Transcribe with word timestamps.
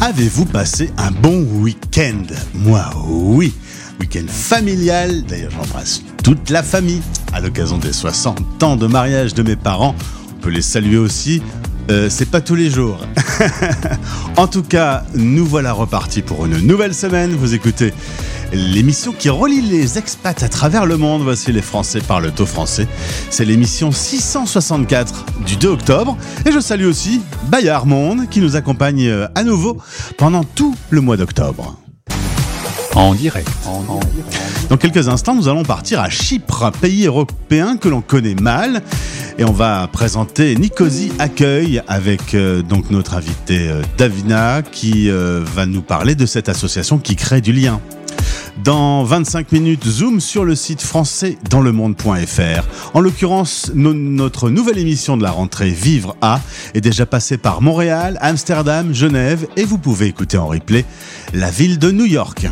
Avez-vous 0.00 0.46
passé 0.46 0.90
un 0.96 1.10
bon 1.10 1.42
week-end? 1.60 2.22
Moi, 2.54 2.82
oui. 3.06 3.52
Week-end 3.98 4.26
familial. 4.28 5.24
D'ailleurs, 5.24 5.50
j'embrasse 5.50 6.02
toute 6.22 6.48
la 6.50 6.62
famille. 6.62 7.02
À 7.32 7.40
l'occasion 7.40 7.76
des 7.76 7.92
60 7.92 8.62
ans 8.62 8.76
de 8.76 8.86
mariage 8.86 9.34
de 9.34 9.42
mes 9.42 9.56
parents, 9.56 9.94
on 10.30 10.40
peut 10.40 10.50
les 10.50 10.62
saluer 10.62 10.96
aussi. 10.96 11.42
Euh, 11.90 12.08
c'est 12.08 12.30
pas 12.30 12.40
tous 12.40 12.54
les 12.54 12.70
jours. 12.70 12.98
en 14.36 14.46
tout 14.46 14.62
cas, 14.62 15.04
nous 15.14 15.44
voilà 15.44 15.72
repartis 15.72 16.22
pour 16.22 16.46
une 16.46 16.58
nouvelle 16.58 16.94
semaine. 16.94 17.32
Vous 17.32 17.54
écoutez 17.54 17.92
l'émission 18.52 19.12
qui 19.12 19.28
relie 19.28 19.60
les 19.60 19.98
expats 19.98 20.42
à 20.42 20.48
travers 20.48 20.86
le 20.86 20.96
monde. 20.96 21.22
Voici 21.22 21.52
les 21.52 21.62
Français 21.62 22.00
parlent 22.00 22.32
au 22.38 22.46
français. 22.46 22.88
C'est 23.30 23.44
l'émission 23.44 23.92
664 23.92 25.24
du 25.46 25.56
2 25.56 25.68
octobre. 25.68 26.16
Et 26.46 26.52
je 26.52 26.60
salue 26.60 26.86
aussi 26.86 27.20
Bayard 27.44 27.86
Monde 27.86 28.28
qui 28.28 28.40
nous 28.40 28.56
accompagne 28.56 29.06
euh, 29.06 29.26
à 29.34 29.44
nouveau 29.44 29.78
pendant 30.16 30.44
tout 30.44 30.74
le 30.90 31.00
mois 31.00 31.16
d'octobre. 31.16 31.76
En 32.94 33.14
direct. 33.14 33.48
Dans 34.68 34.76
quelques 34.76 35.08
instants, 35.08 35.34
nous 35.34 35.48
allons 35.48 35.62
partir 35.62 36.00
à 36.00 36.08
Chypre, 36.08 36.64
un 36.64 36.72
pays 36.72 37.06
européen 37.06 37.76
que 37.76 37.88
l'on 37.88 38.00
connaît 38.00 38.34
mal. 38.34 38.82
Et 39.38 39.44
on 39.44 39.52
va 39.52 39.88
présenter 39.90 40.54
Nicosie 40.56 41.12
Accueil 41.18 41.82
avec 41.88 42.34
euh, 42.34 42.62
donc 42.62 42.90
notre 42.90 43.14
invité 43.14 43.68
euh, 43.68 43.82
Davina 43.96 44.62
qui 44.62 45.08
euh, 45.08 45.42
va 45.42 45.66
nous 45.66 45.82
parler 45.82 46.14
de 46.14 46.26
cette 46.26 46.48
association 46.48 46.98
qui 46.98 47.16
crée 47.16 47.40
du 47.40 47.52
lien. 47.52 47.80
Dans 48.64 49.04
25 49.04 49.52
minutes, 49.52 49.86
zoom 49.86 50.20
sur 50.20 50.44
le 50.44 50.54
site 50.54 50.82
français 50.82 51.38
dans 51.48 51.60
le 51.60 51.72
monde.fr. 51.72 52.64
En 52.94 53.00
l'occurrence, 53.00 53.70
no- 53.74 53.94
notre 53.94 54.50
nouvelle 54.50 54.76
émission 54.78 55.16
de 55.16 55.22
la 55.22 55.30
rentrée 55.30 55.70
Vivre 55.70 56.16
à 56.20 56.40
est 56.74 56.80
déjà 56.80 57.06
passée 57.06 57.38
par 57.38 57.62
Montréal, 57.62 58.18
Amsterdam, 58.20 58.92
Genève 58.92 59.46
et 59.56 59.64
vous 59.64 59.78
pouvez 59.78 60.06
écouter 60.06 60.36
en 60.36 60.46
replay 60.48 60.84
la 61.32 61.50
ville 61.50 61.78
de 61.78 61.90
New 61.90 62.04
York. 62.04 62.46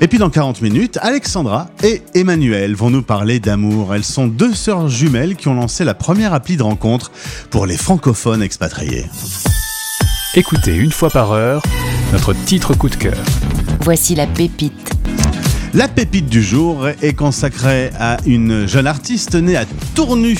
Et 0.00 0.08
puis 0.08 0.18
dans 0.18 0.30
40 0.30 0.62
minutes, 0.62 0.98
Alexandra 1.02 1.68
et 1.84 2.02
Emmanuel 2.14 2.74
vont 2.74 2.90
nous 2.90 3.02
parler 3.02 3.38
d'amour. 3.40 3.94
Elles 3.94 4.04
sont 4.04 4.26
deux 4.26 4.54
sœurs 4.54 4.88
jumelles 4.88 5.36
qui 5.36 5.48
ont 5.48 5.54
lancé 5.54 5.84
la 5.84 5.94
première 5.94 6.32
appli 6.34 6.56
de 6.56 6.62
rencontre 6.62 7.12
pour 7.50 7.66
les 7.66 7.76
francophones 7.76 8.42
expatriés. 8.42 9.06
Écoutez 10.34 10.74
une 10.76 10.92
fois 10.92 11.10
par 11.10 11.32
heure 11.32 11.62
notre 12.12 12.32
titre 12.32 12.74
coup 12.74 12.88
de 12.88 12.96
cœur. 12.96 13.18
Voici 13.82 14.14
la 14.14 14.26
pépite. 14.26 14.90
La 15.72 15.86
pépite 15.86 16.26
du 16.26 16.42
jour 16.42 16.88
est 17.00 17.12
consacrée 17.12 17.90
à 17.98 18.16
une 18.26 18.66
jeune 18.66 18.88
artiste 18.88 19.36
née 19.36 19.56
à 19.56 19.64
Tournu 19.94 20.36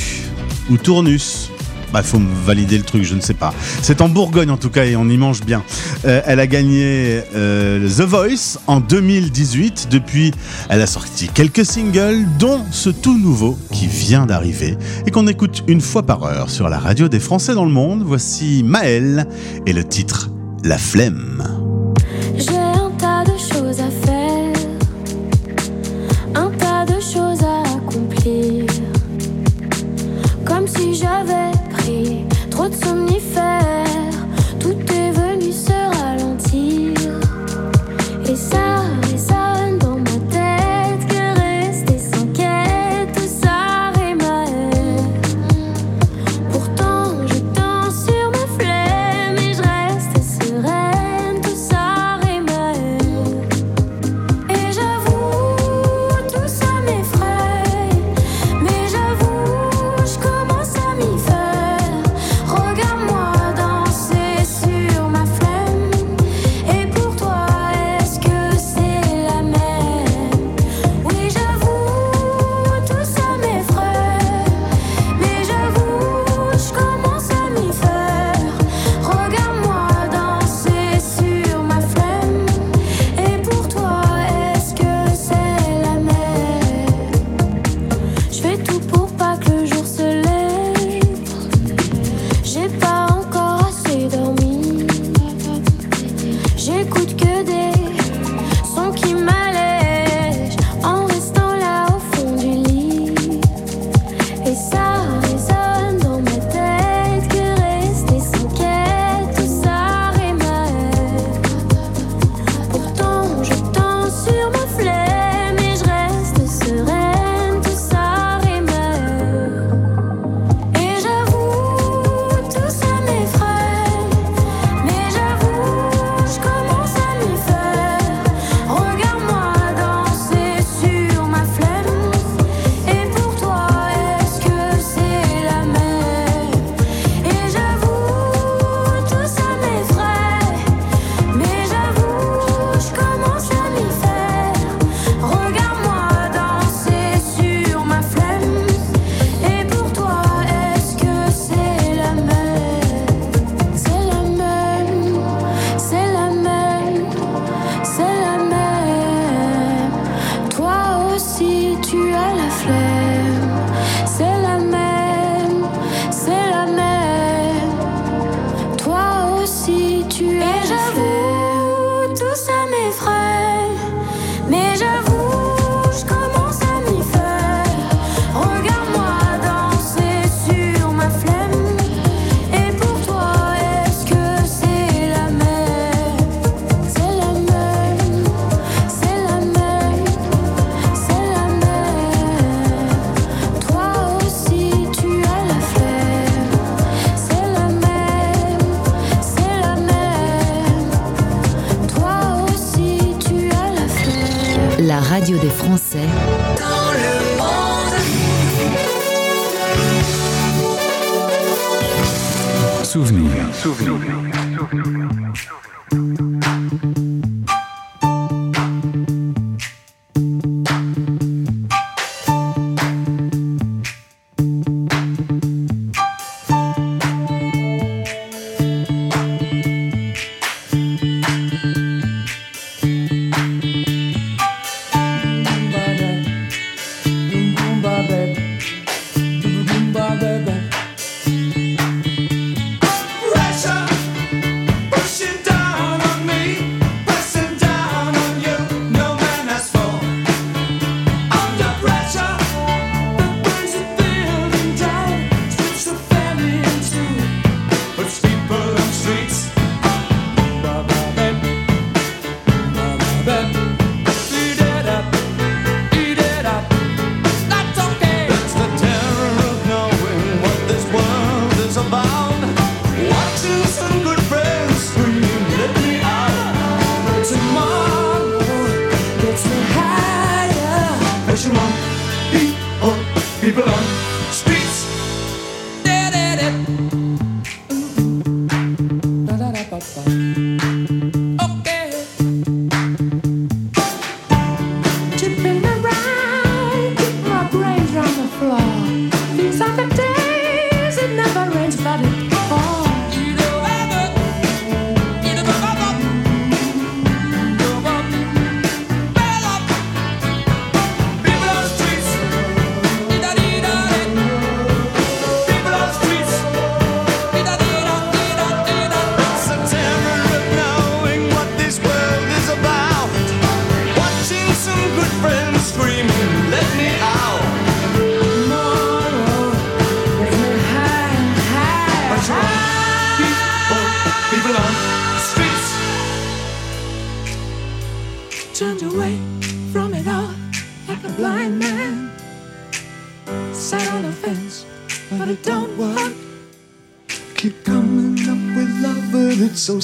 ou 0.68 0.76
Tournus. 0.76 1.50
Bah, 1.92 2.02
faut 2.02 2.18
me 2.18 2.28
valider 2.44 2.76
le 2.76 2.82
truc, 2.82 3.04
je 3.04 3.14
ne 3.14 3.20
sais 3.20 3.34
pas. 3.34 3.54
C'est 3.80 4.00
en 4.00 4.08
Bourgogne 4.08 4.50
en 4.50 4.56
tout 4.56 4.70
cas 4.70 4.84
et 4.84 4.96
on 4.96 5.08
y 5.08 5.16
mange 5.16 5.42
bien. 5.42 5.62
Euh, 6.04 6.20
elle 6.26 6.40
a 6.40 6.48
gagné 6.48 7.22
euh, 7.36 7.88
The 7.88 8.02
Voice 8.02 8.58
en 8.66 8.80
2018. 8.80 9.86
Depuis, 9.88 10.32
elle 10.68 10.82
a 10.82 10.86
sorti 10.86 11.28
quelques 11.28 11.64
singles, 11.64 12.26
dont 12.40 12.64
ce 12.72 12.90
tout 12.90 13.16
nouveau 13.16 13.56
qui 13.72 13.86
vient 13.86 14.26
d'arriver 14.26 14.76
et 15.06 15.12
qu'on 15.12 15.28
écoute 15.28 15.62
une 15.68 15.80
fois 15.80 16.02
par 16.02 16.24
heure 16.24 16.50
sur 16.50 16.68
la 16.68 16.78
radio 16.78 17.08
des 17.08 17.20
Français 17.20 17.54
dans 17.54 17.64
le 17.64 17.72
monde. 17.72 18.02
Voici 18.04 18.64
Maëlle 18.64 19.26
et 19.64 19.72
le 19.72 19.84
titre 19.84 20.30
La 20.64 20.76
flemme. 20.76 21.69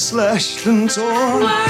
Slashed 0.06 0.67
and 0.67 0.88
torn. 0.88 1.66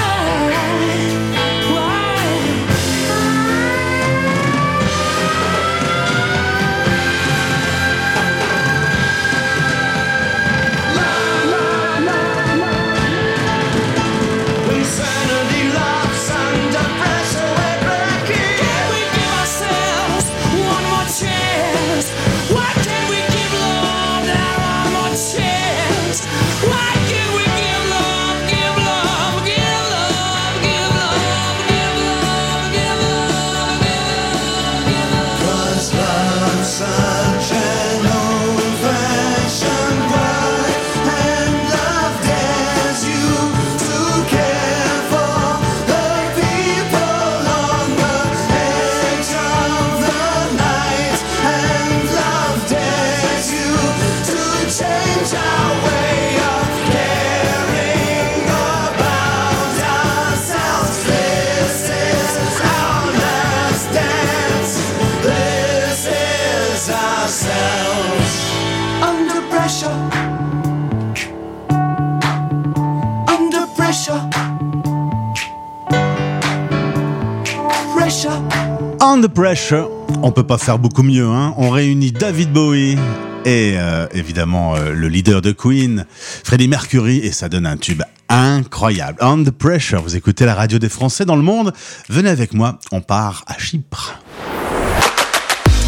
Pressure. 79.37 79.87
On 80.23 80.31
peut 80.31 80.47
pas 80.47 80.57
faire 80.57 80.79
beaucoup 80.79 81.03
mieux. 81.03 81.27
Hein. 81.27 81.53
On 81.57 81.69
réunit 81.69 82.11
David 82.11 82.51
Bowie 82.51 82.97
et 83.45 83.75
euh, 83.77 84.07
évidemment 84.11 84.75
euh, 84.75 84.93
le 84.93 85.07
leader 85.09 85.43
de 85.43 85.51
Queen, 85.51 86.07
Freddie 86.43 86.67
Mercury, 86.67 87.19
et 87.19 87.31
ça 87.31 87.47
donne 87.47 87.67
un 87.67 87.77
tube 87.77 88.01
incroyable. 88.29 89.19
On 89.21 89.43
the 89.43 89.51
pressure. 89.51 90.01
Vous 90.01 90.15
écoutez 90.15 90.43
la 90.45 90.55
radio 90.55 90.79
des 90.79 90.89
Français 90.89 91.23
dans 91.23 91.35
le 91.35 91.43
monde. 91.43 91.71
Venez 92.09 92.31
avec 92.31 92.55
moi. 92.55 92.79
On 92.91 93.01
part 93.01 93.43
à 93.45 93.59
Chypre. 93.59 94.19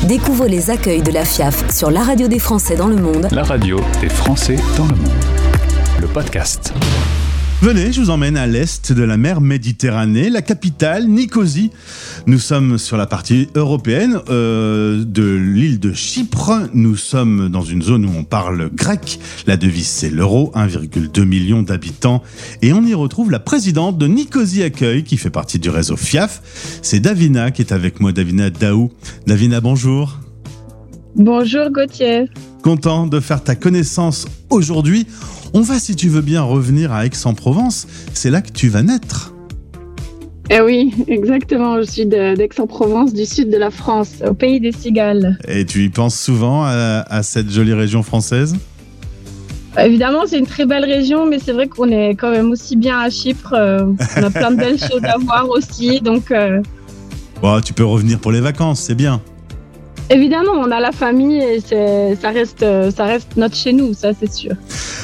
Découvre 0.03 0.46
les 0.46 0.70
accueils 0.70 1.01
de 1.01 1.12
la 1.12 1.25
FIAF 1.25 1.75
sur 1.75 1.89
la 1.89 2.03
radio 2.03 2.27
des 2.27 2.39
Français 2.39 2.75
dans 2.75 2.88
le 2.88 2.98
monde 2.98 3.29
La 3.32 3.44
radio 3.44 3.82
des 4.00 4.10
Français 4.10 4.58
dans 4.77 4.86
le 4.86 4.96
monde. 4.96 5.25
Le 6.00 6.08
podcast. 6.08 6.72
Venez, 7.62 7.92
je 7.92 8.00
vous 8.00 8.10
emmène 8.10 8.38
à 8.38 8.48
l'est 8.48 8.94
de 8.94 9.04
la 9.04 9.18
mer 9.18 9.42
Méditerranée, 9.42 10.30
la 10.30 10.42
capitale, 10.42 11.10
Nicosie. 11.10 11.72
Nous 12.25 12.39
sommes 12.39 12.78
sur 12.78 12.96
la 12.96 13.06
partie 13.06 13.50
européenne 13.54 14.22
euh, 14.30 15.04
de 15.04 15.34
l'île 15.34 15.78
de 15.78 15.92
Chypre. 15.92 16.70
Nous 16.74 16.96
sommes 16.96 17.50
dans 17.50 17.62
une 17.62 17.82
zone 17.82 18.06
où 18.06 18.12
on 18.18 18.24
parle 18.24 18.70
grec. 18.74 19.20
La 19.46 19.58
devise, 19.58 19.88
c'est 19.88 20.10
l'euro, 20.10 20.54
1,2 20.56 21.25
million 21.25 21.62
d'habitants. 21.62 22.24
Et 22.62 22.72
on 22.72 22.82
y 22.82 22.94
retrouve 22.94 23.30
la 23.30 23.39
présidente 23.39 23.98
de 23.98 24.08
Nicosie 24.08 24.63
Accueil, 24.63 25.04
qui 25.04 25.18
fait 25.18 25.30
partie 25.30 25.60
du 25.60 25.70
réseau 25.70 25.98
FIAF. 25.98 26.80
C'est 26.82 27.01
Davina 27.01 27.51
qui 27.51 27.62
est 27.62 27.74
avec 27.74 28.00
moi, 28.00 28.13
Davina 28.13 28.50
Daou. 28.50 28.89
Davina, 29.28 29.60
bonjour. 29.60 30.18
Bonjour 31.16 31.70
Gauthier. 31.72 32.30
Content 32.63 33.08
de 33.08 33.20
faire 33.20 33.44
ta 33.44 33.56
connaissance 33.56 34.28
aujourd'hui. 34.50 35.08
On 35.54 35.62
va, 35.62 35.80
si 35.80 35.96
tu 35.96 36.10
veux 36.10 36.22
bien, 36.22 36.42
revenir 36.42 36.92
à 36.92 37.06
Aix-en-Provence. 37.06 37.88
C'est 38.13 38.30
là 38.30 38.42
que 38.42 38.51
tu 38.51 38.68
vas 38.70 38.84
naître. 38.84 39.34
Eh 40.51 40.62
oui, 40.62 40.94
exactement. 41.08 41.78
Je 41.80 41.84
suis 41.89 42.06
d'Aix-en-Provence, 42.06 43.13
du 43.13 43.25
sud 43.25 43.50
de 43.50 43.58
la 43.58 43.72
France, 43.72 44.16
au 44.28 44.34
pays 44.34 44.60
des 44.60 44.72
cigales. 44.72 45.38
Et 45.48 45.66
tu 45.66 45.84
y 45.84 45.89
penses 45.89 46.20
souvent 46.20 46.63
à, 46.66 47.06
à 47.08 47.24
cette 47.24 47.50
jolie 47.51 47.74
région 47.74 48.04
française? 48.04 48.56
Évidemment, 49.78 50.24
c'est 50.28 50.39
une 50.39 50.48
très 50.48 50.66
belle 50.66 50.86
région, 50.86 51.28
mais 51.28 51.38
c'est 51.39 51.54
vrai 51.54 51.68
qu'on 51.68 51.89
est 51.89 52.10
quand 52.16 52.32
même 52.32 52.50
aussi 52.51 52.75
bien 52.75 53.00
à 53.00 53.10
Chypre. 53.10 53.54
euh, 53.54 53.86
on 54.18 54.24
a 54.24 54.30
plein 54.32 54.51
de 54.51 54.58
belles 54.58 54.80
choses 54.92 55.04
à 55.04 55.18
voir 55.20 55.48
aussi. 55.50 56.01
Donc, 56.01 56.32
euh, 56.32 56.62
Bon, 57.42 57.62
tu 57.62 57.72
peux 57.74 57.86
revenir 57.86 58.20
pour 58.20 58.32
les 58.32 58.42
vacances, 58.42 58.82
c'est 58.82 58.96
bien. 58.96 59.22
Évidemment, 60.12 60.54
on 60.56 60.72
a 60.72 60.80
la 60.80 60.92
famille 60.92 61.38
et 61.38 61.60
ça 61.60 62.32
reste, 62.32 62.63
euh, 62.63 62.89
ça 62.89 63.06
reste 63.06 63.38
notre 63.38 63.56
chez 63.56 63.74
nous, 63.74 63.94
ça 63.94 64.10
c'est 64.20 64.32
sûr. 64.32 64.54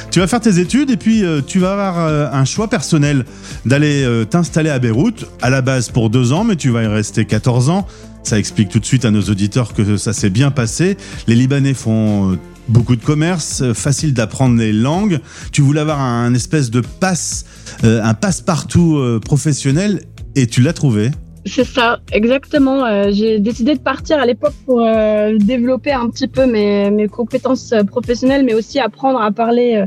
Tu 0.10 0.20
vas 0.20 0.26
faire 0.26 0.40
tes 0.40 0.60
études 0.60 0.90
et 0.90 0.98
puis 0.98 1.24
euh, 1.24 1.42
tu 1.46 1.60
vas 1.60 1.74
avoir 1.74 2.00
euh, 2.00 2.28
un 2.32 2.44
choix 2.44 2.68
personnel 2.68 3.26
d'aller 3.66 4.06
t'installer 4.30 4.72
à 4.72 4.80
Beyrouth, 4.80 5.26
à 5.44 5.52
la 5.52 5.62
base 5.62 5.90
pour 5.90 6.10
deux 6.10 6.34
ans, 6.34 6.44
mais 6.44 6.56
tu 6.56 6.72
vas 6.72 6.84
y 6.84 6.88
rester 6.88 7.26
14 7.26 7.70
ans. 7.70 7.86
Ça 8.24 8.40
explique 8.40 8.70
tout 8.70 8.80
de 8.80 8.86
suite 8.86 9.06
à 9.06 9.12
nos 9.12 9.22
auditeurs 9.22 9.74
que 9.74 9.98
ça 9.98 10.12
s'est 10.12 10.32
bien 10.32 10.50
passé. 10.50 10.98
Les 11.28 11.36
Libanais 11.36 11.76
font 11.76 12.40
beaucoup 12.68 12.96
de 12.96 13.04
commerce, 13.04 13.64
facile 13.74 14.16
d'apprendre 14.16 14.58
les 14.58 14.74
langues. 14.74 15.20
Tu 15.52 15.62
voulais 15.62 15.82
avoir 15.82 16.02
un 16.02 16.34
espèce 16.34 16.72
de 16.72 16.82
passe, 16.82 17.46
un 17.84 18.14
passe-partout 18.16 19.20
professionnel 19.24 20.02
et 20.36 20.48
tu 20.48 20.62
l'as 20.62 20.74
trouvé. 20.74 21.12
C'est 21.48 21.64
ça, 21.64 22.00
exactement. 22.12 22.86
Euh, 22.86 23.10
j'ai 23.12 23.40
décidé 23.40 23.76
de 23.76 23.80
partir 23.80 24.20
à 24.20 24.26
l'époque 24.26 24.56
pour 24.66 24.82
euh, 24.82 25.38
développer 25.38 25.92
un 25.92 26.10
petit 26.10 26.28
peu 26.28 26.48
mes, 26.48 26.90
mes 26.90 27.08
compétences 27.08 27.72
euh, 27.72 27.84
professionnelles, 27.84 28.44
mais 28.44 28.56
aussi 28.56 28.80
apprendre 28.80 29.22
à 29.22 29.32
parler 29.32 29.86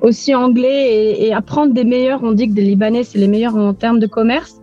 aussi 0.00 0.34
anglais 0.34 0.88
et, 0.94 1.26
et 1.26 1.34
apprendre 1.34 1.74
des 1.74 1.84
meilleurs. 1.84 2.20
On 2.22 2.32
dit 2.32 2.48
que 2.48 2.54
des 2.54 2.62
Libanais, 2.62 3.04
c'est 3.04 3.18
les 3.18 3.28
meilleurs 3.28 3.56
en 3.56 3.74
termes 3.74 3.98
de 3.98 4.06
commerce. 4.06 4.56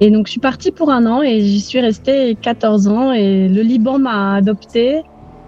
Et 0.00 0.10
donc, 0.10 0.26
je 0.26 0.32
suis 0.32 0.40
partie 0.40 0.72
pour 0.72 0.90
un 0.90 1.06
an 1.06 1.22
et 1.22 1.42
j'y 1.42 1.60
suis 1.60 1.80
restée 1.80 2.36
14 2.40 2.88
ans 2.88 3.12
et 3.12 3.48
le 3.48 3.62
Liban 3.62 4.00
m'a 4.00 4.34
adoptée. 4.34 5.02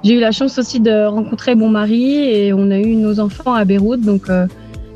J'ai 0.04 0.14
eu 0.14 0.20
la 0.20 0.30
chance 0.30 0.58
aussi 0.58 0.78
de 0.78 1.06
rencontrer 1.06 1.56
mon 1.56 1.68
mari 1.68 2.14
et 2.14 2.52
on 2.52 2.70
a 2.70 2.78
eu 2.78 2.94
nos 2.94 3.18
enfants 3.18 3.54
à 3.54 3.64
Beyrouth. 3.64 4.00
Donc, 4.00 4.30
euh, 4.30 4.46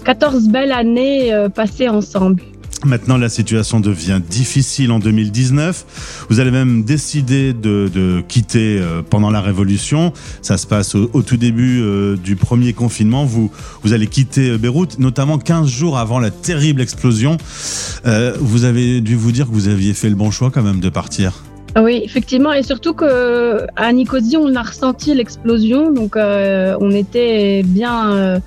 14 0.04 0.48
belles 0.48 0.72
années 0.72 1.32
passées 1.54 1.88
ensemble. 1.88 2.42
Maintenant, 2.84 3.16
la 3.16 3.28
situation 3.28 3.80
devient 3.80 4.20
difficile 4.26 4.92
en 4.92 4.98
2019. 4.98 6.26
Vous 6.28 6.40
allez 6.40 6.50
même 6.50 6.84
décider 6.84 7.52
de, 7.54 8.22
quitter 8.28 8.78
euh, 8.78 9.02
pendant 9.08 9.30
la 9.30 9.40
Révolution. 9.40 10.12
Ça 10.42 10.58
se 10.58 10.66
passe 10.66 10.94
au, 10.94 11.22
tout 11.22 11.36
début 11.36 11.80
euh, 11.80 12.16
du 12.16 12.36
premier 12.36 12.72
confinement. 12.72 13.24
Vous, 13.24 13.50
vous 13.82 13.92
allez 13.92 14.06
quitter 14.06 14.50
euh, 14.50 14.58
Beyrouth, 14.58 14.98
notamment 14.98 15.38
15 15.38 15.66
jours 15.68 15.98
avant 15.98 16.20
la 16.20 16.30
terrible 16.30 16.80
explosion. 16.80 17.36
Vous 18.04 18.64
avez 18.64 19.00
dû 19.00 19.16
vous 19.16 19.32
dire 19.32 19.46
que 19.46 19.52
vous 19.52 19.68
aviez 19.68 19.94
fait 19.94 20.08
le 20.08 20.14
bon 20.14 20.30
choix 20.30 20.50
quand 20.50 20.62
même 20.62 20.80
de 20.80 20.88
partir. 20.88 21.32
Oui, 21.76 22.02
effectivement, 22.04 22.52
et 22.52 22.62
surtout 22.62 22.92
que 22.92 23.66
à 23.76 23.92
Nicosie, 23.92 24.36
on 24.36 24.54
a 24.54 24.62
ressenti 24.62 25.14
l'explosion, 25.14 25.90
donc 25.90 26.16
on 26.16 26.90
était 26.90 27.62
bien, 27.64 28.40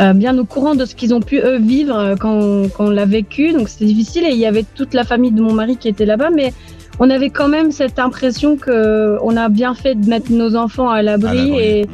euh, 0.00 0.12
bien 0.12 0.36
au 0.38 0.44
courant 0.44 0.74
de 0.74 0.84
ce 0.84 0.94
qu'ils 0.94 1.12
ont 1.14 1.20
pu 1.20 1.38
eux 1.38 1.58
vivre 1.58 1.96
euh, 1.96 2.14
quand, 2.16 2.68
quand 2.74 2.86
on 2.86 2.90
l'a 2.90 3.06
vécu. 3.06 3.52
Donc 3.52 3.68
c'était 3.68 3.84
difficile 3.84 4.24
et 4.24 4.30
il 4.30 4.38
y 4.38 4.46
avait 4.46 4.64
toute 4.74 4.94
la 4.94 5.04
famille 5.04 5.32
de 5.32 5.42
mon 5.42 5.52
mari 5.52 5.76
qui 5.76 5.88
était 5.88 6.06
là-bas, 6.06 6.30
mais 6.34 6.52
on 6.98 7.08
avait 7.10 7.30
quand 7.30 7.48
même 7.48 7.70
cette 7.72 7.98
impression 7.98 8.56
que 8.56 9.16
on 9.22 9.36
a 9.36 9.48
bien 9.48 9.74
fait 9.74 9.94
de 9.94 10.06
mettre 10.08 10.30
nos 10.32 10.54
enfants 10.54 10.90
à 10.90 11.02
l'abri 11.02 11.58
et 11.58 11.86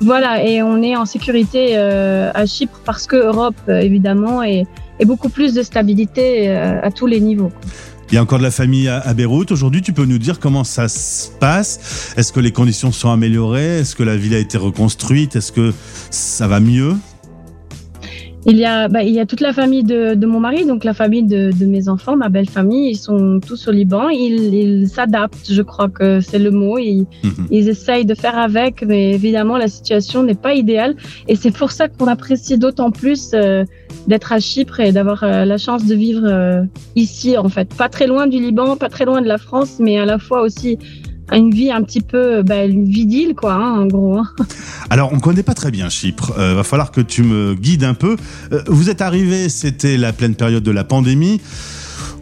voilà, 0.00 0.44
et 0.44 0.62
on 0.62 0.82
est 0.82 0.94
en 0.94 1.06
sécurité 1.06 1.70
euh, 1.72 2.30
à 2.34 2.44
Chypre 2.44 2.80
parce 2.84 3.06
que 3.06 3.16
Europe 3.16 3.56
évidemment 3.68 4.42
et, 4.42 4.66
et 5.00 5.04
beaucoup 5.06 5.30
plus 5.30 5.54
de 5.54 5.62
stabilité 5.62 6.48
euh, 6.48 6.80
à 6.82 6.90
tous 6.90 7.06
les 7.06 7.20
niveaux. 7.20 7.50
Il 8.10 8.14
y 8.14 8.18
a 8.18 8.22
encore 8.22 8.38
de 8.38 8.44
la 8.44 8.52
famille 8.52 8.88
à 8.88 9.14
Beyrouth. 9.14 9.50
Aujourd'hui, 9.50 9.82
tu 9.82 9.92
peux 9.92 10.04
nous 10.04 10.18
dire 10.18 10.38
comment 10.38 10.62
ça 10.62 10.86
se 10.86 11.28
passe? 11.40 12.14
Est-ce 12.16 12.32
que 12.32 12.38
les 12.38 12.52
conditions 12.52 12.92
sont 12.92 13.10
améliorées? 13.10 13.80
Est-ce 13.80 13.96
que 13.96 14.04
la 14.04 14.16
ville 14.16 14.34
a 14.34 14.38
été 14.38 14.58
reconstruite? 14.58 15.34
Est-ce 15.34 15.50
que 15.50 15.74
ça 16.10 16.46
va 16.46 16.60
mieux? 16.60 16.94
Il 18.48 18.56
y 18.58 18.64
a, 18.64 18.86
bah, 18.88 19.02
il 19.02 19.12
y 19.12 19.18
a 19.18 19.26
toute 19.26 19.40
la 19.40 19.52
famille 19.52 19.82
de, 19.82 20.14
de 20.14 20.26
mon 20.26 20.38
mari, 20.38 20.64
donc 20.66 20.84
la 20.84 20.94
famille 20.94 21.24
de, 21.24 21.50
de 21.50 21.66
mes 21.66 21.88
enfants, 21.88 22.16
ma 22.16 22.28
belle 22.28 22.48
famille. 22.48 22.90
Ils 22.92 22.96
sont 22.96 23.40
tous 23.44 23.66
au 23.66 23.72
Liban. 23.72 24.08
Ils 24.08 24.54
ils 24.54 24.88
s'adaptent, 24.88 25.50
je 25.50 25.62
crois 25.62 25.88
que 25.88 26.20
c'est 26.20 26.38
le 26.38 26.50
mot. 26.52 26.78
Ils, 26.78 27.06
Mhm. 27.24 27.46
ils 27.50 27.68
essayent 27.68 28.04
de 28.06 28.14
faire 28.14 28.38
avec, 28.38 28.84
mais 28.86 29.10
évidemment, 29.12 29.56
la 29.56 29.66
situation 29.68 30.22
n'est 30.22 30.34
pas 30.36 30.54
idéale. 30.54 30.94
Et 31.26 31.34
c'est 31.34 31.50
pour 31.50 31.72
ça 31.72 31.88
qu'on 31.88 32.06
apprécie 32.06 32.56
d'autant 32.56 32.90
plus 32.92 33.30
euh, 33.34 33.64
d'être 34.06 34.32
à 34.32 34.38
Chypre 34.38 34.78
et 34.78 34.92
d'avoir 34.92 35.24
euh, 35.24 35.44
la 35.44 35.58
chance 35.58 35.84
de 35.84 35.94
vivre 35.96 36.22
euh, 36.24 36.62
ici, 36.94 37.36
en 37.36 37.48
fait. 37.48 37.74
Pas 37.74 37.88
très 37.88 38.06
loin 38.06 38.28
du 38.28 38.38
Liban, 38.38 38.76
pas 38.76 38.88
très 38.88 39.04
loin 39.04 39.22
de 39.22 39.26
la 39.28 39.38
France, 39.38 39.78
mais 39.80 39.98
à 39.98 40.04
la 40.04 40.18
fois 40.18 40.42
aussi 40.42 40.78
une 41.32 41.50
vie 41.50 41.70
un 41.70 41.82
petit 41.82 42.00
peu, 42.00 42.42
bah, 42.42 42.64
une 42.64 42.84
vie 42.84 43.06
d'île, 43.06 43.34
quoi, 43.34 43.54
hein, 43.54 43.80
en 43.80 43.86
gros. 43.86 44.18
hein. 44.18 44.28
Alors, 44.90 45.12
on 45.12 45.18
connaît 45.18 45.42
pas 45.42 45.54
très 45.54 45.70
bien 45.70 45.88
Chypre. 45.88 46.32
Euh, 46.38 46.54
va 46.54 46.62
falloir 46.62 46.92
que 46.92 47.00
tu 47.00 47.22
me 47.22 47.54
guides 47.54 47.84
un 47.84 47.94
peu. 47.94 48.16
Euh, 48.52 48.62
vous 48.68 48.90
êtes 48.90 49.00
arrivé, 49.00 49.48
c'était 49.48 49.96
la 49.96 50.12
pleine 50.12 50.34
période 50.34 50.62
de 50.62 50.70
la 50.70 50.84
pandémie. 50.84 51.40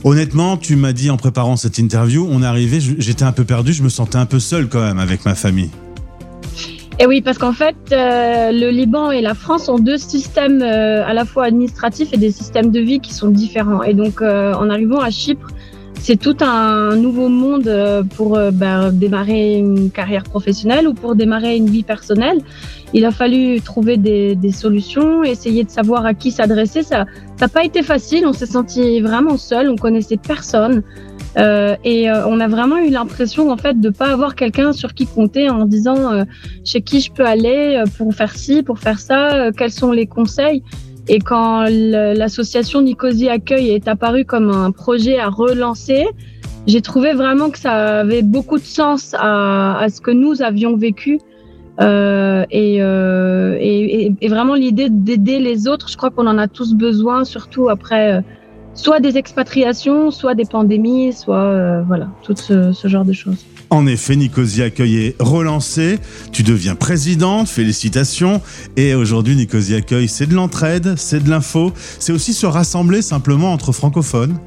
Honnêtement, 0.05 0.57
tu 0.57 0.77
m'as 0.77 0.93
dit 0.93 1.11
en 1.11 1.17
préparant 1.17 1.57
cette 1.57 1.79
interview, 1.79 2.29
on 2.31 2.43
est 2.43 2.47
arrivé, 2.47 2.79
j'étais 2.99 3.25
un 3.25 3.33
peu 3.33 3.45
perdu, 3.45 3.73
je 3.73 3.83
me 3.83 3.89
sentais 3.89 4.19
un 4.19 4.27
peu 4.27 4.39
seul 4.39 4.69
quand 4.69 4.83
même 4.83 4.99
avec 4.99 5.25
ma 5.25 5.35
famille. 5.35 5.71
Et 7.01 7.07
oui, 7.07 7.23
parce 7.23 7.39
qu'en 7.39 7.53
fait, 7.53 7.75
euh, 7.91 8.53
le 8.53 8.71
Liban 8.71 9.11
et 9.11 9.21
la 9.21 9.35
France 9.35 9.69
ont 9.69 9.79
deux 9.79 9.99
systèmes 9.99 10.63
euh, 10.63 11.05
à 11.05 11.13
la 11.13 11.25
fois 11.25 11.47
administratifs 11.47 12.13
et 12.13 12.19
des 12.19 12.31
systèmes 12.31 12.71
de 12.71 12.81
vie 12.81 13.01
qui 13.01 13.13
sont 13.13 13.31
différents. 13.31 13.83
Et 13.83 13.95
donc, 13.95 14.23
euh, 14.23 14.53
en 14.55 14.71
arrivant 14.71 15.01
à 15.01 15.11
Chypre, 15.11 15.49
c'est 16.05 16.17
tout 16.17 16.37
un 16.43 16.97
nouveau 16.97 17.31
monde 17.31 17.67
euh, 17.67 18.03
pour 18.03 18.37
euh, 18.37 18.51
bah, 18.51 18.91
démarrer 18.91 19.57
une 19.57 19.91
carrière 19.91 20.25
professionnelle 20.25 20.87
ou 20.87 20.93
pour 20.93 21.17
démarrer 21.17 21.57
une 21.57 21.71
vie 21.71 21.83
personnelle. 21.83 22.43
Il 22.93 23.07
a 23.07 23.11
fallu 23.11 23.63
trouver 23.63 23.97
des, 23.97 24.37
des 24.37 24.53
solutions, 24.53 25.25
essayer 25.25 25.65
de 25.65 25.71
savoir 25.71 26.05
à 26.05 26.13
qui 26.13 26.31
s'adresser. 26.31 26.83
Ça 26.83 27.07
n'a 27.41 27.49
pas 27.49 27.65
été 27.65 27.83
facile. 27.83 28.27
On 28.27 28.35
s'est 28.35 28.45
senti 28.45 29.01
vraiment 29.01 29.39
seul. 29.39 29.71
On 29.71 29.77
connaissait 29.77 30.19
personne. 30.19 30.83
Euh, 31.39 31.75
et 31.85 32.11
euh, 32.11 32.29
on 32.29 32.39
a 32.39 32.49
vraiment 32.49 32.77
eu 32.77 32.91
l'impression 32.91 33.51
en 33.51 33.57
fait 33.57 33.81
de 33.81 33.89
pas 33.89 34.13
avoir 34.13 34.35
quelqu'un 34.37 34.73
sur 34.73 34.93
qui 34.93 35.07
compter 35.07 35.49
en 35.51 35.65
disant 35.65 36.13
euh, 36.13 36.25
chez 36.65 36.81
qui 36.83 37.01
je 37.01 37.11
peux 37.11 37.27
aller 37.27 37.77
euh, 37.77 37.85
pour 37.97 38.15
faire 38.15 38.37
ci, 38.37 38.63
pour 38.63 38.79
faire 38.79 39.01
ça, 39.01 39.51
quels 39.57 39.73
sont 39.73 39.91
les 39.91 40.07
conseils. 40.07 40.63
Et 41.09 41.19
quand 41.19 41.67
l'association 41.69 42.81
Nicosie 42.81 43.29
Accueil 43.29 43.71
est 43.71 43.89
apparue 43.89 44.25
comme 44.25 44.51
un 44.51 44.71
projet 44.71 45.19
à 45.19 45.29
relancer, 45.29 46.07
j'ai 46.67 46.81
trouvé 46.81 47.13
vraiment 47.13 47.51
que 47.51 47.59
ça 47.59 48.01
avait 48.01 48.23
beaucoup 48.23 48.59
de 48.59 48.65
sens 48.65 49.15
à, 49.19 49.79
à 49.79 49.89
ce 49.91 50.01
que 50.01 50.11
nous 50.11 50.41
avions 50.43 50.77
vécu. 50.77 51.21
Euh, 51.81 52.45
et, 52.53 52.77
euh, 52.81 53.59
et- 53.61 54.15
et 54.21 54.29
vraiment 54.29 54.55
l'idée 54.55 54.89
d'aider 54.91 55.41
les 55.41 55.67
autres, 55.67 55.89
je 55.91 55.97
crois 55.97 56.11
qu'on 56.11 56.27
en 56.29 56.39
a 56.39 56.47
tous 56.47 56.73
besoin, 56.75 57.25
surtout 57.25 57.69
après 57.69 58.13
euh, 58.13 58.21
soit 58.75 59.01
des 59.01 59.19
expatriations, 59.19 60.13
soit 60.13 60.35
des 60.37 60.45
pandémies, 60.45 61.13
soit 61.13 61.37
euh, 61.37 61.83
voilà, 61.83 62.07
tout 62.23 62.35
ce, 62.37 62.73
ce 62.73 62.87
genre 62.89 63.05
de 63.05 63.13
choses. 63.13 63.45
En 63.75 63.89
effet, 63.89 64.15
Nicosie 64.15 64.63
Accueil 64.63 64.99
est 64.99 65.17
relancé. 65.19 65.99
Tu 66.31 66.45
deviens 66.45 66.77
présidente, 66.77 67.49
félicitations. 67.49 68.41
Et 68.77 68.95
aujourd'hui, 68.95 69.35
Nicosie 69.35 69.75
Accueil, 69.75 70.07
c'est 70.07 70.29
de 70.29 70.35
l'entraide, 70.35 70.95
c'est 70.97 71.25
de 71.25 71.29
l'info, 71.29 71.73
c'est 71.99 72.13
aussi 72.13 72.35
se 72.35 72.47
rassembler 72.47 73.03
simplement 73.03 73.53
entre 73.53 73.73
francophones. 73.73 74.39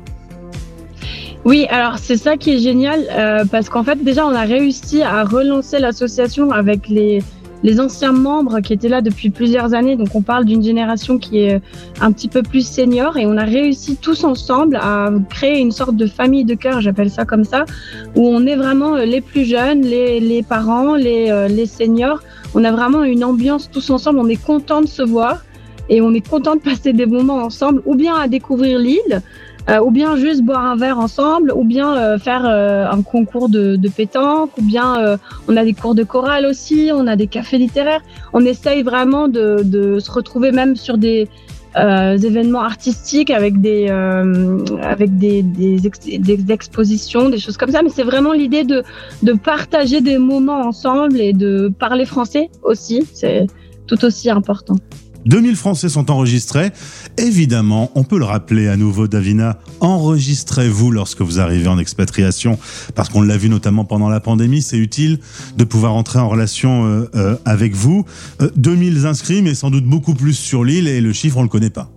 Oui, 1.43 1.65
alors 1.69 1.97
c'est 1.97 2.15
ça 2.15 2.37
qui 2.37 2.51
est 2.51 2.59
génial 2.59 3.05
euh, 3.09 3.43
parce 3.43 3.67
qu'en 3.67 3.83
fait 3.83 4.01
déjà 4.01 4.25
on 4.25 4.33
a 4.33 4.43
réussi 4.43 5.01
à 5.01 5.23
relancer 5.23 5.79
l'association 5.79 6.51
avec 6.51 6.87
les 6.87 7.21
les 7.63 7.79
anciens 7.79 8.11
membres 8.11 8.59
qui 8.59 8.73
étaient 8.73 8.89
là 8.89 9.01
depuis 9.01 9.29
plusieurs 9.29 9.73
années. 9.73 9.95
Donc 9.95 10.09
on 10.13 10.21
parle 10.21 10.45
d'une 10.45 10.63
génération 10.63 11.17
qui 11.17 11.39
est 11.39 11.61
un 12.01 12.11
petit 12.11 12.27
peu 12.27 12.43
plus 12.43 12.65
senior 12.67 13.17
et 13.17 13.25
on 13.25 13.37
a 13.37 13.43
réussi 13.43 13.95
tous 13.95 14.23
ensemble 14.23 14.75
à 14.77 15.09
créer 15.29 15.59
une 15.59 15.71
sorte 15.71 15.95
de 15.95 16.07
famille 16.07 16.45
de 16.45 16.55
cœur, 16.55 16.81
j'appelle 16.81 17.09
ça 17.09 17.25
comme 17.25 17.43
ça, 17.43 17.65
où 18.15 18.27
on 18.27 18.45
est 18.45 18.55
vraiment 18.55 18.95
euh, 18.95 19.05
les 19.05 19.21
plus 19.21 19.45
jeunes, 19.45 19.81
les, 19.81 20.19
les 20.19 20.43
parents, 20.43 20.95
les, 20.95 21.29
euh, 21.29 21.47
les 21.47 21.65
seniors. 21.65 22.21
On 22.53 22.63
a 22.63 22.71
vraiment 22.71 23.03
une 23.03 23.23
ambiance 23.23 23.69
tous 23.69 23.89
ensemble, 23.89 24.19
on 24.19 24.27
est 24.27 24.41
content 24.41 24.81
de 24.81 24.87
se 24.87 25.01
voir 25.01 25.41
et 25.89 26.01
on 26.01 26.13
est 26.13 26.27
content 26.27 26.55
de 26.55 26.61
passer 26.61 26.93
des 26.93 27.05
moments 27.05 27.43
ensemble 27.43 27.81
ou 27.85 27.95
bien 27.95 28.15
à 28.15 28.27
découvrir 28.27 28.79
l'île 28.79 29.21
euh, 29.69 29.79
ou 29.79 29.91
bien 29.91 30.15
juste 30.15 30.41
boire 30.43 30.65
un 30.65 30.75
verre 30.75 30.99
ensemble, 30.99 31.51
ou 31.55 31.63
bien 31.63 31.95
euh, 31.95 32.17
faire 32.17 32.45
euh, 32.45 32.85
un 32.89 33.01
concours 33.01 33.49
de, 33.49 33.75
de 33.75 33.89
pétanque, 33.89 34.51
ou 34.57 34.63
bien 34.63 34.97
euh, 34.99 35.17
on 35.47 35.57
a 35.57 35.63
des 35.63 35.73
cours 35.73 35.95
de 35.95 36.03
chorale 36.03 36.45
aussi, 36.45 36.91
on 36.93 37.07
a 37.07 37.15
des 37.15 37.27
cafés 37.27 37.57
littéraires. 37.57 38.01
On 38.33 38.45
essaye 38.45 38.83
vraiment 38.83 39.27
de, 39.27 39.61
de 39.63 39.99
se 39.99 40.11
retrouver 40.11 40.51
même 40.51 40.75
sur 40.75 40.97
des 40.97 41.27
euh, 41.75 42.17
événements 42.17 42.63
artistiques 42.63 43.29
avec 43.29 43.61
des 43.61 43.87
euh, 43.89 44.57
avec 44.81 45.17
des, 45.17 45.43
des, 45.43 45.77
des 45.79 46.51
expositions, 46.51 47.29
des 47.29 47.37
choses 47.37 47.57
comme 47.57 47.71
ça. 47.71 47.81
Mais 47.83 47.89
c'est 47.89 48.03
vraiment 48.03 48.33
l'idée 48.33 48.63
de 48.63 48.83
de 49.21 49.33
partager 49.33 50.01
des 50.01 50.17
moments 50.17 50.61
ensemble 50.61 51.19
et 51.19 51.33
de 51.33 51.71
parler 51.77 52.05
français 52.05 52.49
aussi. 52.63 53.05
C'est 53.13 53.47
tout 53.85 54.03
aussi 54.05 54.29
important. 54.29 54.75
2000 55.27 55.55
Français 55.55 55.89
sont 55.89 56.09
enregistrés. 56.09 56.71
Évidemment, 57.17 57.91
on 57.95 58.03
peut 58.03 58.17
le 58.17 58.25
rappeler 58.25 58.67
à 58.67 58.77
nouveau, 58.77 59.07
Davina, 59.07 59.57
enregistrez-vous 59.81 60.91
lorsque 60.91 61.21
vous 61.21 61.39
arrivez 61.39 61.67
en 61.67 61.77
expatriation, 61.77 62.57
parce 62.95 63.09
qu'on 63.09 63.21
l'a 63.21 63.37
vu 63.37 63.49
notamment 63.49 63.85
pendant 63.85 64.09
la 64.09 64.19
pandémie, 64.19 64.61
c'est 64.61 64.77
utile 64.77 65.19
de 65.57 65.63
pouvoir 65.63 65.95
entrer 65.95 66.19
en 66.19 66.29
relation 66.29 66.85
euh, 66.85 67.09
euh, 67.15 67.35
avec 67.45 67.75
vous. 67.75 68.05
Euh, 68.41 68.49
2000 68.55 69.05
inscrits, 69.05 69.41
mais 69.41 69.53
sans 69.53 69.69
doute 69.69 69.85
beaucoup 69.85 70.13
plus 70.13 70.33
sur 70.33 70.63
l'île, 70.63 70.87
et 70.87 71.01
le 71.01 71.13
chiffre, 71.13 71.37
on 71.37 71.43
le 71.43 71.49
connaît 71.49 71.69
pas. 71.69 71.89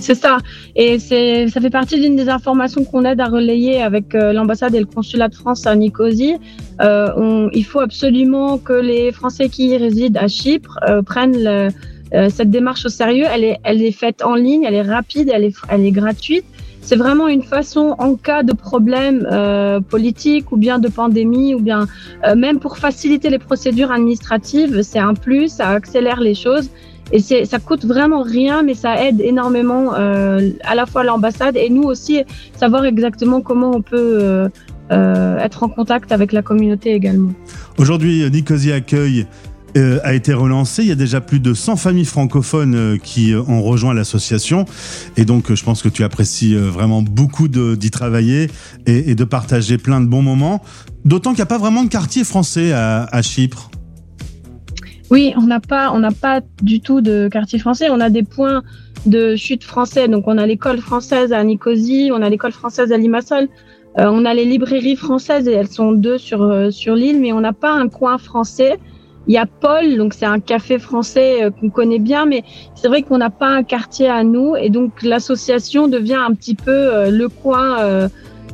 C'est 0.00 0.14
ça. 0.14 0.38
Et 0.76 0.98
ça 0.98 1.60
fait 1.60 1.70
partie 1.70 2.00
d'une 2.00 2.14
des 2.14 2.28
informations 2.28 2.84
qu'on 2.84 3.04
aide 3.04 3.20
à 3.20 3.26
relayer 3.26 3.82
avec 3.82 4.14
euh, 4.14 4.32
l'ambassade 4.32 4.74
et 4.74 4.80
le 4.80 4.86
consulat 4.86 5.28
de 5.28 5.34
France 5.34 5.66
à 5.66 5.74
Nicosie. 5.74 6.34
Il 6.80 7.64
faut 7.64 7.80
absolument 7.80 8.58
que 8.58 8.72
les 8.72 9.10
Français 9.12 9.48
qui 9.48 9.68
y 9.68 9.76
résident 9.76 10.16
à 10.20 10.28
Chypre 10.28 10.78
prennent 11.04 11.36
le- 11.36 11.68
euh, 12.14 12.28
cette 12.30 12.50
démarche 12.50 12.86
au 12.86 12.88
sérieux. 12.88 13.26
Elle 13.30 13.82
est, 13.82 13.92
faite 13.92 14.22
en 14.22 14.34
ligne, 14.34 14.64
elle 14.64 14.74
est 14.74 14.82
rapide, 14.82 15.30
elle 15.32 15.44
est, 15.44 15.90
gratuite. 15.90 16.44
C'est 16.80 16.96
vraiment 16.96 17.28
une 17.28 17.42
façon, 17.42 17.94
en 17.98 18.14
cas 18.14 18.42
de 18.42 18.52
problème 18.52 19.26
euh, 19.30 19.80
politique 19.80 20.52
ou 20.52 20.56
bien 20.56 20.78
de 20.78 20.88
pandémie 20.88 21.54
ou 21.54 21.60
bien 21.60 21.86
euh, 22.24 22.34
même 22.34 22.60
pour 22.60 22.78
faciliter 22.78 23.28
les 23.28 23.38
procédures 23.38 23.92
administratives, 23.92 24.82
c'est 24.82 24.98
un 24.98 25.14
plus, 25.14 25.48
ça 25.48 25.68
accélère 25.70 26.20
les 26.20 26.34
choses. 26.34 26.70
Et 27.10 27.20
ça 27.20 27.58
coûte 27.58 27.86
vraiment 27.86 28.20
rien, 28.20 28.62
mais 28.62 28.74
ça 28.74 29.02
aide 29.02 29.22
énormément 29.22 29.92
à 29.92 30.74
la 30.74 30.84
fois 30.84 31.04
l'ambassade 31.04 31.56
et 31.56 31.70
nous 31.70 31.84
aussi 31.84 32.22
savoir 32.54 32.84
exactement 32.84 33.40
comment 33.40 33.70
on 33.70 33.80
peut 33.80 34.50
être 34.90 35.62
en 35.62 35.70
contact 35.70 36.12
avec 36.12 36.32
la 36.32 36.42
communauté 36.42 36.92
également. 36.92 37.30
Aujourd'hui, 37.78 38.30
Nicosie 38.30 38.72
Accueil 38.72 39.26
euh, 39.76 39.98
a 40.02 40.14
été 40.14 40.32
relancé. 40.32 40.82
Il 40.82 40.88
y 40.88 40.92
a 40.92 40.96
déjà 40.96 41.20
plus 41.20 41.40
de 41.40 41.52
100 41.52 41.76
familles 41.76 42.06
francophones 42.06 42.74
euh, 42.74 42.96
qui 42.96 43.34
euh, 43.34 43.42
ont 43.48 43.62
rejoint 43.62 43.92
l'association. 43.92 44.64
Et 45.18 45.26
donc, 45.26 45.52
je 45.52 45.62
pense 45.62 45.82
que 45.82 45.90
tu 45.90 46.04
apprécies 46.04 46.54
vraiment 46.54 47.02
beaucoup 47.02 47.48
d'y 47.48 47.90
travailler 47.90 48.50
et, 48.86 49.14
de 49.14 49.24
partager 49.24 49.76
plein 49.76 50.00
de 50.00 50.06
bons 50.06 50.22
moments. 50.22 50.62
D'autant 51.04 51.30
qu'il 51.30 51.38
n'y 51.38 51.42
a 51.42 51.46
pas 51.46 51.58
vraiment 51.58 51.84
de 51.84 51.88
quartier 51.88 52.24
français 52.24 52.72
à, 52.72 53.04
à 53.04 53.22
Chypre. 53.22 53.70
Oui, 55.10 55.34
on 55.36 55.42
n'a 55.42 55.60
pas, 55.60 55.92
pas 56.20 56.40
du 56.62 56.80
tout 56.80 57.00
de 57.00 57.28
quartier 57.30 57.58
français. 57.58 57.88
On 57.90 58.00
a 58.00 58.10
des 58.10 58.22
points 58.22 58.62
de 59.06 59.36
chute 59.36 59.64
français. 59.64 60.08
Donc, 60.08 60.24
on 60.28 60.38
a 60.38 60.46
l'école 60.46 60.78
française 60.78 61.32
à 61.32 61.44
Nicosie, 61.44 62.10
on 62.12 62.22
a 62.22 62.28
l'école 62.28 62.52
française 62.52 62.90
à 62.90 62.96
Limassol, 62.96 63.48
on 63.96 64.24
a 64.24 64.32
les 64.32 64.44
librairies 64.44 64.96
françaises 64.96 65.48
et 65.48 65.52
elles 65.52 65.68
sont 65.68 65.92
deux 65.92 66.18
sur 66.18 66.72
sur 66.72 66.94
l'île, 66.94 67.20
mais 67.20 67.32
on 67.32 67.40
n'a 67.40 67.52
pas 67.52 67.72
un 67.72 67.88
coin 67.88 68.16
français. 68.18 68.78
Il 69.28 69.34
y 69.34 69.36
a 69.36 69.44
Paul, 69.44 69.98
donc 69.98 70.14
c'est 70.14 70.24
un 70.24 70.40
café 70.40 70.78
français 70.78 71.44
euh, 71.44 71.50
qu'on 71.50 71.68
connaît 71.68 71.98
bien, 71.98 72.24
mais 72.24 72.44
c'est 72.74 72.88
vrai 72.88 73.02
qu'on 73.02 73.18
n'a 73.18 73.28
pas 73.28 73.48
un 73.50 73.62
quartier 73.62 74.08
à 74.08 74.24
nous 74.24 74.56
et 74.56 74.70
donc 74.70 75.02
l'association 75.02 75.86
devient 75.86 76.18
un 76.26 76.34
petit 76.34 76.54
peu 76.54 76.70
euh, 76.70 77.10
le 77.10 77.28
coin. 77.28 77.78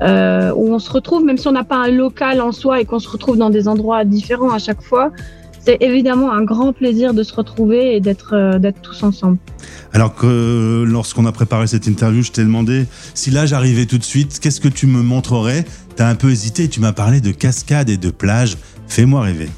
euh, 0.02 0.52
où 0.57 0.75
on 0.75 0.81
se 0.81 0.90
retrouve, 0.90 1.25
même 1.25 1.38
si 1.38 1.47
on 1.47 1.52
n'a 1.52 1.62
pas 1.62 1.76
un 1.76 1.88
local 1.88 2.40
en 2.40 2.50
soi 2.50 2.81
et 2.81 2.85
qu'on 2.85 2.99
se 2.99 3.09
retrouve 3.09 3.37
dans 3.38 3.49
des 3.49 3.69
endroits 3.69 4.04
différents 4.04 4.50
à 4.50 4.59
chaque 4.59 4.83
fois, 4.83 5.12
c'est 5.61 5.81
évidemment 5.81 6.33
un 6.33 6.43
grand 6.43 6.73
plaisir 6.73 7.14
de 7.14 7.23
se 7.23 7.33
retrouver 7.33 7.95
et 7.95 8.00
d'être 8.00 8.59
tous 8.83 9.04
ensemble. 9.04 9.38
Alors 9.93 10.16
que 10.16 10.83
lorsqu'on 10.85 11.26
a 11.26 11.33
préparé 11.33 11.69
cette 11.69 11.87
interview, 11.87 12.25
je 12.25 12.33
t'ai 12.33 12.43
demandé 12.43 12.87
si 13.14 13.31
là 13.31 13.47
j'arrivais 13.47 13.87
tout 13.87 13.99
de 13.99 14.02
suite, 14.02 14.40
qu'est-ce 14.40 14.61
que 14.61 14.69
tu 14.69 14.88
me 14.88 15.00
montrerais? 15.00 15.64
T'as 15.95 16.09
un 16.09 16.16
peu 16.16 16.31
hésité, 16.31 16.69
tu 16.69 16.81
m'as 16.81 16.93
parlé 16.93 17.21
de 17.21 17.31
cascades 17.31 17.88
et 17.88 17.97
de 17.97 18.11
plages. 18.11 18.57
Fais-moi 18.88 19.21
rêver. 19.23 19.49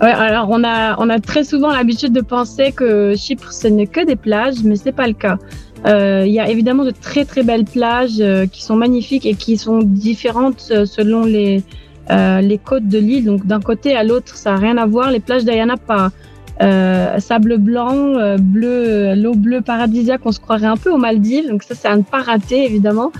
Alors 0.00 0.48
on 0.50 0.64
a 0.64 1.18
très 1.20 1.44
souvent 1.44 1.70
l'habitude 1.70 2.12
de 2.12 2.20
penser 2.20 2.72
que 2.72 3.14
Chypre 3.16 3.52
ce 3.52 3.68
n'est 3.68 3.86
que 3.86 4.04
des 4.04 4.16
plages, 4.16 4.62
mais 4.64 4.76
c'est 4.76 4.92
pas 4.92 5.06
le 5.06 5.14
cas. 5.14 5.38
Euh, 5.86 6.24
Il 6.26 6.32
y 6.32 6.40
a 6.40 6.48
évidemment 6.48 6.84
de 6.84 6.92
très 6.92 7.24
très 7.24 7.42
belles 7.42 7.64
plages 7.64 8.20
euh, 8.20 8.46
qui 8.46 8.62
sont 8.62 8.76
magnifiques 8.76 9.26
et 9.26 9.34
qui 9.34 9.56
sont 9.56 9.80
différentes 9.82 10.68
euh, 10.70 10.86
selon 10.86 11.24
les 11.24 11.62
les 12.10 12.58
côtes 12.58 12.88
de 12.88 12.98
l'île. 12.98 13.24
Donc 13.24 13.46
d'un 13.46 13.60
côté 13.60 13.96
à 13.96 14.04
l'autre, 14.04 14.36
ça 14.36 14.50
n'a 14.52 14.58
rien 14.58 14.76
à 14.76 14.84
voir. 14.84 15.10
Les 15.10 15.20
plages 15.20 15.44
d'Ayanapa, 15.44 16.10
euh, 16.60 17.18
sable 17.20 17.56
blanc, 17.56 17.96
bleu, 18.38 19.14
l'eau 19.14 19.34
bleue 19.34 19.62
paradisiaque, 19.62 20.20
on 20.26 20.32
se 20.32 20.40
croirait 20.40 20.66
un 20.66 20.76
peu 20.76 20.90
aux 20.90 20.98
Maldives. 20.98 21.48
Donc 21.48 21.62
ça, 21.62 21.74
c'est 21.74 21.88
à 21.88 21.96
ne 21.96 22.02
pas 22.02 22.20
rater 22.20 22.66
évidemment. 22.66 23.12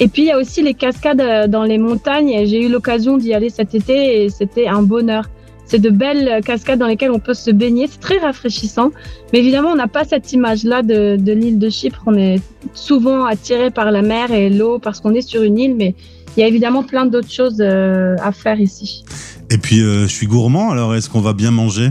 Et 0.00 0.08
puis 0.08 0.22
il 0.22 0.28
y 0.28 0.32
a 0.32 0.38
aussi 0.38 0.62
les 0.62 0.74
cascades 0.74 1.48
dans 1.48 1.62
les 1.62 1.78
montagnes. 1.78 2.44
J'ai 2.44 2.66
eu 2.66 2.68
l'occasion 2.68 3.18
d'y 3.18 3.34
aller 3.34 3.50
cet 3.50 3.74
été 3.76 4.24
et 4.24 4.30
c'était 4.30 4.66
un 4.66 4.82
bonheur. 4.82 5.28
C'est 5.70 5.78
de 5.78 5.90
belles 5.90 6.40
cascades 6.44 6.80
dans 6.80 6.88
lesquelles 6.88 7.12
on 7.12 7.20
peut 7.20 7.32
se 7.32 7.52
baigner. 7.52 7.86
C'est 7.88 8.00
très 8.00 8.18
rafraîchissant. 8.18 8.90
Mais 9.32 9.38
évidemment, 9.38 9.68
on 9.70 9.76
n'a 9.76 9.86
pas 9.86 10.02
cette 10.02 10.32
image-là 10.32 10.82
de, 10.82 11.14
de 11.14 11.32
l'île 11.32 11.60
de 11.60 11.70
Chypre. 11.70 12.02
On 12.06 12.16
est 12.16 12.40
souvent 12.74 13.24
attiré 13.24 13.70
par 13.70 13.92
la 13.92 14.02
mer 14.02 14.32
et 14.32 14.50
l'eau 14.50 14.80
parce 14.80 14.98
qu'on 14.98 15.14
est 15.14 15.20
sur 15.22 15.44
une 15.44 15.60
île. 15.60 15.76
Mais 15.76 15.94
il 16.36 16.40
y 16.40 16.42
a 16.42 16.48
évidemment 16.48 16.82
plein 16.82 17.06
d'autres 17.06 17.30
choses 17.30 17.60
euh, 17.60 18.16
à 18.20 18.32
faire 18.32 18.60
ici. 18.60 19.04
Et 19.48 19.58
puis 19.58 19.80
euh, 19.80 20.08
je 20.08 20.12
suis 20.12 20.26
gourmand, 20.26 20.70
alors 20.70 20.96
est-ce 20.96 21.08
qu'on 21.08 21.20
va 21.20 21.34
bien 21.34 21.52
manger? 21.52 21.90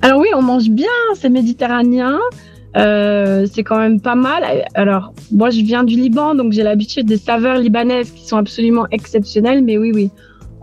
Alors 0.00 0.20
oui, 0.20 0.28
on 0.36 0.42
mange 0.42 0.68
bien, 0.68 0.86
c'est 1.16 1.28
méditerranéen. 1.28 2.20
Euh, 2.76 3.46
c'est 3.52 3.64
quand 3.64 3.78
même 3.78 4.00
pas 4.00 4.14
mal. 4.14 4.44
Alors, 4.74 5.12
moi, 5.30 5.50
je 5.50 5.60
viens 5.60 5.84
du 5.84 5.96
Liban, 5.96 6.36
donc 6.36 6.52
j'ai 6.52 6.62
l'habitude 6.62 7.06
des 7.06 7.18
saveurs 7.18 7.58
libanaises 7.58 8.10
qui 8.12 8.26
sont 8.26 8.36
absolument 8.36 8.86
exceptionnelles. 8.92 9.62
Mais 9.62 9.76
oui, 9.76 9.90
oui, 9.92 10.10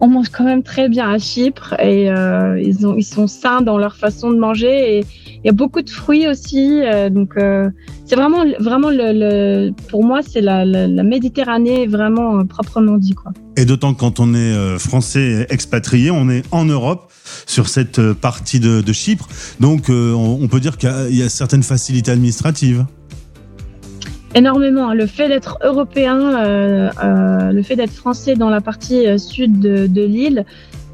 on 0.01 0.07
mange 0.07 0.29
quand 0.29 0.43
même 0.43 0.63
très 0.63 0.89
bien 0.89 1.09
à 1.09 1.17
Chypre 1.17 1.75
et 1.79 2.09
euh, 2.09 2.61
ils, 2.61 2.77
ils 2.97 3.03
sont 3.03 3.27
sains 3.27 3.61
dans 3.61 3.77
leur 3.77 3.95
façon 3.95 4.31
de 4.31 4.37
manger. 4.37 4.97
Et 4.97 5.05
il 5.43 5.45
y 5.45 5.49
a 5.49 5.53
beaucoup 5.53 5.81
de 5.81 5.89
fruits 5.89 6.27
aussi. 6.27 6.81
euh, 6.83 7.09
donc, 7.09 7.33
euh, 7.37 7.69
c'est 8.05 8.15
vraiment, 8.15 8.43
vraiment 8.59 8.89
le, 8.91 9.71
pour 9.89 10.03
moi, 10.03 10.21
c'est 10.27 10.41
la, 10.41 10.65
Méditerranée 11.03 11.87
vraiment 11.87 12.45
proprement 12.45 12.97
dit, 12.97 13.13
quoi. 13.13 13.31
Et 13.57 13.65
d'autant 13.65 13.93
que 13.93 13.99
quand 13.99 14.19
on 14.19 14.33
est 14.33 14.77
français 14.77 15.47
expatrié, 15.49 16.11
on 16.11 16.29
est 16.29 16.43
en 16.51 16.65
Europe 16.65 17.11
sur 17.45 17.67
cette 17.67 18.13
partie 18.13 18.59
de, 18.59 18.93
Chypre. 18.93 19.27
Donc 19.59 19.89
on, 19.89 20.47
peut 20.47 20.59
dire 20.59 20.77
qu'il 20.77 21.15
y, 21.15 21.23
a 21.23 21.29
certaines 21.29 21.63
facilités 21.63 22.11
administratives. 22.11 22.85
Énormément. 24.35 24.93
Le 24.93 25.07
fait 25.07 25.27
d'être 25.27 25.57
européen, 25.63 26.19
euh, 26.19 26.89
euh, 27.03 27.51
le 27.51 27.63
fait 27.63 27.75
d'être 27.75 27.91
français 27.93 28.35
dans 28.35 28.49
la 28.49 28.61
partie 28.61 29.07
euh, 29.07 29.17
sud 29.17 29.59
de, 29.59 29.87
de 29.87 30.03
l'île, 30.03 30.45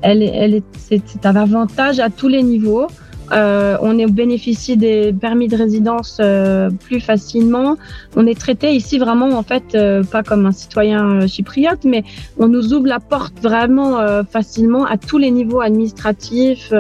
elle, 0.02 0.24
elle 0.24 0.56
est, 0.56 0.64
c'est, 0.78 1.02
c'est 1.06 1.26
un 1.26 1.36
avantage 1.36 2.00
à 2.00 2.10
tous 2.10 2.28
les 2.30 2.44
niveaux. 2.44 2.88
Euh, 3.32 3.76
on 3.82 3.98
est 3.98 4.06
bénéficie 4.06 4.78
des 4.78 5.12
permis 5.12 5.48
de 5.48 5.58
résidence 5.58 6.20
euh, 6.22 6.70
plus 6.70 7.00
facilement. 7.00 7.76
On 8.16 8.28
est 8.28 8.40
traité 8.40 8.74
ici 8.76 9.00
vraiment 9.00 9.30
en 9.30 9.44
fait 9.44 9.74
euh, 9.74 10.04
pas 10.04 10.22
comme 10.22 10.46
un 10.46 10.52
citoyen 10.52 11.22
euh, 11.22 11.28
chypriote, 11.28 11.84
mais 11.86 12.04
on 12.38 12.48
nous 12.48 12.74
ouvre 12.74 12.88
la 12.88 13.00
porte 13.00 13.34
vraiment 13.42 14.00
euh, 14.00 14.24
facilement 14.24 14.86
à 14.86 14.98
tous 14.98 15.18
les 15.18 15.32
niveaux 15.32 15.62
administratifs. 15.62 16.72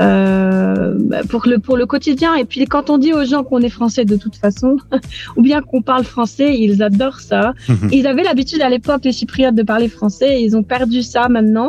Euh, 0.00 0.74
euh, 1.12 1.22
pour 1.28 1.46
le 1.46 1.58
pour 1.58 1.76
le 1.76 1.86
quotidien. 1.86 2.34
Et 2.34 2.44
puis 2.44 2.64
quand 2.66 2.90
on 2.90 2.98
dit 2.98 3.12
aux 3.12 3.24
gens 3.24 3.44
qu'on 3.44 3.60
est 3.60 3.68
français 3.68 4.04
de 4.04 4.16
toute 4.16 4.36
façon 4.36 4.76
ou 5.36 5.42
bien 5.42 5.60
qu'on 5.60 5.82
parle 5.82 6.04
français 6.04 6.58
ils 6.58 6.82
adorent 6.82 7.20
ça. 7.20 7.54
Ils 7.92 8.06
avaient 8.06 8.22
l'habitude 8.22 8.60
à 8.62 8.68
l'époque 8.68 9.04
les 9.04 9.12
chypriotes 9.12 9.54
de 9.54 9.62
parler 9.62 9.88
français. 9.88 10.40
Et 10.40 10.44
ils 10.44 10.56
ont 10.56 10.62
perdu 10.62 11.02
ça 11.02 11.28
maintenant. 11.28 11.68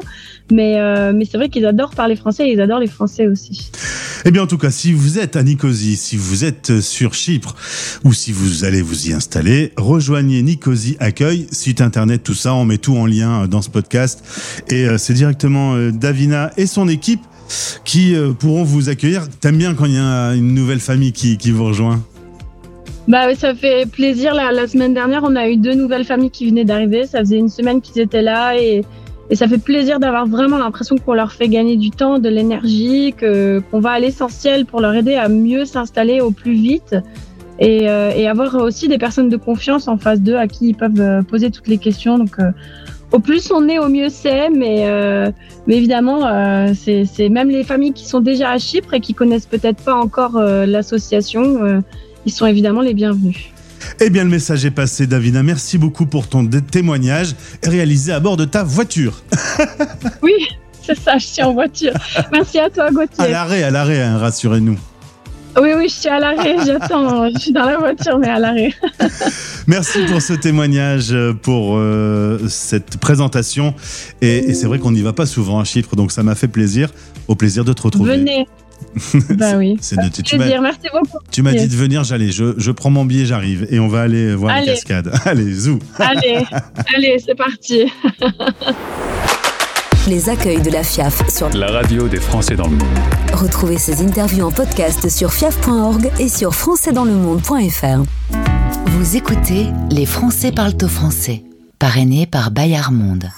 Mais 0.51 0.79
euh, 0.79 1.13
mais 1.15 1.25
c'est 1.25 1.37
vrai 1.37 1.49
qu'ils 1.49 1.65
adorent 1.65 1.95
parler 1.95 2.15
français 2.15 2.47
et 2.47 2.53
ils 2.53 2.61
adorent 2.61 2.79
les 2.79 2.87
français 2.87 3.27
aussi. 3.27 3.71
Eh 4.27 4.31
bien, 4.31 4.41
en 4.41 4.47
tout 4.47 4.57
cas, 4.57 4.71
si 4.71 4.91
vous 4.91 5.19
êtes 5.19 5.35
à 5.35 5.43
Nicosie, 5.43 5.95
si 5.95 6.17
vous 6.17 6.45
êtes 6.45 6.81
sur 6.81 7.13
Chypre 7.13 7.55
ou 8.03 8.11
si 8.11 8.31
vous 8.31 8.65
allez 8.65 8.81
vous 8.81 9.09
y 9.09 9.13
installer, 9.13 9.71
rejoignez 9.77 10.41
Nicosie 10.41 10.97
Accueil, 10.99 11.45
site 11.51 11.79
internet, 11.79 12.23
tout 12.23 12.33
ça. 12.33 12.55
On 12.55 12.65
met 12.65 12.79
tout 12.79 12.95
en 12.97 13.05
lien 13.05 13.43
euh, 13.43 13.47
dans 13.47 13.61
ce 13.61 13.69
podcast. 13.69 14.23
Et 14.69 14.87
euh, 14.87 14.97
c'est 14.97 15.13
directement 15.13 15.75
euh, 15.75 15.91
Davina 15.91 16.51
et 16.57 16.65
son 16.65 16.87
équipe 16.87 17.21
qui 17.83 18.15
euh, 18.15 18.31
pourront 18.31 18.63
vous 18.63 18.89
accueillir. 18.89 19.27
T'aimes 19.39 19.57
bien 19.57 19.73
quand 19.73 19.85
il 19.85 19.93
y 19.93 19.99
a 19.99 20.33
une 20.33 20.53
nouvelle 20.53 20.79
famille 20.79 21.11
qui, 21.11 21.37
qui 21.37 21.51
vous 21.51 21.65
rejoint? 21.65 22.01
Bah 23.07 23.33
ça 23.35 23.53
fait 23.53 23.89
plaisir. 23.89 24.33
La, 24.33 24.67
semaine 24.67 24.93
dernière, 24.93 25.23
on 25.23 25.35
a 25.35 25.47
eu 25.47 25.57
deux 25.57 25.75
nouvelles 25.75 26.05
familles 26.05 26.31
qui 26.31 26.49
venaient 26.49 26.65
d'arriver. 26.65 27.05
Ça 27.05 27.19
faisait 27.19 27.37
une 27.37 27.49
semaine 27.49 27.81
qu'ils 27.81 28.01
étaient 28.01 28.23
là 28.23 28.57
et, 28.57 28.83
et 29.29 29.35
ça 29.35 29.47
fait 29.47 29.59
plaisir 29.59 29.99
d'avoir 29.99 30.25
vraiment 30.25 30.57
l'impression 30.57 30.97
qu'on 30.97 31.13
leur 31.13 31.31
fait 31.31 31.47
gagner 31.47 31.77
du 31.77 31.91
temps, 31.91 32.17
de 32.17 32.29
l'énergie, 32.29 33.13
que 33.15 33.61
qu'on 33.69 33.79
va 33.79 33.91
à 33.91 33.99
l'essentiel 33.99 34.65
pour 34.65 34.81
leur 34.81 34.95
aider 34.95 35.15
à 35.15 35.29
mieux 35.29 35.65
s'installer 35.65 36.19
au 36.19 36.31
plus 36.31 36.53
vite 36.53 36.95
et, 37.59 37.87
euh, 37.87 38.11
et 38.15 38.27
avoir 38.27 38.55
aussi 38.55 38.87
des 38.87 38.97
personnes 38.97 39.29
de 39.29 39.37
confiance 39.37 39.87
en 39.87 39.97
face 39.97 40.21
d'eux 40.21 40.37
à 40.37 40.47
qui 40.47 40.69
ils 40.69 40.75
peuvent 40.75 40.99
euh, 40.99 41.21
poser 41.21 41.51
toutes 41.51 41.67
les 41.67 41.77
questions. 41.77 42.17
Donc 42.17 42.37
au 43.11 43.19
plus 43.19 43.51
on 43.51 43.67
est, 43.67 43.79
au 43.79 43.89
mieux 43.89 44.09
c'est. 44.09 44.49
Mais, 44.49 44.87
euh, 44.87 45.31
mais 45.67 45.77
évidemment, 45.77 46.25
euh, 46.25 46.73
c'est 46.75 47.29
même 47.29 47.49
les 47.49 47.63
familles 47.63 47.93
qui 47.93 48.05
sont 48.05 48.19
déjà 48.19 48.51
à 48.51 48.57
Chypre 48.57 48.93
et 48.93 48.99
qui 48.99 49.13
connaissent 49.13 49.45
peut-être 49.45 49.81
pas 49.83 49.95
encore 49.95 50.37
euh, 50.37 50.65
l'association. 50.65 51.81
ils 52.25 52.31
sont 52.31 52.45
évidemment 52.45 52.81
les 52.81 52.93
bienvenus. 52.93 53.37
Eh 53.99 54.09
bien, 54.09 54.23
le 54.23 54.29
message 54.31 54.65
est 54.65 54.71
passé, 54.71 55.05
Davina. 55.05 55.43
Merci 55.43 55.77
beaucoup 55.77 56.07
pour 56.07 56.27
ton 56.27 56.47
témoignage 56.47 57.35
réalisé 57.63 58.11
à 58.11 58.19
bord 58.19 58.37
de 58.37 58.45
ta 58.45 58.63
voiture. 58.63 59.21
Oui, 60.21 60.33
c'est 60.81 60.97
ça, 60.97 61.17
je 61.17 61.25
suis 61.25 61.43
en 61.43 61.53
voiture. 61.53 61.93
Merci 62.31 62.59
à 62.59 62.69
toi, 62.69 62.85
À 62.85 62.91
Gauthier. 62.91 63.29
l'arrêt, 63.29 63.63
à 63.63 63.69
l'arrêt, 63.69 64.01
hein, 64.01 64.17
rassurez-nous. 64.17 64.77
Oui, 65.61 65.69
oui, 65.77 65.87
je 65.87 65.93
suis 65.93 66.09
à 66.09 66.19
l'arrêt, 66.19 66.55
j'attends. 66.65 67.29
Je 67.29 67.39
suis 67.39 67.51
dans 67.51 67.65
la 67.65 67.77
voiture, 67.77 68.17
mais 68.19 68.27
à 68.29 68.39
l'arrêt. 68.39 68.73
Merci 69.67 69.99
pour 70.05 70.21
ce 70.21 70.33
témoignage, 70.33 71.11
euh, 71.13 71.33
pour 71.33 71.77
euh, 71.77 72.39
cette 72.47 72.97
présentation. 72.97 73.73
Et, 74.21 74.37
et 74.49 74.53
c'est 74.53 74.67
vrai 74.67 74.79
qu'on 74.79 74.91
n'y 74.91 75.01
va 75.01 75.13
pas 75.13 75.25
souvent 75.25 75.59
à 75.59 75.63
Chypre, 75.63 75.95
donc 75.95 76.11
ça 76.11 76.23
m'a 76.23 76.35
fait 76.35 76.47
plaisir. 76.49 76.89
Au 77.27 77.35
plaisir 77.35 77.63
de 77.65 77.73
te 77.73 77.81
retrouver. 77.81 78.17
Venez, 78.17 78.47
Bah 79.37 79.53
oui. 79.57 79.77
C'est 79.81 79.95
noté. 79.95 80.21
Tu 80.21 80.37
m'as- 80.37 80.59
merci 80.59 80.79
beaucoup. 80.93 81.17
tu 81.31 81.41
m'as 81.41 81.53
dit 81.53 81.67
de 81.67 81.75
venir, 81.75 82.03
j'allais. 82.03 82.31
Je, 82.31 82.53
je 82.57 82.71
prends 82.71 82.89
mon 82.89 83.05
billet, 83.05 83.25
j'arrive. 83.25 83.65
Et 83.71 83.79
on 83.79 83.87
va 83.87 84.01
aller 84.01 84.35
voir 84.35 84.53
les 84.55 84.61
Allez. 84.63 84.71
cascades. 84.73 85.11
Allez, 85.25 85.53
zou. 85.53 85.79
Allez, 85.97 86.43
allez, 86.95 87.17
c'est 87.25 87.35
parti. 87.35 87.85
Les 90.07 90.29
accueils 90.29 90.61
de 90.61 90.69
la 90.69 90.83
FIAF 90.83 91.27
sur 91.35 91.49
La 91.49 91.71
radio 91.71 92.07
des 92.07 92.19
Français 92.19 92.55
dans 92.55 92.67
le 92.67 92.77
monde. 92.77 92.99
Retrouvez 93.33 93.79
ces 93.79 94.03
interviews 94.03 94.45
en 94.45 94.51
podcast 94.51 95.09
sur 95.09 95.33
fiaf.org 95.33 96.11
et 96.19 96.29
sur 96.29 96.53
françaisdanslemonde.fr. 96.53 98.03
Vous 98.85 99.15
écoutez 99.15 99.65
Les 99.89 100.05
Français 100.05 100.51
parlent 100.51 100.77
au 100.83 100.87
français, 100.87 101.43
parrainé 101.79 102.27
par 102.27 102.51
Bayard 102.51 102.91
Monde. 102.91 103.31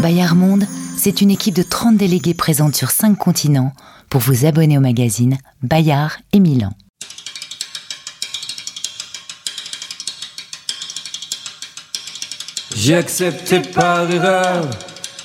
Bayard 0.00 0.36
Monde, 0.36 0.66
c'est 0.96 1.20
une 1.20 1.32
équipe 1.32 1.56
de 1.56 1.64
30 1.64 1.96
délégués 1.96 2.34
présente 2.34 2.76
sur 2.76 2.92
5 2.92 3.18
continents 3.18 3.72
pour 4.10 4.20
vous 4.20 4.46
abonner 4.46 4.78
au 4.78 4.82
magazine 4.82 5.36
Bayard 5.64 6.12
et 6.32 6.38
Milan. 6.38 6.70
J'ai 12.76 12.94
accepté 12.94 13.58
par 13.58 14.08
erreur 14.08 14.70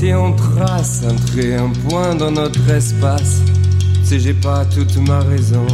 Si 0.00 0.14
on 0.14 0.32
trace 0.32 1.02
un 1.04 1.14
trait, 1.14 1.56
un 1.56 1.68
point 1.86 2.14
dans 2.14 2.30
notre 2.30 2.70
espace. 2.70 3.42
Tu 4.00 4.06
sais, 4.06 4.18
j'ai 4.18 4.32
pas 4.32 4.64
toute 4.64 4.96
ma 5.06 5.20
raison. 5.20 5.66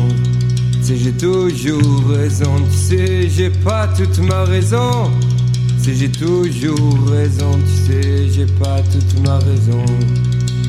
Tu 0.72 0.82
sais, 0.82 0.96
j'ai 0.96 1.12
toujours 1.12 2.02
raison. 2.08 2.56
Tu 2.68 2.76
sais, 2.76 3.28
j'ai 3.28 3.50
pas 3.50 3.86
toute 3.86 4.18
ma 4.18 4.42
raison. 4.42 5.12
Tu 5.78 5.84
sais, 5.84 5.94
j'ai 5.94 6.10
toujours 6.10 7.08
raison. 7.08 7.52
Tu 7.52 7.92
sais, 7.92 8.28
j'ai 8.28 8.46
pas 8.46 8.80
toute 8.90 9.20
ma 9.24 9.38
raison. 9.38 9.84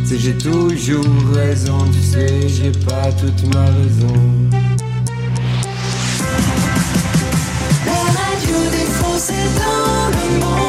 Tu 0.04 0.06
sais, 0.06 0.20
j'ai 0.20 0.38
toujours 0.38 1.06
raison. 1.34 1.80
Tu 1.91 2.02
sais, 2.04 2.48
j'ai 2.48 2.72
pas 2.86 3.12
toute 3.13 3.56
ma 3.56 3.65
raison. 3.65 4.13
La 7.88 8.04
radio 8.22 8.56
Français 9.00 9.34
dans 9.58 10.10
le 10.12 10.46
monde. 10.46 10.67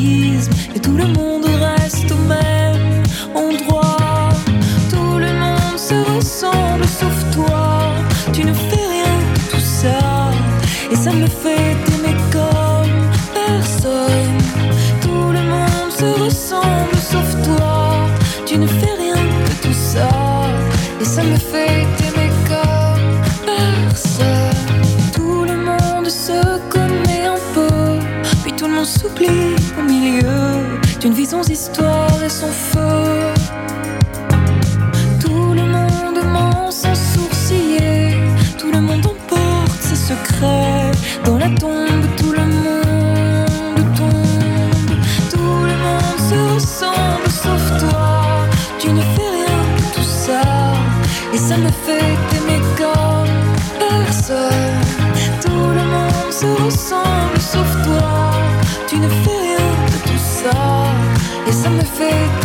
D'exotisme. 0.00 0.52
Et 0.74 0.80
tout 0.80 0.96
le 0.96 1.29
histoire 31.60 32.22
et 32.24 32.30
sans 32.30 32.54
feu. 32.70 33.34
Tout 35.20 35.52
le 35.60 35.64
monde 35.76 36.20
ment 36.34 36.70
sans 36.70 36.94
sourciller. 36.94 38.16
Tout 38.58 38.70
le 38.72 38.80
monde 38.80 39.04
emporte 39.14 39.82
ses 39.88 40.00
secrets. 40.10 40.90
Dans 41.26 41.36
la 41.36 41.50
tombe, 41.62 42.06
tout 42.16 42.32
le 42.40 42.46
monde 42.64 43.84
tombe. 44.00 44.92
Tout 45.32 45.58
le 45.70 45.76
monde 45.84 46.20
se 46.30 46.38
ressemble 46.54 47.30
sauf 47.44 47.64
toi. 47.82 48.08
Tu 48.78 48.88
ne 48.98 49.02
fais 49.12 49.30
rien 49.38 49.62
de 49.78 49.84
tout 49.94 50.10
ça. 50.24 50.42
Et 51.34 51.40
ça 51.48 51.56
me 51.58 51.70
fait 51.84 52.12
t'aimer 52.28 52.62
comme 52.80 53.36
personne. 53.86 54.80
Tout 55.44 55.66
le 55.78 55.84
monde 55.94 56.32
se 56.40 56.48
ressemble 56.64 57.19
Et 62.00 62.39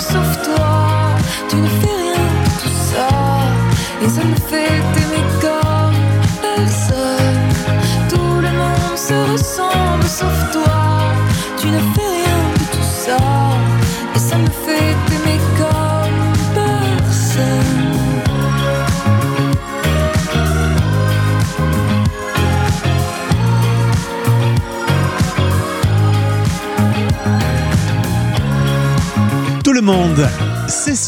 sauf 0.00 0.42
toi. 10.52 11.12
Tu 11.56 11.68
ne 11.68 11.78
fais 11.78 12.03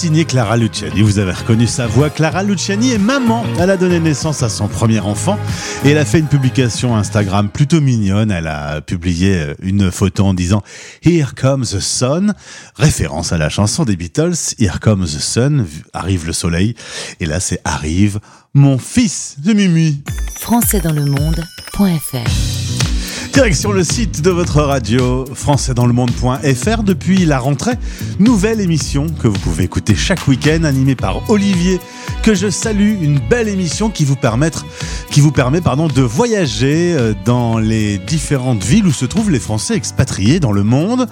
signé 0.06 0.24
Clara 0.24 0.56
Luciani. 0.56 1.02
Vous 1.02 1.18
avez 1.18 1.32
reconnu 1.32 1.66
sa 1.66 1.88
voix. 1.88 2.10
Clara 2.10 2.44
Luciani 2.44 2.92
est 2.92 2.98
maman. 2.98 3.44
Elle 3.58 3.70
a 3.70 3.76
donné 3.76 3.98
naissance 3.98 4.44
à 4.44 4.48
son 4.48 4.68
premier 4.68 5.00
enfant 5.00 5.36
et 5.84 5.90
elle 5.90 5.98
a 5.98 6.04
fait 6.04 6.20
une 6.20 6.28
publication 6.28 6.94
Instagram 6.94 7.48
plutôt 7.48 7.80
mignonne. 7.80 8.30
Elle 8.30 8.46
a 8.46 8.80
publié 8.82 9.34
euh, 9.34 9.54
une 9.62 9.90
photo 9.90 10.26
en 10.26 10.32
disant 10.32 10.62
Here 11.04 11.34
comes 11.34 11.64
the 11.64 11.80
sun, 11.80 12.34
référence 12.76 13.32
à 13.32 13.38
la 13.38 13.48
chanson 13.48 13.84
des 13.84 13.96
Beatles. 13.96 14.36
Here 14.60 14.78
comes 14.80 15.06
the 15.06 15.18
sun, 15.18 15.66
arrive 15.92 16.24
le 16.24 16.32
soleil. 16.32 16.76
Et 17.18 17.26
là, 17.26 17.40
c'est 17.40 17.58
arrive 17.64 18.20
mon 18.54 18.78
fils 18.78 19.40
de 19.40 19.54
Mimi. 19.54 20.04
françaisdanslemonde.fr 20.38 22.95
Direction 23.36 23.70
le 23.70 23.84
site 23.84 24.22
de 24.22 24.30
votre 24.30 24.62
radio, 24.62 25.26
françaisdanslemonde.fr. 25.34 26.82
Depuis 26.82 27.26
la 27.26 27.38
rentrée, 27.38 27.74
nouvelle 28.18 28.62
émission 28.62 29.08
que 29.10 29.28
vous 29.28 29.38
pouvez 29.38 29.64
écouter 29.64 29.94
chaque 29.94 30.26
week-end, 30.26 30.64
animée 30.64 30.94
par 30.94 31.28
Olivier, 31.28 31.78
que 32.22 32.32
je 32.34 32.48
salue. 32.48 32.94
Une 33.02 33.18
belle 33.18 33.48
émission 33.48 33.90
qui 33.90 34.06
vous, 34.06 34.16
permettre, 34.16 34.64
qui 35.10 35.20
vous 35.20 35.32
permet 35.32 35.60
pardon, 35.60 35.86
de 35.86 36.00
voyager 36.00 36.94
euh, 36.96 37.12
dans 37.26 37.58
les 37.58 37.98
différentes 37.98 38.64
villes 38.64 38.86
où 38.86 38.92
se 38.92 39.04
trouvent 39.04 39.30
les 39.30 39.38
Français 39.38 39.74
expatriés 39.74 40.40
dans 40.40 40.52
le 40.52 40.62
monde. 40.62 41.06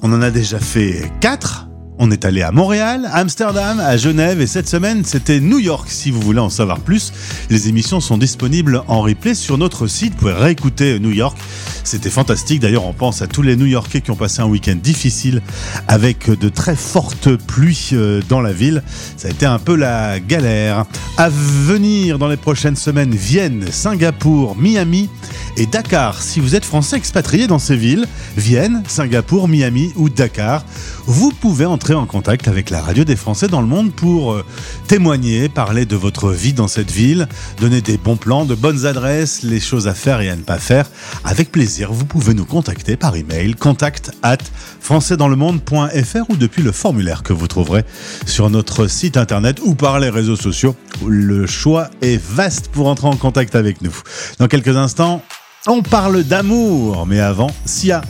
On 0.00 0.10
en 0.14 0.22
a 0.22 0.30
déjà 0.30 0.60
fait 0.60 1.12
quatre. 1.20 1.67
On 2.00 2.12
est 2.12 2.24
allé 2.24 2.42
à 2.42 2.52
Montréal, 2.52 3.10
Amsterdam, 3.12 3.80
à 3.80 3.96
Genève 3.96 4.40
et 4.40 4.46
cette 4.46 4.68
semaine 4.68 5.04
c'était 5.04 5.40
New 5.40 5.58
York. 5.58 5.88
Si 5.90 6.12
vous 6.12 6.20
voulez 6.20 6.38
en 6.38 6.48
savoir 6.48 6.78
plus, 6.78 7.12
les 7.50 7.68
émissions 7.68 8.00
sont 8.00 8.16
disponibles 8.16 8.84
en 8.86 9.00
replay 9.00 9.34
sur 9.34 9.58
notre 9.58 9.88
site. 9.88 10.12
Vous 10.12 10.18
pouvez 10.20 10.32
réécouter 10.32 11.00
New 11.00 11.10
York. 11.10 11.36
C'était 11.82 12.10
fantastique. 12.10 12.60
D'ailleurs, 12.60 12.84
on 12.84 12.92
pense 12.92 13.20
à 13.22 13.26
tous 13.26 13.42
les 13.42 13.56
New-Yorkais 13.56 14.02
qui 14.02 14.10
ont 14.12 14.16
passé 14.16 14.42
un 14.42 14.46
week-end 14.46 14.76
difficile 14.80 15.42
avec 15.88 16.30
de 16.30 16.48
très 16.48 16.76
fortes 16.76 17.34
pluies 17.34 17.90
euh, 17.94 18.20
dans 18.28 18.42
la 18.42 18.52
ville. 18.52 18.82
Ça 19.16 19.28
a 19.28 19.30
été 19.30 19.46
un 19.46 19.58
peu 19.58 19.74
la 19.74 20.20
galère. 20.20 20.84
À 21.16 21.30
venir 21.30 22.18
dans 22.18 22.28
les 22.28 22.36
prochaines 22.36 22.76
semaines, 22.76 23.14
Vienne, 23.14 23.64
Singapour, 23.72 24.54
Miami 24.56 25.08
et 25.56 25.66
Dakar. 25.66 26.20
Si 26.20 26.40
vous 26.40 26.54
êtes 26.54 26.64
français 26.64 26.96
expatrié 26.96 27.46
dans 27.46 27.58
ces 27.58 27.76
villes, 27.76 28.06
Vienne, 28.36 28.82
Singapour, 28.86 29.48
Miami 29.48 29.92
ou 29.96 30.08
Dakar, 30.08 30.64
vous 31.06 31.32
pouvez 31.32 31.64
entrer 31.64 31.87
en 31.94 32.06
contact 32.06 32.48
avec 32.48 32.70
la 32.70 32.80
radio 32.82 33.04
des 33.04 33.16
Français 33.16 33.48
dans 33.48 33.60
le 33.60 33.66
monde 33.66 33.92
pour 33.92 34.32
euh, 34.32 34.44
témoigner, 34.88 35.48
parler 35.48 35.86
de 35.86 35.96
votre 35.96 36.30
vie 36.30 36.52
dans 36.52 36.68
cette 36.68 36.90
ville, 36.90 37.28
donner 37.60 37.80
des 37.80 37.96
bons 37.96 38.16
plans, 38.16 38.44
de 38.44 38.54
bonnes 38.54 38.86
adresses, 38.86 39.42
les 39.42 39.60
choses 39.60 39.88
à 39.88 39.94
faire 39.94 40.20
et 40.20 40.28
à 40.28 40.36
ne 40.36 40.42
pas 40.42 40.58
faire. 40.58 40.90
Avec 41.24 41.52
plaisir, 41.52 41.92
vous 41.92 42.04
pouvez 42.04 42.34
nous 42.34 42.44
contacter 42.44 42.96
par 42.96 43.16
email 43.16 43.54
contact 43.54 44.12
at 44.22 44.38
françaisdanslemonde.fr 44.80 46.30
ou 46.30 46.36
depuis 46.36 46.62
le 46.62 46.72
formulaire 46.72 47.22
que 47.22 47.32
vous 47.32 47.46
trouverez 47.46 47.84
sur 48.26 48.50
notre 48.50 48.86
site 48.86 49.16
internet 49.16 49.60
ou 49.64 49.74
par 49.74 50.00
les 50.00 50.10
réseaux 50.10 50.36
sociaux. 50.36 50.76
Le 51.06 51.46
choix 51.46 51.90
est 52.02 52.22
vaste 52.22 52.68
pour 52.68 52.88
entrer 52.88 53.08
en 53.08 53.16
contact 53.16 53.54
avec 53.54 53.82
nous. 53.82 53.96
Dans 54.38 54.48
quelques 54.48 54.76
instants, 54.76 55.22
on 55.66 55.82
parle 55.82 56.22
d'amour, 56.22 57.06
mais 57.06 57.20
avant, 57.20 57.50
Sia 57.64 58.02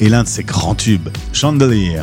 et 0.00 0.08
l'un 0.08 0.22
de 0.22 0.28
ses 0.28 0.44
grands 0.44 0.74
tubes, 0.74 1.08
Chandelier. 1.32 2.02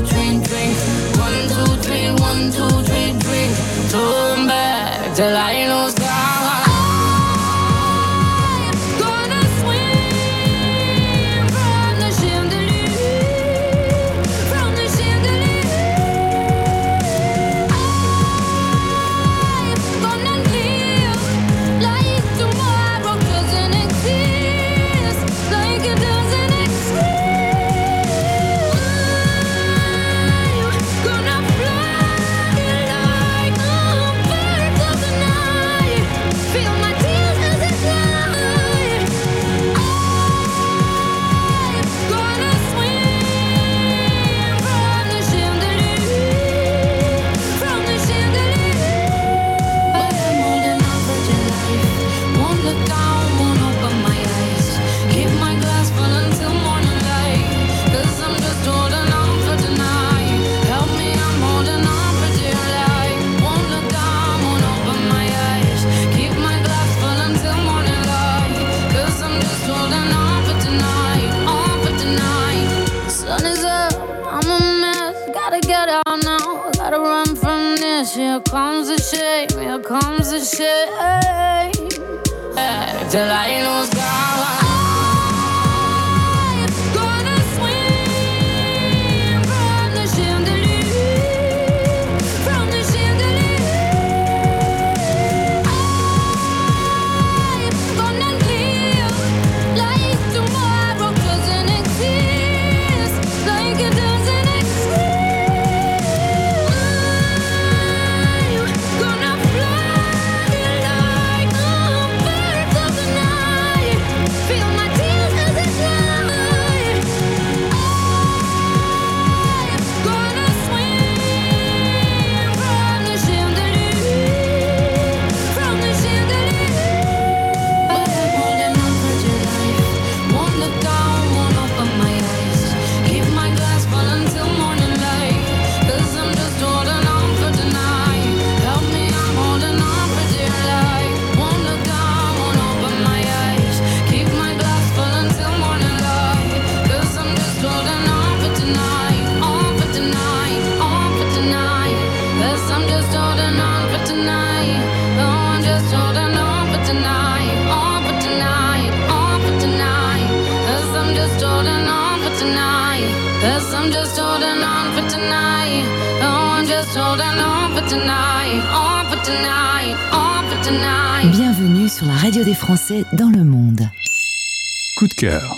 come 3.91 4.47
back 4.47 5.15
till 5.15 5.35
I 5.35 5.51
ain't 5.51 5.69
no. 5.69 6.30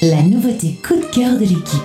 La 0.05 0.21
nouveauté 0.21 0.75
coup 0.85 0.95
de 0.95 1.05
cœur 1.15 1.35
de 1.35 1.45
l'équipe. 1.45 1.81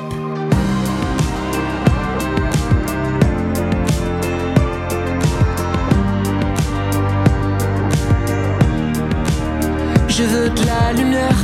Je 10.09 10.25
veux 10.25 10.51
de 10.51 10.67
la 10.67 10.93
lumière. 10.95 11.37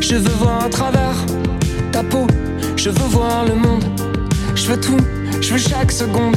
Je 0.00 0.14
veux 0.14 0.34
voir 0.36 0.64
à 0.64 0.70
travers 0.70 1.26
ta 1.92 2.02
peau. 2.02 2.26
Je 2.76 2.88
veux 2.88 3.08
voir 3.08 3.44
le 3.44 3.54
monde. 3.54 3.84
Je 4.54 4.66
veux 4.66 4.80
tout. 4.80 4.96
Je 5.42 5.52
veux 5.52 5.58
chaque 5.58 5.92
seconde. 5.92 6.36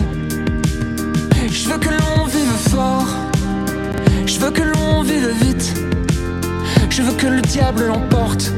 Je 6.98 7.02
veux 7.02 7.12
que 7.12 7.28
le 7.28 7.42
diable 7.42 7.88
l'emporte. 7.88 8.54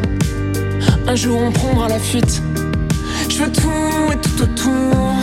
Un 1.08 1.16
jour 1.16 1.42
on 1.42 1.52
prendra 1.52 1.88
la 1.88 1.98
fuite. 1.98 2.44
Je 3.32 3.44
veux 3.44 3.52
tout 3.52 4.14
et 4.14 4.18
tout 4.18 4.44
autour. 4.44 5.16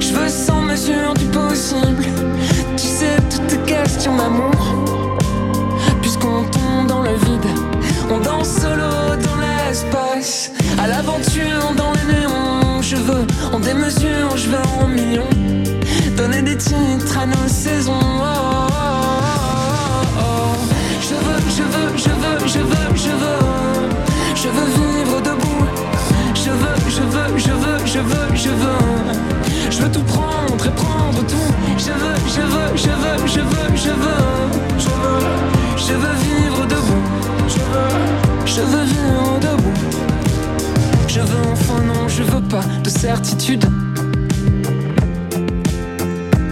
Je 0.00 0.12
veux 0.12 0.28
sans 0.28 0.62
mesure 0.62 1.14
du 1.14 1.26
possible. 1.26 2.04
Tu 2.76 2.84
sais, 2.84 3.16
toutes 3.30 3.46
tes 3.46 3.58
questions 3.58 4.16
d'amour 4.16 4.50
puisqu'on 6.02 6.42
tombe 6.50 6.88
dans 6.88 7.02
le 7.02 7.14
vide. 7.14 7.48
On 8.10 8.18
danse 8.18 8.48
solo 8.48 8.90
dans 9.22 9.36
l'espace, 9.36 10.50
à 10.82 10.88
l'aventure 10.88 11.74
dans 11.76 11.92
les 11.92 12.12
néons. 12.12 12.82
Je 12.82 12.96
veux 12.96 13.24
en 13.52 13.60
démesure, 13.60 14.36
je 14.36 14.48
veux 14.48 14.82
en 14.82 14.88
millions. 14.88 15.30
Donner 16.16 16.42
des 16.42 16.56
titres 16.56 17.18
à 17.20 17.26
nos 17.26 17.46
saisons. 17.46 18.07
Je 27.88 28.00
veux, 28.00 28.34
je 28.34 28.50
veux, 28.50 29.70
je 29.70 29.82
veux. 29.82 29.90
Tout 29.90 30.02
prendre 30.02 30.66
et 30.66 30.70
prendre 30.70 31.20
tout. 31.26 31.50
Je 31.78 31.92
veux, 32.02 32.18
je 32.36 32.42
veux, 32.52 32.76
je 32.76 32.90
veux, 33.02 33.26
je 33.26 33.40
veux, 33.40 33.76
je 33.76 33.90
veux. 33.90 34.28
Je 34.78 34.90
veux, 35.02 35.20
je 35.76 35.94
veux 35.94 36.16
vivre 36.26 36.66
debout. 36.66 37.04
Je 37.54 37.62
veux, 37.72 37.94
je 38.44 38.60
veux 38.60 38.84
vivre 38.84 39.38
debout. 39.40 39.78
Je 41.08 41.20
veux 41.20 41.52
enfin 41.52 41.80
non, 41.82 42.08
je 42.08 42.22
veux 42.22 42.42
pas 42.42 42.64
de 42.84 42.90
certitude. 42.90 43.64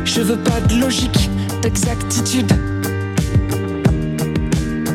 Je 0.05 0.21
veux 0.23 0.39
pas 0.39 0.61
de 0.69 0.81
logique, 0.81 1.31
d'exactitude. 1.61 2.51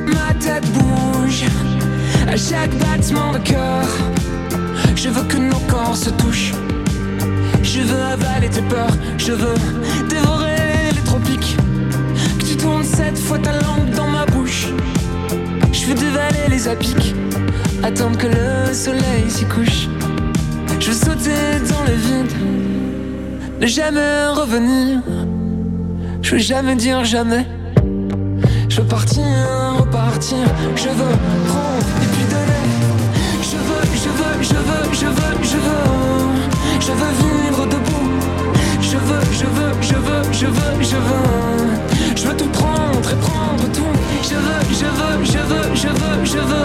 Ma 0.08 0.34
tête 0.39 0.65
bouge 0.73 1.43
à 2.27 2.36
chaque 2.36 2.75
battement 2.80 3.32
de 3.34 3.38
cœur. 3.38 3.86
Je 4.95 5.10
veux 5.10 5.23
que 5.23 5.38
nos 5.38 5.60
corps 5.69 5.95
se 5.95 6.10
touchent. 6.10 6.54
Je 7.63 7.82
veux 7.82 8.01
avaler 8.01 8.49
tes 8.49 8.62
peurs. 8.62 8.95
Je 9.17 9.32
veux 9.32 9.56
dévorer 10.10 10.91
les 10.93 11.01
tropiques. 11.01 11.58
Que 12.39 12.45
tu 12.45 12.58
tournes 12.58 12.84
cette 12.84 13.17
fois 13.17 13.39
ta 13.39 13.54
langue 13.54 13.89
dans 13.95 14.08
ma 14.08 14.25
bouche. 14.25 14.67
Je 15.71 15.86
veux 15.86 15.95
dévaler 15.95 16.49
les 16.49 16.67
apics. 16.67 17.15
Attendre 17.84 18.17
que 18.17 18.27
le 18.27 18.73
soleil 18.73 19.30
s'y 19.30 19.45
couche. 19.45 19.88
Je 20.80 20.88
veux 20.88 20.93
sauter 20.93 21.60
dans 21.69 21.84
le 21.84 21.93
vide. 21.93 22.32
Ne 23.60 23.67
jamais 23.67 24.27
revenir. 24.27 24.99
Je 26.21 26.32
veux 26.32 26.38
jamais 26.38 26.75
dire 26.75 27.04
jamais. 27.04 27.45
Je 28.69 28.82
veux 28.82 28.88
partir, 28.88 29.23
repartir. 29.80 30.45
Je 30.75 30.89
veux 30.89 31.15
prendre 31.47 31.86
veux, 34.67 34.93
je 34.93 35.06
veux, 35.06 35.36
je 35.52 35.58
veux, 35.65 35.86
je 36.80 36.91
veux. 36.91 37.12
Vivre 37.19 37.65
debout. 37.65 38.12
Je 38.82 38.97
veux, 38.97 39.26
je 39.32 39.45
veux, 39.45 39.74
je 39.82 39.95
veux, 39.95 40.24
je 40.32 40.45
veux, 40.47 40.84
je 40.91 40.95
veux. 41.08 42.15
Je 42.15 42.28
veux 42.28 42.38
tout 42.38 42.50
prendre 42.50 43.10
et 43.10 43.19
prendre 43.28 43.65
tout. 43.74 43.93
Je 44.24 44.36
veux, 44.36 44.62
je 44.80 44.86
veux, 45.00 45.26
je 45.26 45.38
veux, 45.52 45.76
je 45.76 45.88
veux, 45.88 46.26
je 46.26 46.38
veux. 46.38 46.61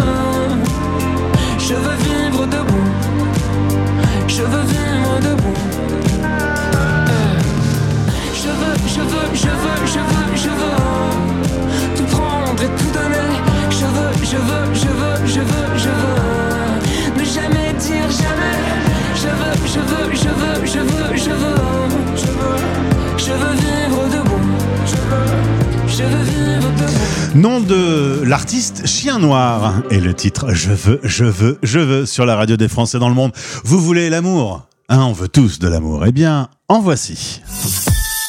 L'artiste 28.26 28.86
Chien 28.86 29.18
Noir 29.18 29.82
et 29.90 30.00
le 30.00 30.12
titre 30.12 30.52
Je 30.52 30.70
veux, 30.72 31.00
je 31.04 31.24
veux, 31.24 31.58
je 31.62 31.78
veux 31.78 32.06
sur 32.06 32.26
la 32.26 32.34
radio 32.34 32.56
des 32.56 32.68
Français 32.68 32.98
dans 32.98 33.08
le 33.08 33.14
monde. 33.14 33.32
Vous 33.64 33.80
voulez 33.80 34.10
l'amour? 34.10 34.66
Hein, 34.88 35.00
on 35.00 35.12
veut 35.12 35.28
tous 35.28 35.58
de 35.58 35.68
l'amour. 35.68 36.04
Eh 36.06 36.12
bien, 36.12 36.48
en 36.68 36.80
voici. 36.80 37.40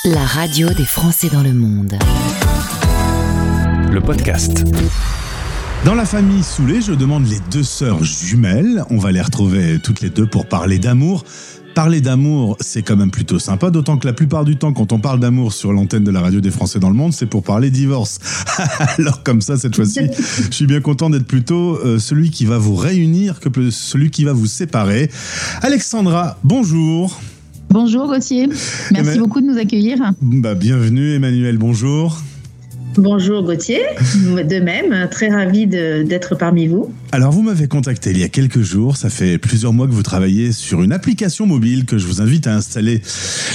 La 0.05 0.23
radio 0.25 0.69
des 0.69 0.86
Français 0.86 1.29
dans 1.31 1.41
le 1.41 1.53
monde. 1.53 1.97
Le 3.91 3.99
podcast. 3.99 4.63
Dans 5.86 5.95
la 5.95 6.05
famille 6.05 6.43
Soulet, 6.43 6.81
je 6.81 6.93
demande 6.93 7.27
les 7.27 7.39
deux 7.51 7.63
sœurs 7.63 8.03
jumelles. 8.03 8.83
On 8.89 8.97
va 8.97 9.12
les 9.12 9.21
retrouver 9.21 9.79
toutes 9.79 10.01
les 10.01 10.10
deux 10.10 10.27
pour 10.27 10.48
parler 10.48 10.79
d'amour. 10.79 11.23
Parler 11.78 12.02
d'amour, 12.02 12.58
c'est 12.60 12.82
quand 12.82 12.96
même 12.96 13.12
plutôt 13.12 13.38
sympa, 13.38 13.69
d'autant 13.69 13.98
que 13.98 14.08
la 14.08 14.13
plupart 14.13 14.46
du 14.46 14.56
temps, 14.56 14.73
quand 14.73 14.94
on 14.94 15.00
parle 15.00 15.19
d'amour 15.19 15.54
sur 15.54 15.71
l'antenne 15.71 16.04
de 16.04 16.10
la 16.10 16.21
radio 16.21 16.42
des 16.42 16.50
Français 16.50 16.80
dans 16.80 16.90
le 16.90 16.96
monde, 16.96 17.13
c'est 17.13 17.28
pour 17.28 17.44
parler 17.44 17.69
divorce. 17.69 18.17
Alors 18.98 19.21
comme 19.21 19.42
ça, 19.42 19.58
cette 19.58 19.75
fois-ci, 19.75 20.00
je 20.50 20.56
suis 20.56 20.65
bien 20.65 20.82
content 20.82 21.12
d'être 21.12 21.28
plutôt 21.28 21.75
euh, 21.86 22.00
celui 22.00 22.32
qui 22.32 22.46
va 22.46 22.58
vous 22.58 22.73
réunir 22.73 23.40
que 23.40 23.69
celui 23.69 24.10
qui 24.10 24.23
va 24.23 24.34
vous 24.34 24.48
séparer. 24.48 25.12
Alexandra, 25.62 26.40
bonjour. 26.44 27.21
Bonjour 27.69 28.08
Gauthier, 28.08 28.48
merci 28.48 29.12
ben- 29.12 29.19
beaucoup 29.19 29.42
de 29.42 29.46
nous 29.46 29.60
accueillir. 29.60 30.00
Bah, 30.19 30.56
bienvenue 30.56 31.13
Emmanuel, 31.13 31.60
bonjour. 31.60 32.19
Bonjour 32.98 33.43
Gauthier, 33.43 33.81
de 34.15 34.60
même, 34.60 35.08
très 35.12 35.29
ravi 35.29 35.67
d'être 35.67 36.35
parmi 36.35 36.65
vous. 36.65 36.91
Alors 37.12 37.31
vous 37.31 37.43
m'avez 37.43 37.67
contacté 37.67 38.10
il 38.10 38.17
y 38.17 38.23
a 38.23 38.27
quelques 38.27 38.62
jours, 38.62 38.98
ça 38.98 39.12
fait 39.12 39.37
plusieurs 39.37 39.71
mois 39.71 39.85
que 39.85 39.91
vous 39.91 40.02
travaillez 40.02 40.52
sur 40.52 40.81
une 40.81 40.91
application 40.91 41.45
mobile 41.45 41.85
que 41.85 42.00
je 42.00 42.08
vous 42.08 42.21
invite 42.21 42.48
à 42.48 42.56
installer 42.56 43.02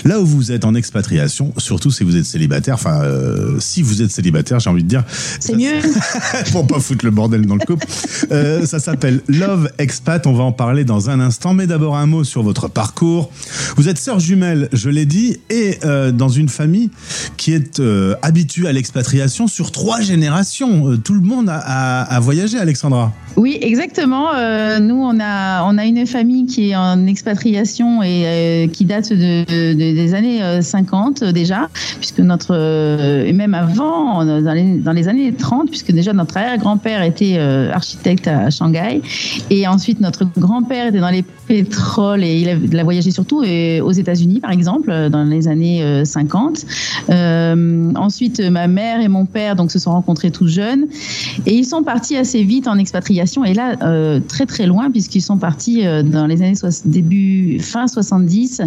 là 0.04 0.20
où 0.20 0.26
vous 0.26 0.52
êtes 0.52 0.64
en 0.64 0.74
expatriation, 0.76 1.52
surtout 1.58 1.90
si 1.90 2.04
vous 2.04 2.16
êtes 2.16 2.24
célibataire, 2.24 2.74
enfin 2.74 3.02
euh, 3.02 3.58
si 3.58 3.82
vous 3.82 4.00
êtes 4.00 4.12
célibataire 4.12 4.60
j'ai 4.60 4.70
envie 4.70 4.84
de 4.84 4.88
dire. 4.88 5.04
C'est 5.40 5.56
mieux. 5.56 5.80
Pour 6.52 6.66
pas 6.66 6.78
foutre 6.78 7.04
le 7.04 7.10
bordel 7.10 7.44
dans 7.44 7.56
le 7.56 7.66
couple. 7.66 7.86
Euh, 8.30 8.64
ça 8.64 8.78
s'appelle 8.78 9.22
Love 9.26 9.70
Expat, 9.78 10.24
on 10.28 10.34
va 10.34 10.44
en 10.44 10.52
parler 10.52 10.84
dans 10.84 11.10
un 11.10 11.18
instant, 11.18 11.52
mais 11.52 11.66
d'abord 11.66 11.96
un 11.96 12.06
mot 12.06 12.22
sur 12.22 12.44
votre 12.44 12.68
parcours. 12.68 13.32
Vous 13.76 13.88
êtes 13.88 13.98
sœur 13.98 14.20
jumelle, 14.20 14.68
je 14.72 14.88
l'ai 14.88 15.06
dit, 15.06 15.38
et 15.50 15.78
euh, 15.84 16.12
dans 16.12 16.28
une 16.28 16.48
famille 16.48 16.90
qui 17.36 17.52
est 17.52 17.82
habituée 18.22 18.68
à 18.68 18.72
l'expatriation 18.72 19.31
sur 19.32 19.70
trois 19.72 20.00
générations. 20.00 20.90
Euh, 20.90 20.96
tout 20.96 21.14
le 21.14 21.20
monde 21.20 21.48
a, 21.48 22.02
a- 22.02 22.20
voyagé, 22.20 22.58
Alexandra. 22.58 23.12
Oui, 23.36 23.58
exactement. 23.62 24.28
Euh, 24.34 24.78
nous, 24.78 24.94
on 24.94 25.18
a, 25.20 25.64
on 25.64 25.78
a 25.78 25.84
une 25.86 26.06
famille 26.06 26.46
qui 26.46 26.70
est 26.70 26.76
en 26.76 27.06
expatriation 27.06 28.02
et 28.02 28.24
euh, 28.26 28.66
qui 28.68 28.84
date 28.84 29.10
de, 29.12 29.44
de- 29.44 29.72
des 29.72 30.14
années 30.14 30.42
euh, 30.42 30.60
50 30.60 31.22
euh, 31.22 31.32
déjà, 31.32 31.68
puisque 31.98 32.20
notre, 32.20 32.54
et 33.26 33.32
même 33.32 33.54
avant, 33.54 34.24
dans 34.24 34.52
les, 34.52 34.78
dans 34.78 34.92
les 34.92 35.08
années 35.08 35.32
30, 35.32 35.68
puisque 35.70 35.92
déjà 35.92 36.12
notre 36.12 36.36
arrière-grand-père 36.36 37.02
était 37.02 37.36
euh, 37.38 37.72
architecte 37.72 38.28
à 38.28 38.50
Shanghai, 38.50 39.00
et 39.50 39.66
ensuite 39.66 40.00
notre 40.00 40.24
grand-père 40.38 40.88
était 40.88 41.00
dans 41.00 41.10
les 41.10 41.22
pétroles 41.48 42.22
et 42.24 42.40
il 42.70 42.78
a, 42.78 42.84
voyagé 42.84 43.10
surtout 43.10 43.42
euh, 43.42 43.80
aux 43.82 43.92
États-Unis, 43.92 44.40
par 44.40 44.50
exemple, 44.50 45.08
dans 45.10 45.24
les 45.24 45.48
années 45.48 45.82
euh, 45.82 46.04
50. 46.04 46.64
Euh, 47.10 47.92
ensuite, 47.96 48.40
ma 48.40 48.66
mère 48.68 49.00
et 49.00 49.08
mon 49.08 49.21
père 49.26 49.56
donc 49.56 49.70
se 49.70 49.78
sont 49.78 49.92
rencontrés 49.92 50.30
tout 50.30 50.48
jeunes 50.48 50.86
et 51.46 51.54
ils 51.54 51.64
sont 51.64 51.82
partis 51.82 52.16
assez 52.16 52.42
vite 52.42 52.68
en 52.68 52.78
expatriation 52.78 53.44
et 53.44 53.54
là 53.54 53.76
euh, 53.82 54.20
très 54.20 54.46
très 54.46 54.66
loin 54.66 54.90
puisqu'ils 54.90 55.22
sont 55.22 55.38
partis 55.38 55.86
euh, 55.86 56.02
dans 56.02 56.26
les 56.26 56.42
années 56.42 56.54
début 56.84 57.58
fin 57.60 57.86
70, 57.86 58.62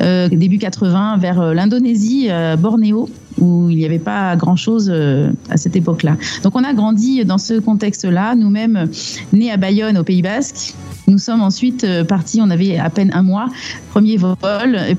euh, 0.00 0.28
début 0.28 0.58
80 0.58 1.18
vers 1.18 1.40
euh, 1.40 1.54
l'Indonésie, 1.54 2.28
Bornéo. 2.58 3.08
Où 3.38 3.70
il 3.70 3.76
n'y 3.76 3.84
avait 3.84 3.98
pas 3.98 4.36
grand-chose 4.36 4.90
euh, 4.92 5.30
à 5.50 5.56
cette 5.56 5.76
époque-là. 5.76 6.16
Donc 6.42 6.56
on 6.56 6.64
a 6.64 6.72
grandi 6.72 7.24
dans 7.24 7.38
ce 7.38 7.54
contexte-là, 7.54 8.34
nous-mêmes 8.34 8.88
nés 9.32 9.50
à 9.50 9.56
Bayonne, 9.56 9.98
au 9.98 10.04
Pays 10.04 10.22
Basque. 10.22 10.74
Nous 11.08 11.18
sommes 11.18 11.40
ensuite 11.40 11.84
euh, 11.84 12.02
partis, 12.04 12.40
on 12.42 12.50
avait 12.50 12.78
à 12.78 12.90
peine 12.90 13.12
un 13.14 13.22
mois, 13.22 13.46
premier 13.90 14.16
vol 14.16 14.36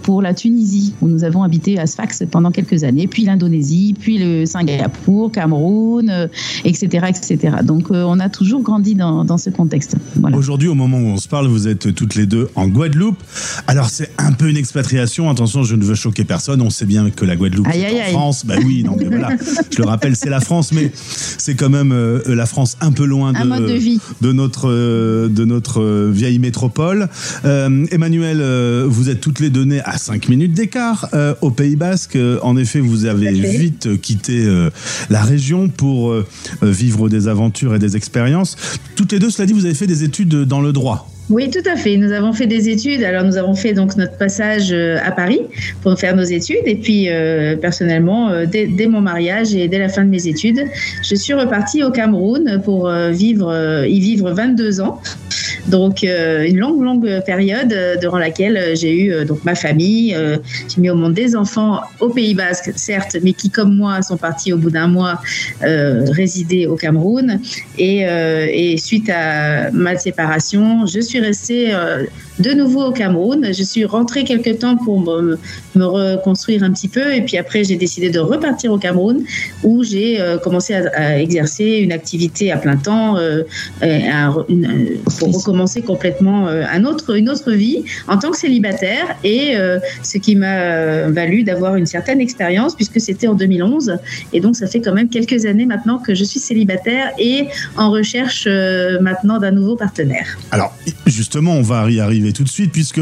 pour 0.04 0.22
la 0.22 0.34
Tunisie, 0.34 0.94
où 1.02 1.08
nous 1.08 1.24
avons 1.26 1.44
habité 1.44 1.78
à 1.80 1.86
Sfax 1.86 2.24
pendant 2.32 2.52
quelques 2.52 2.84
années, 2.84 3.08
puis 3.08 3.26
l'Indonésie, 3.26 3.94
puis 4.00 4.18
le 4.18 4.46
Singapour, 4.46 5.32
Cameroun, 5.32 6.10
euh, 6.10 6.28
etc., 6.64 7.08
etc. 7.10 7.58
Donc 7.64 7.88
on 7.92 8.20
a 8.20 8.30
toujours 8.30 8.62
grandi 8.62 8.96
dans, 8.96 9.26
dans 9.26 9.38
ce 9.38 9.50
contexte. 9.50 9.98
Voilà. 10.16 10.38
Aujourd'hui, 10.38 10.70
au 10.70 10.76
moment 10.76 10.98
où 10.98 11.08
on 11.08 11.18
se 11.18 11.28
parle, 11.28 11.48
vous 11.48 11.68
êtes 11.68 11.94
toutes 11.94 12.16
les 12.16 12.26
deux 12.26 12.50
en 12.56 12.68
Guadeloupe. 12.68 13.22
Alors, 13.68 13.90
c'est 13.90 14.12
un 14.18 14.32
peu 14.32 14.50
une 14.50 14.58
expatriation. 14.58 15.30
Attention, 15.30 15.64
je 15.64 15.76
ne 15.76 15.84
veux 15.84 15.96
choquer 15.96 16.24
personne. 16.24 16.62
On 16.62 16.70
sait 16.70 16.86
bien 16.86 17.10
que 17.10 17.26
la 17.26 17.36
Guadeloupe, 17.36 17.68
Aïe, 17.68 17.80
c'est 17.82 17.86
aïe, 17.88 17.96
en 17.96 18.06
aïe. 18.06 18.12
France. 18.12 18.27
Bah 18.46 18.56
oui, 18.64 18.84
non, 18.84 18.96
mais 18.98 19.06
voilà. 19.06 19.30
Je 19.72 19.78
le 19.82 19.86
rappelle, 19.88 20.16
c'est 20.16 20.30
la 20.30 20.40
France, 20.40 20.72
mais 20.72 20.92
c'est 20.94 21.56
quand 21.56 21.70
même 21.70 21.92
euh, 21.92 22.22
la 22.28 22.46
France 22.46 22.78
un 22.82 22.92
peu 22.92 23.06
loin 23.06 23.34
de, 23.34 23.38
Un 23.38 23.46
mode 23.46 23.66
de 23.68 23.74
vie. 23.74 24.00
de 24.22 24.32
notre, 24.32 24.70
euh, 24.70 25.28
de 25.30 25.46
notre 25.46 25.82
euh, 25.82 26.12
vieille 26.14 26.40
métropole. 26.40 27.08
Euh, 27.46 27.86
Emmanuel, 27.92 28.40
euh, 28.42 28.86
vous 28.88 29.10
êtes 29.10 29.22
toutes 29.22 29.40
les 29.40 29.50
deux 29.50 29.64
nées 29.64 29.82
à 29.84 29.98
5 29.98 30.30
minutes 30.30 30.54
d'écart 30.54 31.10
euh, 31.14 31.34
au 31.42 31.52
Pays 31.52 31.76
Basque. 31.76 32.18
En 32.42 32.58
effet, 32.58 32.80
vous 32.80 33.06
avez 33.06 33.32
vite 33.32 34.02
quitté 34.02 34.46
euh, 34.46 34.70
la 35.10 35.22
région 35.22 35.70
pour 35.70 36.14
vivre 36.62 37.10
des 37.10 37.28
aventures 37.28 37.76
et 37.76 37.80
des 37.80 37.96
expériences. 37.96 38.56
Toutes 38.96 39.12
les 39.12 39.20
deux, 39.20 39.30
cela 39.30 39.46
dit, 39.46 39.54
vous 39.54 39.66
avez 39.66 39.74
fait 39.74 39.88
des 39.88 40.04
études 40.04 40.44
dans 40.44 40.62
le 40.62 40.74
droit. 40.74 41.10
Oui, 41.30 41.50
tout 41.50 41.70
à 41.70 41.76
fait. 41.76 41.98
Nous 41.98 42.14
avons 42.14 42.32
fait 42.32 42.48
des 42.48 42.70
études. 42.70 43.04
Alors, 43.04 43.24
nous 43.24 43.36
avons 43.36 43.54
fait 43.54 43.74
donc 43.74 43.98
notre 43.98 44.18
passage 44.18 44.72
euh, 44.72 44.98
à 45.04 45.12
Paris 45.12 45.42
pour 45.82 46.00
faire 46.00 46.16
nos 46.16 46.24
études. 46.24 46.62
Et 46.66 46.76
puis, 46.76 47.10
euh, 47.10 47.58
personnellement, 47.58 48.30
euh, 48.30 48.46
dès, 48.46 48.88
mon 48.88 49.02
mariage 49.02 49.54
et 49.54 49.68
dès 49.68 49.78
la 49.80 49.90
fin 49.90 50.06
de 50.06 50.10
mes 50.10 50.28
études, 50.28 50.64
je 51.04 51.16
suis 51.16 51.34
repartie 51.34 51.84
au 51.84 51.92
Cameroun 51.92 52.62
pour 52.64 52.88
euh, 52.88 53.12
vivre, 53.12 53.54
y 53.86 54.00
vivre 54.00 54.32
22 54.32 54.80
ans. 54.80 55.02
Donc, 55.68 56.04
euh, 56.04 56.46
une 56.48 56.60
longue, 56.60 56.82
longue 56.82 57.22
période 57.26 57.74
euh, 57.74 57.98
durant 57.98 58.18
laquelle 58.18 58.58
euh, 58.58 58.76
j'ai 58.76 58.98
eu 58.98 59.26
donc 59.26 59.44
ma 59.44 59.56
famille. 59.56 60.16
j'ai 60.70 60.82
mis 60.82 60.90
au 60.90 60.96
monde 60.96 61.14
des 61.14 61.36
enfants 61.36 61.82
au 62.00 62.10
Pays 62.10 62.34
Basque, 62.34 62.72
certes, 62.76 63.18
mais 63.24 63.34
qui, 63.34 63.50
comme 63.50 63.76
moi, 63.76 64.02
sont 64.02 64.18
partis 64.18 64.54
au 64.54 64.58
bout 64.58 64.70
d'un 64.70 64.88
mois 64.88 65.22
résider 65.62 66.68
au 66.68 66.76
Cameroun. 66.76 67.40
Et, 67.78 68.02
et 68.02 68.78
suite 68.78 69.10
à 69.10 69.72
ma 69.72 69.98
séparation, 69.98 70.86
je 70.86 71.00
suis 71.00 71.20
restée 71.20 71.74
de 72.40 72.52
nouveau 72.52 72.84
au 72.86 72.92
Cameroun. 72.92 73.46
Je 73.54 73.64
suis 73.64 73.86
rentrée 73.86 74.24
quelque 74.24 74.52
temps 74.52 74.78
pour 74.78 75.00
me, 75.00 75.38
me 75.76 75.86
reconstruire 75.86 76.64
un 76.64 76.72
petit 76.72 76.88
peu. 76.88 77.14
Et 77.14 77.22
puis 77.22 77.38
après, 77.38 77.64
j'ai 77.64 77.76
décidé 77.76 78.10
de 78.10 78.20
repartir 78.20 78.72
au 78.72 78.78
Cameroun 78.78 79.24
où 79.64 79.84
j'ai 79.84 80.20
euh, 80.22 80.38
commencé 80.38 80.74
à, 80.74 80.90
à 80.96 81.18
exercer 81.20 81.80
une 81.82 81.92
activité 81.92 82.52
à 82.52 82.58
plein 82.58 82.78
temps 82.78 83.18
euh, 83.18 83.44
une- 83.82 84.66
euh, 84.66 84.96
pour 85.20 85.34
recommencer 85.36 85.82
complètement 85.82 86.48
un 86.48 86.84
autre, 86.86 87.16
une 87.16 87.30
autre 87.30 87.52
vie 87.52 87.84
en 88.08 88.18
tant 88.18 88.32
que 88.32 88.38
célibataire. 88.38 89.16
Et 89.24 89.56
ce 90.04 90.18
qui 90.18 90.36
m'a 90.36 91.08
valu 91.10 91.44
d'avoir 91.44 91.76
une 91.76 91.86
certaine 91.86 92.20
expérience 92.22 92.76
puisque 92.76 93.00
c'était 93.00 93.28
en 93.28 93.34
2011. 93.34 93.98
Et 94.34 94.40
donc, 94.40 94.56
ça 94.56 94.68
fait 94.68 94.80
quand 94.82 94.94
même 94.94 95.10
quelques 95.10 95.46
années 95.46 95.66
maintenant 95.66 95.98
que 95.98 96.14
je 96.14 96.24
suis 96.24 96.40
célibataire 96.40 97.12
et 97.20 97.48
en 97.78 97.92
recherche 97.92 98.48
maintenant 99.02 99.40
d'un 99.40 99.52
nouveau 99.52 99.76
partenaire. 99.76 100.38
Alors, 100.52 100.76
justement, 101.06 101.54
on 101.54 101.62
va 101.62 101.90
y 101.90 102.00
arriver 102.00 102.27
tout 102.34 102.44
de 102.44 102.50
suite, 102.50 102.72
puisque 102.72 103.02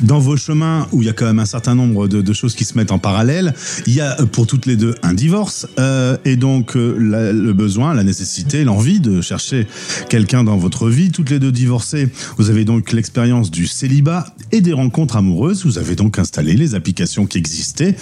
dans 0.00 0.18
vos 0.18 0.36
chemins, 0.36 0.86
où 0.92 1.02
il 1.02 1.06
y 1.06 1.08
a 1.08 1.12
quand 1.12 1.26
même 1.26 1.38
un 1.38 1.46
certain 1.46 1.74
nombre 1.74 2.08
de, 2.08 2.32
choses 2.32 2.54
qui 2.54 2.64
se 2.64 2.76
mettent 2.76 2.92
en 2.92 2.98
parallèle, 2.98 3.54
il 3.86 3.94
y 3.94 4.00
a 4.00 4.20
euh, 4.20 4.26
pour 4.26 4.46
toutes 4.46 4.66
les 4.66 4.76
deux 4.76 4.94
un 5.02 5.14
divorce, 5.14 5.66
euh, 5.78 6.16
et 6.24 6.36
donc 6.36 6.76
euh, 6.76 6.94
le 6.98 7.52
besoin, 7.52 7.94
la 7.94 8.04
nécessité, 8.04 8.64
l'envie 8.64 9.00
de 9.00 9.20
chercher 9.20 9.66
quelqu'un 10.08 10.44
dans 10.44 10.56
votre 10.56 10.88
vie. 10.88 11.10
Toutes 11.10 11.30
les 11.30 11.38
deux 11.38 11.52
divorcées, 11.52 12.08
vous 12.36 12.50
avez 12.50 12.64
donc 12.64 12.92
l'expérience 12.92 13.50
du 13.50 13.66
célibat 13.66 14.34
et 14.52 14.60
des 14.60 14.72
rencontres 14.72 15.16
amoureuses. 15.16 15.64
Vous 15.64 15.78
avez 15.78 15.96
donc 15.96 16.18
installé 16.18 16.54
les 16.54 16.74
applications 16.74 17.26
qui 17.26 17.38
existaient. 17.38 17.96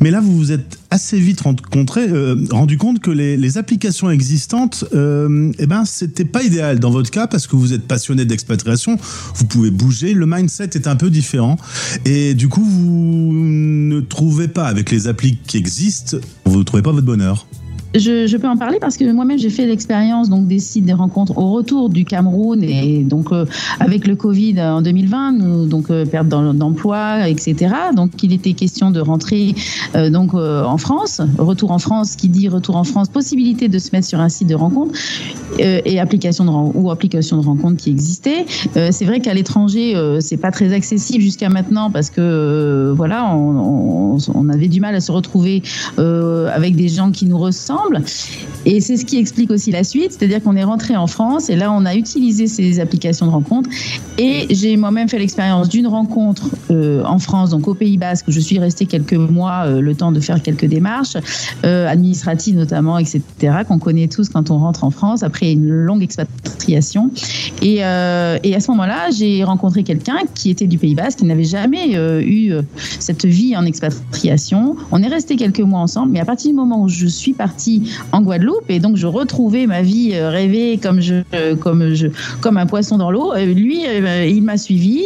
Mais 0.00 0.10
là, 0.10 0.20
vous 0.20 0.36
vous 0.36 0.52
êtes 0.52 0.78
assez 0.90 1.18
vite 1.18 1.40
rencontré, 1.42 2.06
rendu 2.50 2.76
compte 2.76 3.00
que 3.00 3.10
les, 3.10 3.58
applications 3.58 4.10
existantes, 4.10 4.84
eh 4.92 5.66
ben, 5.66 5.84
c'était 5.84 6.24
pas 6.24 6.42
idéal 6.42 6.78
dans 6.78 6.90
votre 6.90 7.10
cas 7.10 7.26
parce 7.26 7.46
que 7.46 7.56
vous 7.56 7.72
êtes 7.72 7.86
passionné 7.86 8.24
d'expatriation, 8.24 8.98
vous 9.34 9.44
pouvez 9.46 9.70
bouger, 9.70 9.89
le 9.90 10.26
mindset 10.26 10.70
est 10.74 10.86
un 10.86 10.96
peu 10.96 11.10
différent 11.10 11.56
et 12.04 12.34
du 12.34 12.48
coup, 12.48 12.64
vous 12.64 13.32
ne 13.32 14.00
trouvez 14.00 14.48
pas 14.48 14.66
avec 14.66 14.90
les 14.90 15.08
applis 15.08 15.38
qui 15.46 15.56
existent, 15.56 16.16
vous 16.44 16.58
ne 16.58 16.64
trouvez 16.64 16.82
pas 16.82 16.92
votre 16.92 17.06
bonheur. 17.06 17.46
Je, 17.94 18.36
peux 18.36 18.48
en 18.48 18.56
parler 18.56 18.78
parce 18.80 18.96
que 18.96 19.10
moi-même 19.12 19.38
j'ai 19.38 19.50
fait 19.50 19.66
l'expérience 19.66 20.28
donc 20.30 20.46
des 20.46 20.60
sites 20.60 20.84
des 20.84 20.92
rencontres 20.92 21.36
au 21.36 21.52
retour 21.52 21.88
du 21.88 22.04
Cameroun 22.04 22.62
et 22.62 23.02
donc 23.02 23.32
euh, 23.32 23.44
avec 23.80 24.06
le 24.06 24.14
Covid 24.14 24.60
en 24.60 24.80
2020 24.80 25.32
nous 25.32 25.66
donc 25.66 25.90
euh, 25.90 26.06
perte 26.06 26.28
d'em- 26.28 26.56
d'emploi 26.56 27.28
etc 27.28 27.74
donc 27.96 28.22
il 28.22 28.32
était 28.32 28.52
question 28.52 28.90
de 28.92 29.00
rentrer 29.00 29.54
euh, 29.96 30.08
donc 30.08 30.34
euh, 30.34 30.62
en 30.64 30.78
France 30.78 31.20
retour 31.38 31.72
en 31.72 31.78
France 31.80 32.14
qui 32.14 32.28
dit 32.28 32.48
retour 32.48 32.76
en 32.76 32.84
France 32.84 33.08
possibilité 33.08 33.68
de 33.68 33.78
se 33.78 33.90
mettre 33.92 34.06
sur 34.06 34.20
un 34.20 34.28
site 34.28 34.48
de 34.48 34.54
rencontre 34.54 34.94
euh, 35.58 35.80
et 35.84 35.98
application 35.98 36.44
de 36.44 36.50
ou 36.78 36.90
application 36.90 37.38
de 37.38 37.44
rencontre 37.44 37.76
qui 37.76 37.90
existait 37.90 38.46
Euh, 38.76 38.90
c'est 38.92 39.04
vrai 39.04 39.18
qu'à 39.20 39.34
l'étranger 39.34 39.96
euh, 39.96 40.20
c'est 40.20 40.36
pas 40.36 40.52
très 40.52 40.72
accessible 40.72 41.22
jusqu'à 41.22 41.48
maintenant 41.48 41.90
parce 41.90 42.08
que 42.10 42.20
euh, 42.20 42.92
voilà 42.94 43.34
on, 43.34 44.16
on, 44.34 44.48
avait 44.48 44.68
du 44.68 44.80
mal 44.80 44.94
à 44.94 45.00
se 45.00 45.10
retrouver 45.12 45.62
euh, 45.98 46.48
avec 46.54 46.76
des 46.76 46.88
gens 46.88 47.10
qui 47.10 47.26
nous 47.26 47.38
ressemblent. 47.38 47.79
Et 48.66 48.80
c'est 48.80 48.96
ce 48.96 49.04
qui 49.06 49.18
explique 49.18 49.50
aussi 49.50 49.70
la 49.70 49.84
suite, 49.84 50.12
c'est-à-dire 50.12 50.42
qu'on 50.42 50.54
est 50.54 50.64
rentré 50.64 50.96
en 50.96 51.06
France 51.06 51.48
et 51.48 51.56
là 51.56 51.72
on 51.72 51.86
a 51.86 51.94
utilisé 51.94 52.46
ces 52.46 52.78
applications 52.78 53.26
de 53.26 53.30
rencontre. 53.30 53.70
Et 54.18 54.46
j'ai 54.50 54.76
moi-même 54.76 55.08
fait 55.08 55.18
l'expérience 55.18 55.68
d'une 55.68 55.86
rencontre 55.86 56.50
euh, 56.70 57.02
en 57.04 57.18
France, 57.18 57.50
donc 57.50 57.68
au 57.68 57.74
Pays 57.74 57.96
Basque, 57.96 58.26
je 58.28 58.40
suis 58.40 58.58
restée 58.58 58.84
quelques 58.84 59.14
mois, 59.14 59.64
euh, 59.64 59.80
le 59.80 59.94
temps 59.94 60.12
de 60.12 60.20
faire 60.20 60.42
quelques 60.42 60.66
démarches 60.66 61.16
euh, 61.64 61.88
administratives 61.88 62.56
notamment, 62.56 62.98
etc., 62.98 63.22
qu'on 63.66 63.78
connaît 63.78 64.08
tous 64.08 64.28
quand 64.28 64.50
on 64.50 64.58
rentre 64.58 64.84
en 64.84 64.90
France 64.90 65.22
après 65.22 65.52
une 65.52 65.68
longue 65.70 66.02
expatriation. 66.02 67.10
Et, 67.62 67.76
et 67.76 67.80
à 68.54 68.60
ce 68.60 68.70
moment-là, 68.70 69.10
j'ai 69.10 69.42
rencontré 69.44 69.82
quelqu'un 69.82 70.18
qui 70.34 70.50
était 70.50 70.66
du 70.66 70.78
Pays 70.78 70.94
Basque, 70.94 71.20
qui 71.20 71.24
n'avait 71.24 71.44
jamais 71.44 71.94
eu 72.22 72.52
cette 72.98 73.24
vie 73.24 73.56
en 73.56 73.64
expatriation. 73.64 74.76
On 74.92 75.02
est 75.02 75.08
resté 75.08 75.36
quelques 75.36 75.60
mois 75.60 75.80
ensemble, 75.80 76.12
mais 76.12 76.20
à 76.20 76.24
partir 76.24 76.50
du 76.50 76.56
moment 76.56 76.82
où 76.82 76.88
je 76.88 77.06
suis 77.06 77.32
partie 77.32 77.69
en 78.12 78.22
Guadeloupe 78.22 78.68
et 78.68 78.78
donc 78.80 78.96
je 78.96 79.06
retrouvais 79.06 79.66
ma 79.66 79.82
vie 79.82 80.10
euh, 80.14 80.30
rêvée 80.30 80.78
comme 80.82 81.00
je, 81.00 81.16
euh, 81.34 81.56
comme 81.56 81.94
je, 81.94 82.08
comme 82.40 82.56
un 82.56 82.66
poisson 82.66 82.96
dans 82.98 83.10
l'eau. 83.10 83.32
euh, 83.34 83.44
Lui, 83.46 83.82
il 84.28 84.42
m'a 84.42 84.56
suivi 84.58 85.00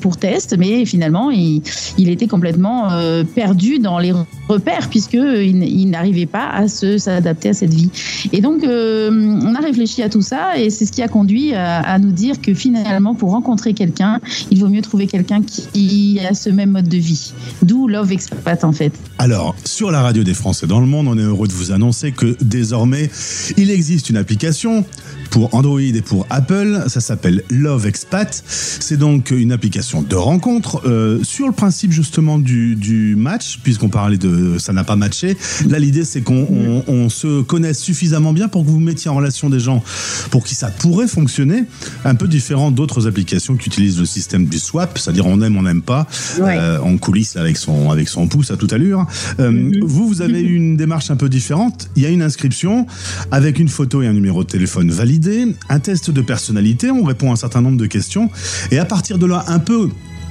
pour 0.00 0.16
test, 0.16 0.56
mais 0.58 0.84
finalement, 0.84 1.30
il, 1.30 1.62
il 1.98 2.08
était 2.08 2.26
complètement 2.26 2.88
perdu 3.34 3.78
dans 3.78 3.98
les 3.98 4.12
repères 4.48 4.88
puisque 4.88 5.14
il, 5.14 5.62
il 5.62 5.86
n'arrivait 5.90 6.26
pas 6.26 6.48
à 6.48 6.68
se 6.68 6.98
s'adapter 6.98 7.50
à 7.50 7.54
cette 7.54 7.74
vie. 7.74 7.90
Et 8.32 8.40
donc, 8.40 8.62
on 8.64 9.54
a 9.54 9.60
réfléchi 9.60 10.02
à 10.02 10.08
tout 10.08 10.22
ça 10.22 10.58
et 10.58 10.70
c'est 10.70 10.86
ce 10.86 10.92
qui 10.92 11.02
a 11.02 11.08
conduit 11.08 11.54
à, 11.54 11.80
à 11.80 11.98
nous 11.98 12.12
dire 12.12 12.40
que 12.40 12.54
finalement, 12.54 13.14
pour 13.14 13.30
rencontrer 13.32 13.74
quelqu'un, 13.74 14.20
il 14.50 14.58
vaut 14.60 14.68
mieux 14.68 14.82
trouver 14.82 15.06
quelqu'un 15.06 15.42
qui 15.42 16.18
a 16.28 16.34
ce 16.34 16.50
même 16.50 16.70
mode 16.70 16.88
de 16.88 16.98
vie. 16.98 17.32
D'où 17.62 17.88
Love 17.88 18.12
Expat 18.12 18.64
en 18.64 18.72
fait. 18.72 18.92
Alors, 19.18 19.54
sur 19.64 19.90
la 19.90 20.02
radio 20.02 20.22
des 20.22 20.34
Français 20.34 20.66
dans 20.66 20.80
le 20.80 20.86
monde, 20.86 21.06
on 21.08 21.18
est 21.18 21.22
heureux 21.22 21.48
de 21.48 21.52
vous 21.52 21.72
annoncer 21.72 21.99
que 22.12 22.36
désormais, 22.40 23.10
il 23.56 23.70
existe 23.70 24.10
une 24.10 24.16
application 24.16 24.84
pour 25.30 25.54
Android 25.54 25.80
et 25.80 26.02
pour 26.02 26.26
Apple. 26.30 26.84
Ça 26.88 27.00
s'appelle 27.00 27.42
Love 27.50 27.86
Expat. 27.86 28.42
C'est 28.46 28.96
donc 28.96 29.30
une 29.30 29.52
application 29.52 30.02
de 30.02 30.16
rencontre 30.16 30.82
euh, 30.86 31.22
sur 31.22 31.46
le 31.46 31.52
principe 31.52 31.92
justement 31.92 32.38
du, 32.38 32.74
du 32.74 33.14
match, 33.16 33.60
puisqu'on 33.62 33.88
parlait 33.88 34.18
de 34.18 34.56
ça 34.58 34.72
n'a 34.72 34.82
pas 34.84 34.96
matché. 34.96 35.36
Là, 35.68 35.78
l'idée, 35.78 36.04
c'est 36.04 36.20
qu'on 36.22 36.46
on- 36.50 36.84
on 36.88 37.08
se 37.08 37.42
connaisse 37.42 37.78
suffisamment 37.80 38.32
bien 38.32 38.48
pour 38.48 38.64
que 38.64 38.70
vous 38.70 38.80
mettiez 38.80 39.10
en 39.10 39.14
relation 39.14 39.50
des 39.50 39.60
gens 39.60 39.82
pour 40.30 40.44
qui 40.44 40.54
ça 40.54 40.68
pourrait 40.68 41.06
fonctionner. 41.08 41.64
Un 42.04 42.14
peu 42.14 42.26
différent 42.28 42.70
d'autres 42.70 43.06
applications 43.06 43.56
qui 43.56 43.68
utilisent 43.68 43.98
le 43.98 44.06
système 44.06 44.46
du 44.46 44.58
swap, 44.58 44.98
c'est-à-dire 44.98 45.26
on 45.26 45.40
aime, 45.42 45.56
on 45.56 45.62
n'aime 45.62 45.82
pas. 45.82 46.06
Ouais. 46.40 46.56
Euh, 46.58 46.78
on 46.82 46.98
coulisse 46.98 47.36
avec 47.36 47.56
son, 47.56 47.90
avec 47.90 48.08
son 48.08 48.26
pouce 48.26 48.50
à 48.50 48.56
toute 48.56 48.72
allure. 48.72 49.06
Euh, 49.38 49.70
Vous, 49.82 50.08
vous 50.08 50.22
avez 50.22 50.40
eu 50.40 50.54
une 50.56 50.76
démarche 50.76 51.10
un 51.10 51.16
peu 51.16 51.28
différente. 51.28 51.89
Il 51.96 52.02
y 52.02 52.06
a 52.06 52.08
une 52.08 52.22
inscription 52.22 52.86
avec 53.30 53.58
une 53.58 53.68
photo 53.68 54.02
et 54.02 54.06
un 54.06 54.12
numéro 54.12 54.44
de 54.44 54.48
téléphone 54.48 54.90
validé, 54.90 55.46
un 55.68 55.80
test 55.80 56.10
de 56.10 56.20
personnalité, 56.22 56.90
on 56.90 57.04
répond 57.04 57.30
à 57.30 57.32
un 57.32 57.36
certain 57.36 57.60
nombre 57.60 57.78
de 57.78 57.86
questions. 57.86 58.30
Et 58.70 58.78
à 58.78 58.84
partir 58.84 59.18
de 59.18 59.26
là, 59.26 59.44
un 59.48 59.58
peu 59.58 59.88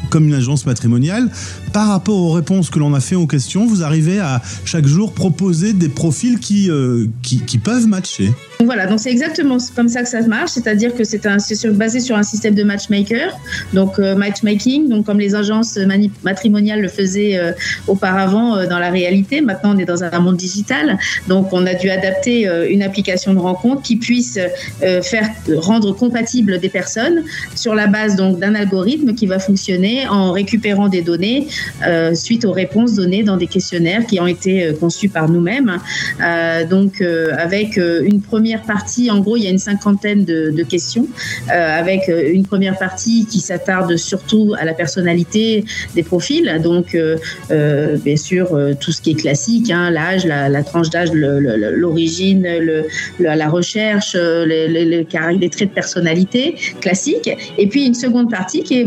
comme 0.10 0.28
une 0.28 0.34
agence 0.34 0.66
matrimoniale. 0.66 1.30
Par 1.74 1.89
rapport 1.89 2.16
aux 2.16 2.32
réponses 2.32 2.70
que 2.70 2.80
l'on 2.80 2.93
a 2.93 2.99
fait 2.99 3.16
aux 3.16 3.28
questions, 3.28 3.68
vous 3.68 3.84
arrivez 3.84 4.20
à 4.20 4.41
chaque 4.66 4.88
jour 4.88 5.14
proposer 5.14 5.74
des 5.74 5.89
profils 5.89 6.39
qui, 6.39 6.72
euh, 6.72 7.07
qui, 7.22 7.41
qui 7.41 7.57
peuvent 7.57 7.88
matcher. 7.88 8.32
Voilà, 8.66 8.88
donc 8.88 8.99
c'est 8.99 9.10
exactement 9.10 9.55
comme 9.74 9.88
ça 9.88 10.03
que 10.03 10.10
ça 10.10 10.22
marche, 10.24 10.51
c'est-à-dire 10.51 10.93
que 10.93 11.05
c'est 11.05 11.26
basé 11.70 12.01
sur 12.01 12.18
un 12.18 12.24
système 12.24 12.55
de 12.55 12.64
matchmaker, 12.64 13.32
donc 13.74 13.97
euh, 13.99 14.18
matchmaking, 14.18 14.89
donc 14.89 15.05
comme 15.05 15.18
les 15.18 15.34
agences 15.34 15.80
matrimoniales 16.26 16.82
le 16.82 16.89
faisaient 16.89 17.38
euh, 17.38 17.53
auparavant 17.88 18.57
euh, 18.57 18.68
dans 18.68 18.78
la 18.78 18.89
réalité. 18.89 19.39
Maintenant, 19.39 19.76
on 19.76 19.78
est 19.78 19.86
dans 19.86 20.03
un 20.03 20.20
monde 20.20 20.36
digital, 20.36 20.97
donc 21.30 21.53
on 21.53 21.66
a 21.66 21.74
dû 21.74 21.89
adapter 21.89 22.49
une 22.70 22.84
application 22.84 23.34
de 23.34 23.39
rencontre 23.39 23.82
qui 23.82 23.95
puisse 23.95 24.38
faire 25.03 25.30
rendre 25.55 25.95
compatibles 25.95 26.60
des 26.60 26.68
personnes 26.68 27.24
sur 27.55 27.76
la 27.76 27.88
base 27.88 28.18
donc 28.18 28.39
d'un 28.39 28.55
algorithme 28.55 29.14
qui 29.14 29.26
va 29.26 29.39
fonctionner 29.39 30.05
en 30.10 30.34
récupérant 30.34 30.89
des 30.89 31.01
données 31.01 31.47
suite 32.14 32.43
aux 32.43 32.51
réponses 32.51 32.95
données 32.95 33.24
dans 33.24 33.38
des 33.38 33.47
questionnaires 33.47 34.05
qui 34.05 34.20
ont 34.20 34.28
été 34.28 34.74
conçus 34.80 35.07
par 35.07 35.30
nous-mêmes. 35.30 35.78
Donc 36.70 37.01
avec 37.01 37.78
une 37.78 38.22
première 38.22 38.49
partie, 38.58 39.12
en 39.12 39.20
gros, 39.20 39.38
il 39.38 39.43
y 39.43 39.47
a 39.47 39.50
une 39.50 39.60
cinquantaine 39.60 40.26
de, 40.26 40.64
questions, 40.64 41.08
euh, 41.52 41.80
avec 41.80 42.10
euh, 42.10 42.32
une 42.32 42.45
première 42.45 42.78
partie 42.78 43.26
qui 43.26 43.39
s'attarde 43.39 43.95
surtout 43.95 44.54
à 44.60 44.66
la 44.66 44.74
personnalité 44.74 45.64
des 45.95 46.04
profils, 46.04 46.60
donc 46.64 46.95
euh, 46.95 47.18
bien 47.97 48.18
sûr 48.18 48.47
tout 48.80 48.91
ce 48.91 49.02
qui 49.02 49.12
est 49.12 49.20
classique, 49.20 49.72
hein, 49.72 49.89
l'âge, 49.89 50.26
la, 50.26 50.64
tranche 50.64 50.89
d'âge, 50.89 51.12
l'origine, 51.14 52.47
la 53.20 53.50
recherche, 53.50 54.16
les, 54.16 55.08
traits 55.10 55.70
de 55.70 55.74
personnalité 55.74 56.56
classiques, 56.82 57.30
et 57.58 57.68
puis 57.68 57.86
une 57.86 57.93
seconde 57.93 58.30
partie 58.30 58.64
qui 58.64 58.80
est 58.80 58.86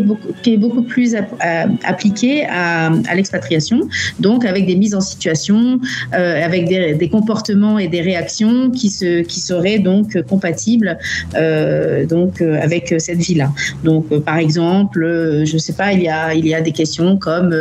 beaucoup, 0.56 0.82
plus 0.82 1.14
app- 1.14 1.42
appliquée 1.84 2.44
à, 2.48 2.90
l'expatriation, 3.14 3.88
donc 4.20 4.44
avec 4.44 4.66
des 4.66 4.76
mises 4.76 4.94
en 4.94 5.00
situation, 5.00 5.80
avec 6.12 6.68
des, 6.68 7.08
comportements 7.08 7.78
et 7.78 7.88
des 7.88 8.00
réactions 8.00 8.70
qui 8.70 8.88
se 8.88 9.22
seraient 9.52 9.78
donc 9.78 10.08
compatibles 10.32 10.98
euh, 11.34 12.06
donc 12.06 12.40
euh, 12.40 12.58
avec 12.60 12.94
cette 12.98 13.18
vie-là. 13.18 13.50
Donc 13.84 14.06
euh, 14.10 14.20
par 14.20 14.38
exemple, 14.46 15.00
je 15.44 15.58
sais 15.58 15.76
pas, 15.80 15.92
il 15.92 16.02
y 16.02 16.08
a 16.08 16.34
il 16.34 16.46
y 16.46 16.54
a 16.54 16.60
des 16.60 16.72
questions 16.72 17.16
comme 17.16 17.54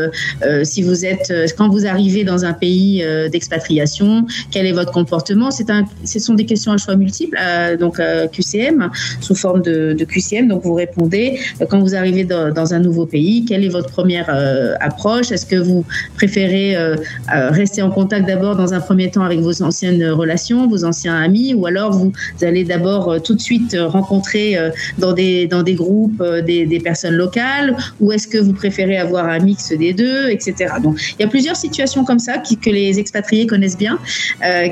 si 0.64 0.80
vous 0.88 1.00
êtes 1.06 1.34
quand 1.58 1.70
vous 1.70 1.86
arrivez 1.94 2.24
dans 2.24 2.42
un 2.46 2.54
pays 2.54 3.04
d'expatriation, 3.32 4.26
quel 4.52 4.66
est 4.66 4.72
votre 4.82 4.94
comportement? 5.00 5.50
C'est 5.52 5.70
un 5.70 5.84
ce 6.06 6.20
sont 6.20 6.36
des 6.42 6.48
questions 6.52 6.72
à 6.72 6.78
choix 6.78 6.96
multiples 6.96 7.38
donc 7.80 7.96
QCM 8.34 8.90
sous 9.26 9.36
forme 9.36 9.62
de, 9.62 10.06
QCM. 10.12 10.48
Donc 10.48 10.62
vous 10.64 10.74
répondez 10.86 11.40
quand 11.70 11.80
vous 11.80 11.96
arrivez 11.96 12.24
dans, 12.24 12.54
dans 12.54 12.70
un 12.74 12.80
nouveau 12.88 13.06
pays, 13.06 13.46
quelle 13.48 13.64
est 13.68 13.74
votre 13.80 13.92
première 13.98 14.30
approche? 14.80 15.32
Est-ce 15.32 15.46
que 15.46 15.60
vous 15.70 15.82
préférez 16.16 16.76
rester 17.62 17.82
en 17.82 17.92
contact 17.92 18.24
d'abord 18.28 18.56
dans 18.56 18.74
un 18.74 18.80
premier 18.80 19.10
temps 19.14 19.26
avec 19.30 19.40
vos 19.40 19.58
anciennes 19.62 20.04
relations, 20.22 20.68
vos 20.68 20.84
anciens 20.92 21.18
amis, 21.28 21.54
ou 21.54 21.66
alors 21.66 21.81
vous 21.90 22.12
allez 22.42 22.64
d'abord 22.64 23.10
euh, 23.10 23.20
tout 23.20 23.36
de 23.36 23.42
suite 23.42 23.74
euh, 23.74 23.88
rencontrer 23.88 24.58
euh, 24.58 24.70
dans 24.98 25.14
des 25.14 25.48
dans 25.48 25.64
des 25.64 25.76
groupes 25.76 26.24
des, 26.46 26.82
personnes 26.84 27.16
locales, 27.16 27.76
ou 28.00 28.12
est-ce 28.12 28.28
que 28.28 28.38
vous 28.38 28.54
préférez 28.54 28.98
avoir 28.98 29.26
un 29.26 29.40
mix 29.40 29.72
des 29.72 29.94
deux, 29.94 30.30
etc. 30.30 30.74
Donc 30.82 31.00
il 31.18 31.22
y 31.22 31.26
a 31.26 31.28
plusieurs 31.28 31.56
situations 31.56 32.04
comme 32.04 32.20
ça 32.20 32.38
que 32.40 32.70
les 32.70 33.00
expatriés 33.00 33.46
connaissent 33.46 33.78
bien, 33.78 34.00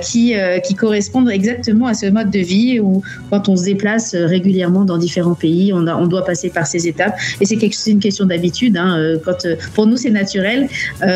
qui 0.01 0.34
qui 0.66 0.76
correspondent 0.76 1.30
exactement 1.30 1.88
à 1.88 1.93
ce 1.93 2.07
mode 2.07 2.32
de 2.32 2.39
vie 2.39 2.80
où 2.80 3.03
quand 3.30 3.47
on 3.49 3.55
se 3.55 3.66
déplace 3.66 4.16
régulièrement 4.16 4.86
dans 4.86 4.97
différents 4.97 5.36
pays, 5.36 5.72
on 5.74 6.07
doit 6.07 6.26
passer 6.26 6.49
par 6.49 6.66
ces 6.66 6.88
étapes 6.88 7.16
et 7.39 7.45
c'est 7.45 7.91
une 7.91 7.99
question 7.99 8.26
d'habitude. 8.26 8.78
Hein, 8.78 9.18
pour 9.76 9.86
nous 9.86 9.97
c'est 9.97 10.10
naturel, 10.10 10.68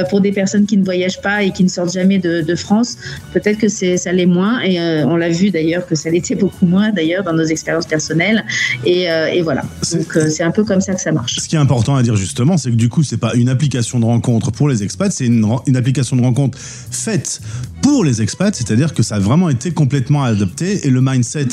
pour 0.09 0.21
des 0.21 0.31
personnes 0.31 0.65
qui 0.65 0.77
ne 0.77 0.85
voyagent 0.85 1.21
pas 1.21 1.43
et 1.43 1.51
qui 1.51 1.63
ne 1.63 1.69
sortent 1.69 1.93
jamais 1.93 2.19
de, 2.19 2.55
France, 2.55 2.97
peut-être 3.33 3.57
que 3.57 3.67
ça 3.67 4.11
l'est 4.11 4.25
moins 4.25 4.61
et 4.61 4.79
on 5.05 5.15
l'a 5.15 5.29
vu 5.29 5.49
d'ailleurs 5.49 5.82
que 5.86 5.95
ça 5.95 6.09
l'était 6.09 6.36
beaucoup 6.36 6.65
moins 6.65 6.91
d'ailleurs 6.91 7.23
dans 7.23 7.34
nos 7.34 7.45
expériences 7.45 7.86
personnelles 7.86 8.43
et, 8.86 9.09
euh, 9.09 9.27
et 9.27 9.41
voilà. 9.41 9.63
Donc 9.91 10.17
euh, 10.17 10.29
c'est 10.29 10.43
un 10.43 10.51
peu 10.51 10.63
comme 10.63 10.81
ça 10.81 10.93
que 10.93 11.01
ça 11.01 11.11
marche. 11.11 11.39
Ce 11.39 11.47
qui 11.47 11.55
est 11.55 11.59
important 11.59 11.95
à 11.95 12.03
dire 12.03 12.15
justement, 12.15 12.57
c'est 12.57 12.71
que 12.71 12.75
du 12.75 12.89
coup, 12.89 13.03
c'est 13.03 13.17
pas 13.17 13.34
une 13.36 13.49
application 13.49 13.99
de 13.99 14.05
rencontre 14.05 14.51
pour 14.51 14.67
les 14.67 14.84
expats, 14.84 15.11
c'est 15.11 15.25
une, 15.25 15.45
une 15.67 15.75
application 15.75 16.15
de 16.15 16.21
rencontre 16.21 16.57
faite 16.59 17.41
pour 17.84 18.03
les 18.03 18.21
expats, 18.21 18.55
c'est-à-dire 18.55 18.93
que 18.95 19.03
ça 19.03 19.15
a 19.15 19.19
vraiment 19.19 19.49
été 19.49 19.71
complètement 19.71 20.23
adapté 20.23 20.88
et 20.88 20.89
le 20.89 21.01
mindset 21.01 21.49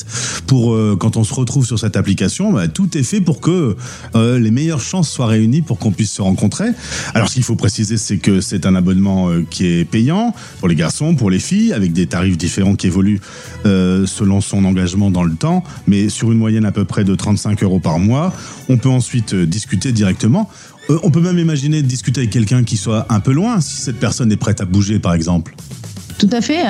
pour 0.46 0.72
euh, 0.72 0.96
quand 0.98 1.18
on 1.18 1.24
se 1.24 1.34
retrouve 1.34 1.66
sur 1.66 1.78
cette 1.78 1.96
application, 1.96 2.52
bah, 2.52 2.68
tout 2.68 2.96
est 2.96 3.02
fait 3.02 3.20
pour 3.20 3.40
que 3.40 3.76
euh, 4.14 4.38
les 4.38 4.50
meilleures 4.50 4.80
chances 4.80 5.10
soient 5.10 5.26
réunies 5.26 5.60
pour 5.60 5.78
qu'on 5.78 5.92
puisse 5.92 6.12
se 6.12 6.22
rencontrer. 6.22 6.68
Alors, 7.14 7.28
ce 7.28 7.34
qu'il 7.34 7.42
faut 7.42 7.56
préciser, 7.56 7.98
c'est 7.98 8.16
que 8.16 8.40
c'est 8.40 8.64
un 8.64 8.74
abonnement 8.74 9.28
euh, 9.28 9.44
qui 9.50 9.66
est 9.66 9.84
payant 9.84 10.34
pour 10.60 10.68
les 10.68 10.76
garçons, 10.76 11.14
pour 11.14 11.30
les 11.30 11.40
filles, 11.40 11.72
avec 11.72 11.92
des 11.92 12.06
tarifs 12.06 12.38
différents 12.38 12.76
qui 12.76 12.86
évoluent 12.86 13.20
euh, 13.66 14.06
selon 14.06 14.40
son 14.40 14.64
engagement 14.64 15.10
dans 15.10 15.24
le 15.24 15.34
temps, 15.34 15.62
mais 15.86 16.08
sur 16.08 16.32
une 16.32 16.38
moyenne 16.38 16.64
à 16.64 16.72
peu 16.72 16.84
près 16.84 17.04
de 17.04 17.14
35 17.14 17.62
euros 17.62 17.80
par 17.80 17.98
mois. 17.98 18.32
On 18.68 18.78
peut 18.78 18.88
ensuite 18.88 19.34
euh, 19.34 19.46
discuter 19.46 19.92
directement. 19.92 20.48
Euh, 20.88 20.98
on 21.02 21.10
peut 21.10 21.20
même 21.20 21.38
imaginer 21.38 21.82
de 21.82 21.86
discuter 21.86 22.20
avec 22.20 22.30
quelqu'un 22.30 22.64
qui 22.64 22.76
soit 22.76 23.06
un 23.10 23.20
peu 23.20 23.32
loin, 23.32 23.60
si 23.60 23.76
cette 23.76 23.98
personne 23.98 24.32
est 24.32 24.36
prête 24.36 24.60
à 24.60 24.64
bouger, 24.64 24.98
par 24.98 25.14
exemple. 25.14 25.54
Tout 26.20 26.28
à 26.32 26.40
fait. 26.40 26.62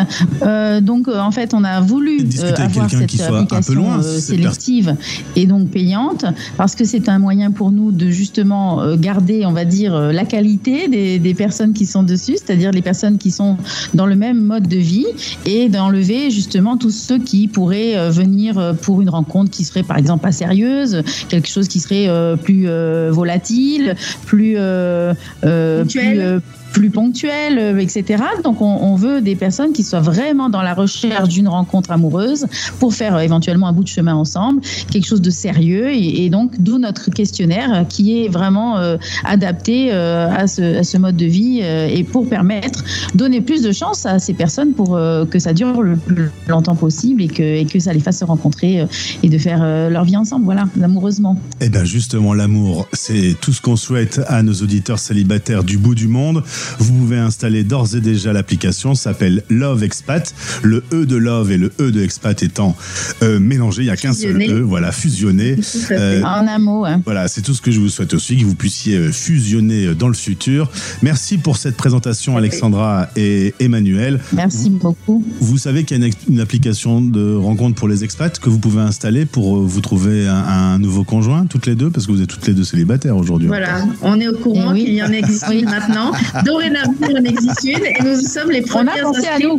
Euh, 0.42 0.80
donc, 0.80 1.08
euh, 1.08 1.18
en 1.18 1.30
fait, 1.30 1.54
on 1.54 1.64
a 1.64 1.80
voulu 1.80 2.20
euh, 2.20 2.54
avoir 2.56 2.88
cette 2.88 3.20
application 3.20 3.74
loin, 3.74 4.02
sélective 4.02 4.94
et 5.36 5.46
donc 5.46 5.70
payante 5.70 6.24
parce 6.56 6.74
que 6.74 6.84
c'est 6.84 7.08
un 7.08 7.18
moyen 7.18 7.50
pour 7.50 7.70
nous 7.72 7.90
de 7.90 8.10
justement 8.10 8.96
garder, 8.96 9.44
on 9.46 9.52
va 9.52 9.64
dire, 9.64 9.98
la 10.12 10.24
qualité 10.24 10.88
des, 10.88 11.18
des 11.18 11.34
personnes 11.34 11.72
qui 11.72 11.86
sont 11.86 12.02
dessus, 12.02 12.36
c'est-à-dire 12.36 12.70
les 12.70 12.82
personnes 12.82 13.18
qui 13.18 13.30
sont 13.30 13.56
dans 13.94 14.06
le 14.06 14.16
même 14.16 14.40
mode 14.40 14.68
de 14.68 14.76
vie 14.76 15.06
et 15.46 15.68
d'enlever 15.68 16.30
justement 16.30 16.76
tous 16.76 16.90
ceux 16.90 17.18
qui 17.18 17.48
pourraient 17.48 18.10
venir 18.10 18.74
pour 18.82 19.00
une 19.00 19.10
rencontre 19.10 19.50
qui 19.50 19.64
serait 19.64 19.82
par 19.82 19.98
exemple 19.98 20.22
pas 20.22 20.32
sérieuse, 20.32 21.02
quelque 21.28 21.48
chose 21.48 21.68
qui 21.68 21.80
serait 21.80 22.08
plus 22.42 22.68
volatile, 23.10 23.96
plus 24.26 24.54
euh, 24.56 25.14
euh, 25.44 25.84
euh, 25.96 26.40
plus 26.72 26.90
ponctuel, 26.90 27.58
euh, 27.58 27.78
etc. 27.78 28.22
Donc 28.44 28.60
on, 28.60 28.94
veut 28.94 29.20
des 29.20 29.36
personnes 29.36 29.72
qui 29.72 29.82
soient 29.82 30.00
vraiment 30.00 30.50
dans 30.50 30.62
la 30.62 30.74
recherche 30.74 31.28
d'une 31.28 31.48
rencontre 31.48 31.90
amoureuse 31.90 32.46
pour 32.78 32.94
faire 32.94 33.16
euh, 33.16 33.20
éventuellement 33.20 33.68
un 33.68 33.72
bout 33.72 33.84
de 33.84 33.88
chemin 33.88 34.14
ensemble, 34.14 34.60
quelque 34.90 35.06
chose 35.06 35.22
de 35.22 35.30
sérieux 35.30 35.90
et, 35.90 36.24
et 36.24 36.30
donc 36.30 36.60
d'où 36.60 36.78
notre 36.78 37.10
questionnaire 37.10 37.86
qui 37.88 38.20
est 38.20 38.28
vraiment 38.28 38.78
euh, 38.78 38.96
adapté 39.24 39.90
à, 39.92 40.46
ce, 40.46 40.96
mode 40.98 41.16
de 41.16 41.26
vie 41.26 41.60
et 41.60 42.04
pour 42.04 42.28
permettre 42.28 42.84
donner 43.14 43.40
plus 43.40 43.62
de 43.62 43.72
chance 43.72 44.04
à 44.06 44.18
ces 44.18 44.34
personnes 44.34 44.72
pour 44.72 44.98
que 45.30 45.38
ça 45.38 45.52
dure 45.52 45.82
le 45.82 45.96
plus 45.96 46.30
longtemps 46.48 46.74
possible 46.74 47.22
et 47.22 47.28
que, 47.28 47.42
et 47.42 47.64
que 47.64 47.78
ça 47.78 47.92
les 47.92 48.00
fasse 48.00 48.18
se 48.18 48.24
rencontrer 48.24 48.86
et 49.22 49.28
de 49.28 49.38
faire 49.38 49.60
leur 49.90 50.04
vie 50.04 50.16
ensemble, 50.16 50.44
voilà, 50.44 50.64
amoureusement. 50.82 51.38
Eh 51.60 51.68
bien 51.68 51.84
justement, 51.84 52.34
l'amour, 52.34 52.86
c'est 52.92 53.34
tout 53.40 53.52
ce 53.52 53.60
qu'on 53.60 53.76
souhaite 53.76 54.20
à 54.28 54.42
nos 54.42 54.54
auditeurs 54.54 54.98
célibataires 54.98 55.64
du 55.64 55.78
bout 55.78 55.94
du 55.94 56.08
monde. 56.08 56.42
Vous 56.78 56.92
pouvez 56.92 57.18
installer 57.18 57.64
d'ores 57.64 57.94
et 57.94 58.00
déjà 58.00 58.32
l'application, 58.32 58.94
ça 58.94 59.10
s'appelle 59.10 59.42
Love 59.48 59.82
Expat. 59.84 60.34
Le 60.62 60.82
E 60.92 61.04
de 61.06 61.16
Love 61.16 61.52
et 61.52 61.56
le 61.58 61.72
E 61.80 61.90
de 61.90 62.02
Expat 62.02 62.42
étant 62.42 62.76
euh, 63.22 63.38
mélangés, 63.40 63.82
il 63.82 63.86
n'y 63.86 63.90
a 63.90 63.96
qu'un 63.96 64.12
seul. 64.12 64.40
E, 64.42 64.60
voilà, 64.60 64.92
fusionné. 64.92 65.56
Euh, 65.90 66.22
En 66.22 66.46
un 66.46 66.58
mot, 66.58 66.84
hein. 66.84 67.00
Voilà, 67.04 67.28
c'est 67.28 67.42
tout 67.42 67.54
ce 67.54 67.60
que 67.62 67.70
je 67.70 67.80
vous 67.80 67.88
souhaite 67.88 68.14
aussi, 68.14 68.36
que 68.36 68.44
vous 68.44 68.54
puissiez 68.54 68.96
euh, 68.96 69.12
fusionner 69.12 69.94
dans 69.94 70.08
le 70.08 70.14
futur. 70.14 70.70
Merci 71.02 71.38
pour 71.38 71.56
cette 71.56 71.76
présentation, 71.76 72.36
Alexandra 72.36 73.08
et 73.16 73.54
Emmanuel. 73.60 74.20
Merci 74.32 74.70
beaucoup. 74.70 75.24
Vous 75.40 75.58
savez 75.58 75.84
qu'il 75.84 75.98
y 76.00 76.02
a 76.02 76.06
une, 76.06 76.12
une 76.28 76.40
application 76.40 77.00
de 77.00 77.34
rencontre 77.34 77.74
pour 77.76 77.88
les 77.88 78.04
expats 78.04 78.38
que 78.38 78.48
vous 78.50 78.58
pouvez 78.58 78.80
installer 78.80 79.26
pour 79.26 79.58
vous 79.62 79.80
trouver 79.80 80.26
un, 80.28 80.34
un 80.36 80.78
nouveau 80.78 81.04
conjoint, 81.04 81.46
toutes 81.46 81.66
les 81.66 81.74
deux, 81.74 81.90
parce 81.90 82.06
que 82.06 82.12
vous 82.12 82.20
êtes 82.22 82.28
toutes 82.28 82.46
les 82.46 82.54
deux 82.54 82.64
célibataires 82.64 83.16
aujourd'hui. 83.16 83.48
Voilà, 83.48 83.84
on 84.02 84.18
est 84.20 84.28
au 84.28 84.34
courant 84.36 84.70
Eh 84.70 84.74
oui. 84.74 84.84
qu'il 84.84 84.94
y 84.94 85.02
en 85.02 85.12
existe 85.12 85.46
maintenant. 85.64 86.12
Dorénavant, 86.50 86.94
il 87.08 87.18
en 87.18 87.24
existe 87.24 87.64
une 87.64 87.86
et 87.86 87.96
nous 88.04 88.20
sommes 88.20 88.50
les 88.50 88.60
On 88.62 88.66
premières 88.68 88.98
a 89.06 89.12
pensé 89.12 89.26
à 89.28 89.38
nous. 89.38 89.56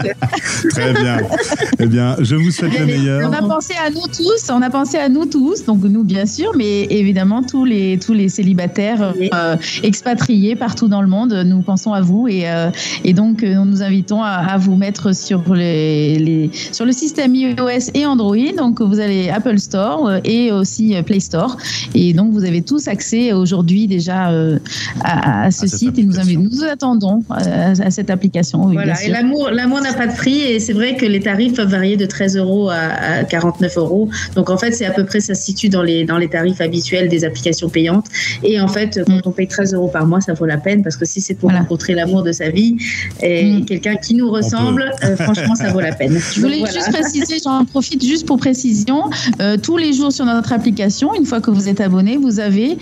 Très 0.70 0.94
bien. 0.94 1.18
eh 1.80 1.86
bien, 1.88 2.16
je 2.20 2.36
vous 2.36 2.52
souhaite 2.52 2.78
le 2.78 2.86
meilleur. 2.86 3.30
On 3.30 3.34
a 3.34 3.42
pensé 3.42 3.74
à 3.86 3.89
nous 3.89 4.08
tous, 4.08 4.50
on 4.50 4.62
a 4.62 4.70
pensé 4.70 4.98
à 4.98 5.10
nous 5.10 5.26
tous, 5.26 5.66
donc 5.66 5.82
nous 5.84 6.04
bien 6.04 6.26
sûr, 6.26 6.52
mais 6.58 6.84
évidemment 6.89 7.44
tous 7.44 7.66
les 7.66 7.98
tous 7.98 8.14
les 8.14 8.30
célibataires 8.30 9.14
euh, 9.34 9.56
expatriés 9.84 10.56
partout 10.56 10.88
dans 10.88 11.02
le 11.02 11.08
monde, 11.08 11.34
nous 11.46 11.62
pensons 11.62 11.94
à 11.94 12.02
vous 12.02 12.28
et 12.28 12.50
euh, 12.50 12.70
et 13.04 13.14
donc 13.14 13.44
euh, 13.44 13.56
nous 13.56 13.66
nous 13.66 13.82
invitons 13.84 14.22
à, 14.22 14.30
à 14.54 14.58
vous 14.58 14.76
mettre 14.76 15.14
sur 15.16 15.42
les, 15.54 16.20
les 16.20 16.50
sur 16.72 16.86
le 16.86 16.92
système 16.92 17.34
iOS 17.36 17.92
et 17.94 18.06
Android. 18.06 18.36
Donc 18.58 18.82
vous 18.82 19.00
allez 19.00 19.30
Apple 19.30 19.58
Store 19.60 20.12
et 20.26 20.52
aussi 20.52 20.96
Play 21.06 21.20
Store 21.20 21.58
et 21.96 22.14
donc 22.14 22.32
vous 22.34 22.44
avez 22.44 22.62
tous 22.62 22.88
accès 22.88 23.34
aujourd'hui 23.34 23.88
déjà 23.88 24.30
euh, 24.32 24.60
à, 25.04 25.44
à 25.46 25.52
ce 25.52 25.68
site 25.68 25.98
et 26.00 26.04
nous, 26.04 26.16
invi- 26.20 26.38
nous 26.38 26.64
attendons 26.82 27.24
euh, 27.32 27.74
à, 27.80 27.92
cette 27.92 28.10
application. 28.10 28.66
oui, 28.66 28.74
Voilà, 28.74 28.94
bien 28.94 29.02
et 29.08 29.10
l'amour, 29.10 29.50
l'amour 29.52 29.82
n'a 29.82 29.94
pas 29.94 30.08
de 30.08 30.16
prix 30.16 30.40
et 30.42 30.60
c'est 30.60 30.74
vrai 30.74 30.96
que 30.96 31.06
les 31.06 31.20
tarifs 31.20 31.54
peuvent 31.54 31.70
varier 31.70 31.98
de 31.98 32.06
13 32.06 32.38
euros 32.38 32.70
à, 32.70 32.76
à 32.76 33.24
49 33.24 33.78
euros. 33.78 34.10
Donc 34.36 34.50
en 34.50 34.58
fait, 34.58 34.72
c'est 34.72 34.86
à 34.86 34.92
peu 34.92 35.06
près, 35.06 35.20
ça 35.20 35.36
se 35.36 35.44
situe 35.44 35.70
dans 35.70 35.84
les, 35.84 36.06
dans 36.06 36.18
les 36.18 36.28
tarifs 36.28 36.62
habituels 36.62 37.08
des 37.10 37.24
applications 37.24 37.70
payantes. 37.70 38.06
Et 38.44 38.60
en 38.60 38.68
fait, 38.68 39.00
Mm. 39.02 39.04
quand 39.22 39.28
on 39.30 39.32
paye 39.32 39.48
13 39.48 39.74
euros 39.74 39.88
par 39.88 40.06
mois, 40.06 40.22
ça 40.22 40.34
vaut 40.34 40.46
la 40.46 40.58
peine 40.58 40.84
parce 40.84 40.98
que 40.98 41.06
si 41.06 41.22
c'est 41.22 41.36
pour 41.36 41.52
rencontrer 41.52 41.94
l'amour 41.94 42.24
de 42.24 42.32
sa 42.32 42.50
vie 42.50 42.78
et 43.22 43.64
quelqu'un 43.68 43.96
qui 43.96 44.16
nous 44.16 44.30
ressemble, 44.30 44.92
euh, 45.04 45.16
franchement, 45.18 45.56
ça 45.56 45.72
vaut 45.72 45.80
la 45.82 45.94
peine. 45.94 46.14
Mm. 46.14 46.20
Je 46.36 46.42
voulais 46.42 46.60
Donc, 46.60 46.68
voilà. 46.70 46.74
juste 46.74 46.92
préciser, 46.92 47.38
j'en 47.44 47.66
profite 47.66 48.04
juste 48.04 48.26
pour 48.26 48.38
précision, 48.38 49.10
euh, 49.42 49.58
tous 49.58 49.78
les 49.78 49.94
jours 49.94 50.12
sur 50.12 50.26
notre 50.26 50.54
application, 50.54 51.14
une 51.14 51.26
fois 51.26 51.42
que 51.42 51.52
vous 51.52 51.70
êtes 51.70 51.82
abonné, 51.82 52.18
vous 52.18 52.40
avez 52.40 52.78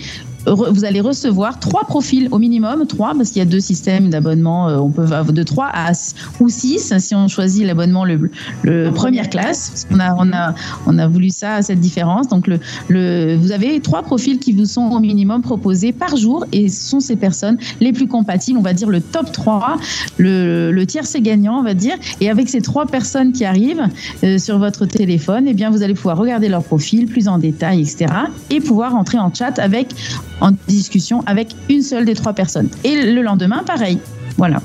vous 0.46 0.84
allez 0.84 1.00
recevoir 1.00 1.58
trois 1.58 1.84
profils 1.84 2.28
au 2.30 2.38
minimum, 2.38 2.86
trois, 2.86 3.14
parce 3.14 3.30
qu'il 3.30 3.38
y 3.38 3.42
a 3.42 3.46
deux 3.46 3.60
systèmes 3.60 4.10
d'abonnement, 4.10 4.68
euh, 4.68 4.78
on 4.78 4.90
peut 4.90 5.02
avoir 5.02 5.32
de 5.32 5.42
trois 5.42 5.68
à 5.72 5.92
ou 6.40 6.48
six 6.48 6.94
si 6.98 7.14
on 7.14 7.28
choisit 7.28 7.66
l'abonnement 7.66 8.04
le, 8.04 8.30
le 8.62 8.90
première 8.90 9.28
classe. 9.28 9.70
Parce 9.70 9.84
qu'on 9.84 10.00
a, 10.00 10.14
on 10.16 10.32
a, 10.32 10.54
on 10.86 10.98
a 10.98 11.06
voulu 11.08 11.30
ça, 11.30 11.62
cette 11.62 11.80
différence. 11.80 12.28
Donc, 12.28 12.46
le, 12.46 12.58
le, 12.88 13.36
vous 13.36 13.52
avez 13.52 13.80
trois 13.80 14.02
profils 14.02 14.38
qui 14.38 14.52
vous 14.52 14.64
sont 14.64 14.90
au 14.90 15.00
minimum 15.00 15.42
proposés 15.42 15.92
par 15.92 16.16
jour 16.16 16.46
et 16.52 16.68
ce 16.68 16.88
sont 16.88 17.00
ces 17.00 17.16
personnes 17.16 17.58
les 17.80 17.92
plus 17.92 18.06
compatibles, 18.06 18.58
on 18.58 18.62
va 18.62 18.72
dire 18.72 18.88
le 18.88 19.00
top 19.00 19.32
3, 19.32 19.76
le, 20.18 20.70
le 20.70 20.86
tiers 20.86 21.06
c'est 21.06 21.20
gagnant, 21.20 21.58
on 21.58 21.62
va 21.62 21.74
dire. 21.74 21.96
Et 22.20 22.30
avec 22.30 22.48
ces 22.48 22.60
trois 22.60 22.86
personnes 22.86 23.32
qui 23.32 23.44
arrivent 23.44 23.86
euh, 24.24 24.38
sur 24.38 24.58
votre 24.58 24.86
téléphone, 24.86 25.46
eh 25.48 25.54
bien, 25.54 25.70
vous 25.70 25.82
allez 25.82 25.94
pouvoir 25.94 26.16
regarder 26.16 26.48
leur 26.48 26.62
profil 26.62 27.06
plus 27.06 27.28
en 27.28 27.38
détail, 27.38 27.80
etc. 27.80 28.06
Et 28.50 28.60
pouvoir 28.60 28.94
entrer 28.94 29.18
en 29.18 29.32
chat 29.32 29.58
avec, 29.58 29.94
en 30.40 30.52
discussion 30.68 31.22
avec 31.26 31.54
une 31.68 31.82
seule 31.82 32.04
des 32.04 32.14
trois 32.14 32.32
personnes. 32.32 32.68
Et 32.84 33.12
le 33.12 33.22
lendemain, 33.22 33.62
pareil. 33.64 33.98
Voilà. 34.40 34.62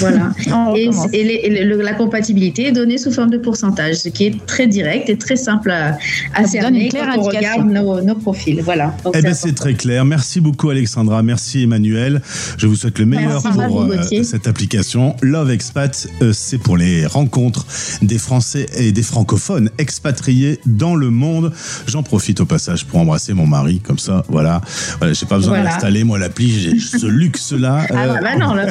Voilà. 0.00 0.32
Et, 0.76 0.86
recommence. 0.88 1.06
et 1.14 1.24
les- 1.24 1.40
et 1.44 1.64
le- 1.64 1.80
la 1.80 1.94
compatibilité 1.94 2.66
est 2.66 2.72
donnée 2.72 2.98
sous 2.98 3.10
forme 3.10 3.30
de 3.30 3.38
pourcentage, 3.38 3.94
ce 3.96 4.10
qui 4.10 4.26
est 4.26 4.46
très 4.46 4.66
direct 4.66 5.08
et 5.08 5.16
très 5.16 5.36
simple 5.36 5.70
à, 5.70 5.96
à 6.34 6.46
cerner 6.46 6.90
quand 6.90 7.18
on 7.18 7.22
regarde 7.22 7.66
nos, 7.70 8.02
nos 8.02 8.14
profils. 8.16 8.60
Voilà. 8.62 8.94
Donc, 9.02 9.14
Eh 9.16 9.20
c'est 9.20 9.22
ben 9.28 9.34
c'est 9.34 9.54
très 9.54 9.72
clair. 9.74 10.04
Merci 10.04 10.40
beaucoup 10.40 10.68
Alexandra, 10.68 11.22
merci 11.22 11.62
Emmanuel. 11.62 12.20
Je 12.58 12.66
vous 12.66 12.76
souhaite 12.76 12.98
le 12.98 13.06
meilleur 13.06 13.42
Merci 13.42 13.58
pour 13.66 13.82
vous, 13.84 13.92
euh, 13.92 14.22
cette 14.22 14.46
application. 14.46 15.16
Love 15.22 15.50
Expat, 15.50 16.06
euh, 16.20 16.32
c'est 16.34 16.58
pour 16.58 16.76
les 16.76 17.06
rencontres 17.06 17.64
des 18.02 18.18
Français 18.18 18.66
et 18.76 18.92
des 18.92 19.02
francophones 19.02 19.70
expatriés 19.78 20.60
dans 20.66 20.96
le 20.96 21.08
monde. 21.10 21.50
J'en 21.86 22.02
profite 22.02 22.40
au 22.40 22.46
passage 22.46 22.84
pour 22.84 22.98
embrasser 23.00 23.32
mon 23.32 23.46
mari, 23.46 23.80
comme 23.80 23.98
ça, 23.98 24.22
voilà. 24.28 24.60
voilà 24.98 25.14
j'ai 25.14 25.26
pas 25.26 25.36
besoin 25.36 25.54
Voilà. 25.54 25.70
d'installer 25.70 26.04
moi 26.04 26.18
l'appli, 26.18 26.50
j'ai 26.50 26.78
ce 26.78 27.06
luxe-là. 27.06 27.86
Ah 27.90 27.94
Euh, 28.04 28.06
bah, 28.14 28.18
bah 28.22 28.36
non, 28.38 28.54
là, 28.54 28.66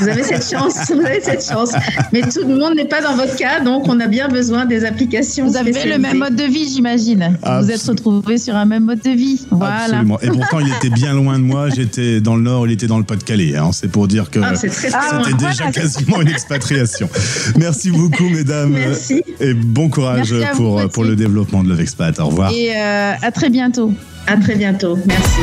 vous 0.00 0.08
avez- 0.08 0.22
cette 0.22 0.48
chance, 0.48 0.74
vous 0.92 1.00
avez 1.04 1.20
cette 1.20 1.44
chance. 1.44 1.72
Mais 2.12 2.20
tout 2.22 2.46
le 2.46 2.56
monde 2.56 2.74
n'est 2.76 2.84
pas 2.86 3.00
dans 3.02 3.14
votre 3.16 3.36
cas, 3.36 3.60
donc 3.60 3.88
on 3.88 3.98
a 4.00 4.06
bien 4.06 4.28
besoin 4.28 4.64
des 4.66 4.84
applications. 4.84 5.46
Vous 5.46 5.56
avez 5.56 5.72
le 5.84 5.98
même 5.98 6.18
mode 6.18 6.36
de 6.36 6.44
vie, 6.44 6.68
j'imagine. 6.72 7.38
Vous 7.44 7.64
vous 7.66 7.70
êtes 7.70 7.82
retrouvés 7.82 8.38
sur 8.38 8.54
un 8.56 8.64
même 8.64 8.84
mode 8.84 9.00
de 9.00 9.10
vie. 9.10 9.40
Voilà. 9.50 9.76
Absolument. 9.84 10.20
Et 10.20 10.28
pourtant, 10.28 10.60
il 10.60 10.68
était 10.68 10.90
bien 10.90 11.12
loin 11.14 11.38
de 11.38 11.44
moi. 11.44 11.68
J'étais 11.70 12.20
dans 12.20 12.36
le 12.36 12.42
Nord, 12.42 12.66
il 12.66 12.72
était 12.72 12.86
dans 12.86 12.98
le 12.98 13.04
Pas-de-Calais. 13.04 13.56
hein. 13.56 13.70
C'est 13.72 13.90
pour 13.90 14.08
dire 14.08 14.30
que 14.30 14.40
Ah, 14.42 14.54
c'est 14.54 14.68
très, 14.68 14.88
très 14.90 15.00
c'était 15.24 15.32
déjà 15.36 15.52
Voilà. 15.64 15.72
quasiment 15.72 16.20
une 16.20 16.28
expatriation. 16.28 17.08
Merci 17.56 17.90
beaucoup, 17.90 18.28
mesdames. 18.28 18.70
Merci. 18.70 19.22
Et 19.40 19.54
bon 19.54 19.88
courage 19.88 20.32
Merci 20.32 20.44
à 20.46 20.52
vous, 20.52 20.62
pour, 20.62 20.72
Gauthier. 20.74 20.88
pour 20.90 21.04
le 21.04 21.16
développement 21.16 21.62
de 21.62 21.68
Love 21.68 21.80
Expat. 21.80 22.18
Au 22.20 22.26
revoir. 22.26 22.52
Et 22.52 22.70
euh, 22.76 23.12
à 23.20 23.30
très 23.32 23.50
bientôt. 23.50 23.92
À 24.26 24.36
très 24.36 24.56
bientôt. 24.56 24.98
Merci. 25.06 25.40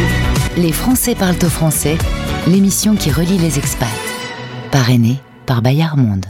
Les 0.57 0.71
Français 0.71 1.15
parlent 1.15 1.35
au 1.43 1.49
français, 1.49 1.97
l'émission 2.47 2.95
qui 2.95 3.09
relie 3.11 3.37
les 3.37 3.57
expats. 3.57 3.87
Parrainée 4.73 5.21
par 5.45 5.61
Bayard 5.61 5.97
Monde. 5.97 6.25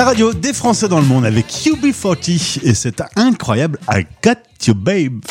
La 0.01 0.07
radio 0.07 0.33
des 0.33 0.51
Français 0.51 0.87
dans 0.87 0.99
le 0.99 1.05
monde 1.05 1.27
avec 1.27 1.45
UB40 1.45 2.61
et 2.63 2.73
c'est 2.73 3.03
incroyable 3.15 3.77
I 3.87 4.07
Got 4.23 4.31
You 4.65 4.73
Babe. 4.73 5.21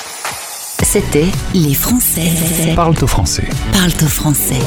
C'était 0.84 1.26
Les 1.52 1.74
Français. 1.74 2.30
Parle 2.76 2.94
au 3.02 3.06
français. 3.08 3.48
Parle 3.72 3.90
au 4.00 4.06
français. 4.06 4.60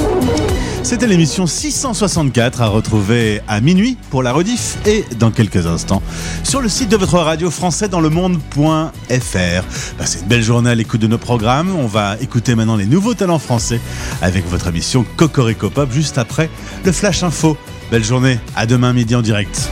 C'était 0.83 1.07
l'émission 1.07 1.47
664 1.47 2.61
à 2.61 2.67
retrouver 2.67 3.39
à 3.47 3.61
minuit 3.61 3.97
pour 4.09 4.23
la 4.23 4.33
rediff 4.33 4.77
et 4.85 5.05
dans 5.19 5.31
quelques 5.31 5.67
instants 5.67 6.03
sur 6.43 6.59
le 6.59 6.67
site 6.67 6.89
de 6.89 6.97
votre 6.97 7.17
radio 7.19 7.49
français 7.49 7.87
dans 7.87 8.01
le 8.01 8.09
monde.fr. 8.09 9.63
Passez 9.97 10.19
une 10.19 10.27
belle 10.27 10.43
journée 10.43 10.71
à 10.71 10.75
l'écoute 10.75 10.99
de 10.99 11.07
nos 11.07 11.17
programmes. 11.17 11.73
On 11.77 11.87
va 11.87 12.17
écouter 12.19 12.55
maintenant 12.55 12.75
les 12.75 12.87
nouveaux 12.87 13.13
talents 13.13 13.39
français 13.39 13.79
avec 14.21 14.45
votre 14.49 14.67
émission 14.67 15.05
Cocorico 15.15 15.69
Pop 15.69 15.93
juste 15.93 16.17
après 16.17 16.49
le 16.83 16.91
Flash 16.91 17.23
Info. 17.23 17.55
Belle 17.89 18.03
journée, 18.03 18.37
à 18.57 18.65
demain 18.65 18.91
midi 18.91 19.15
en 19.15 19.21
direct. 19.21 19.71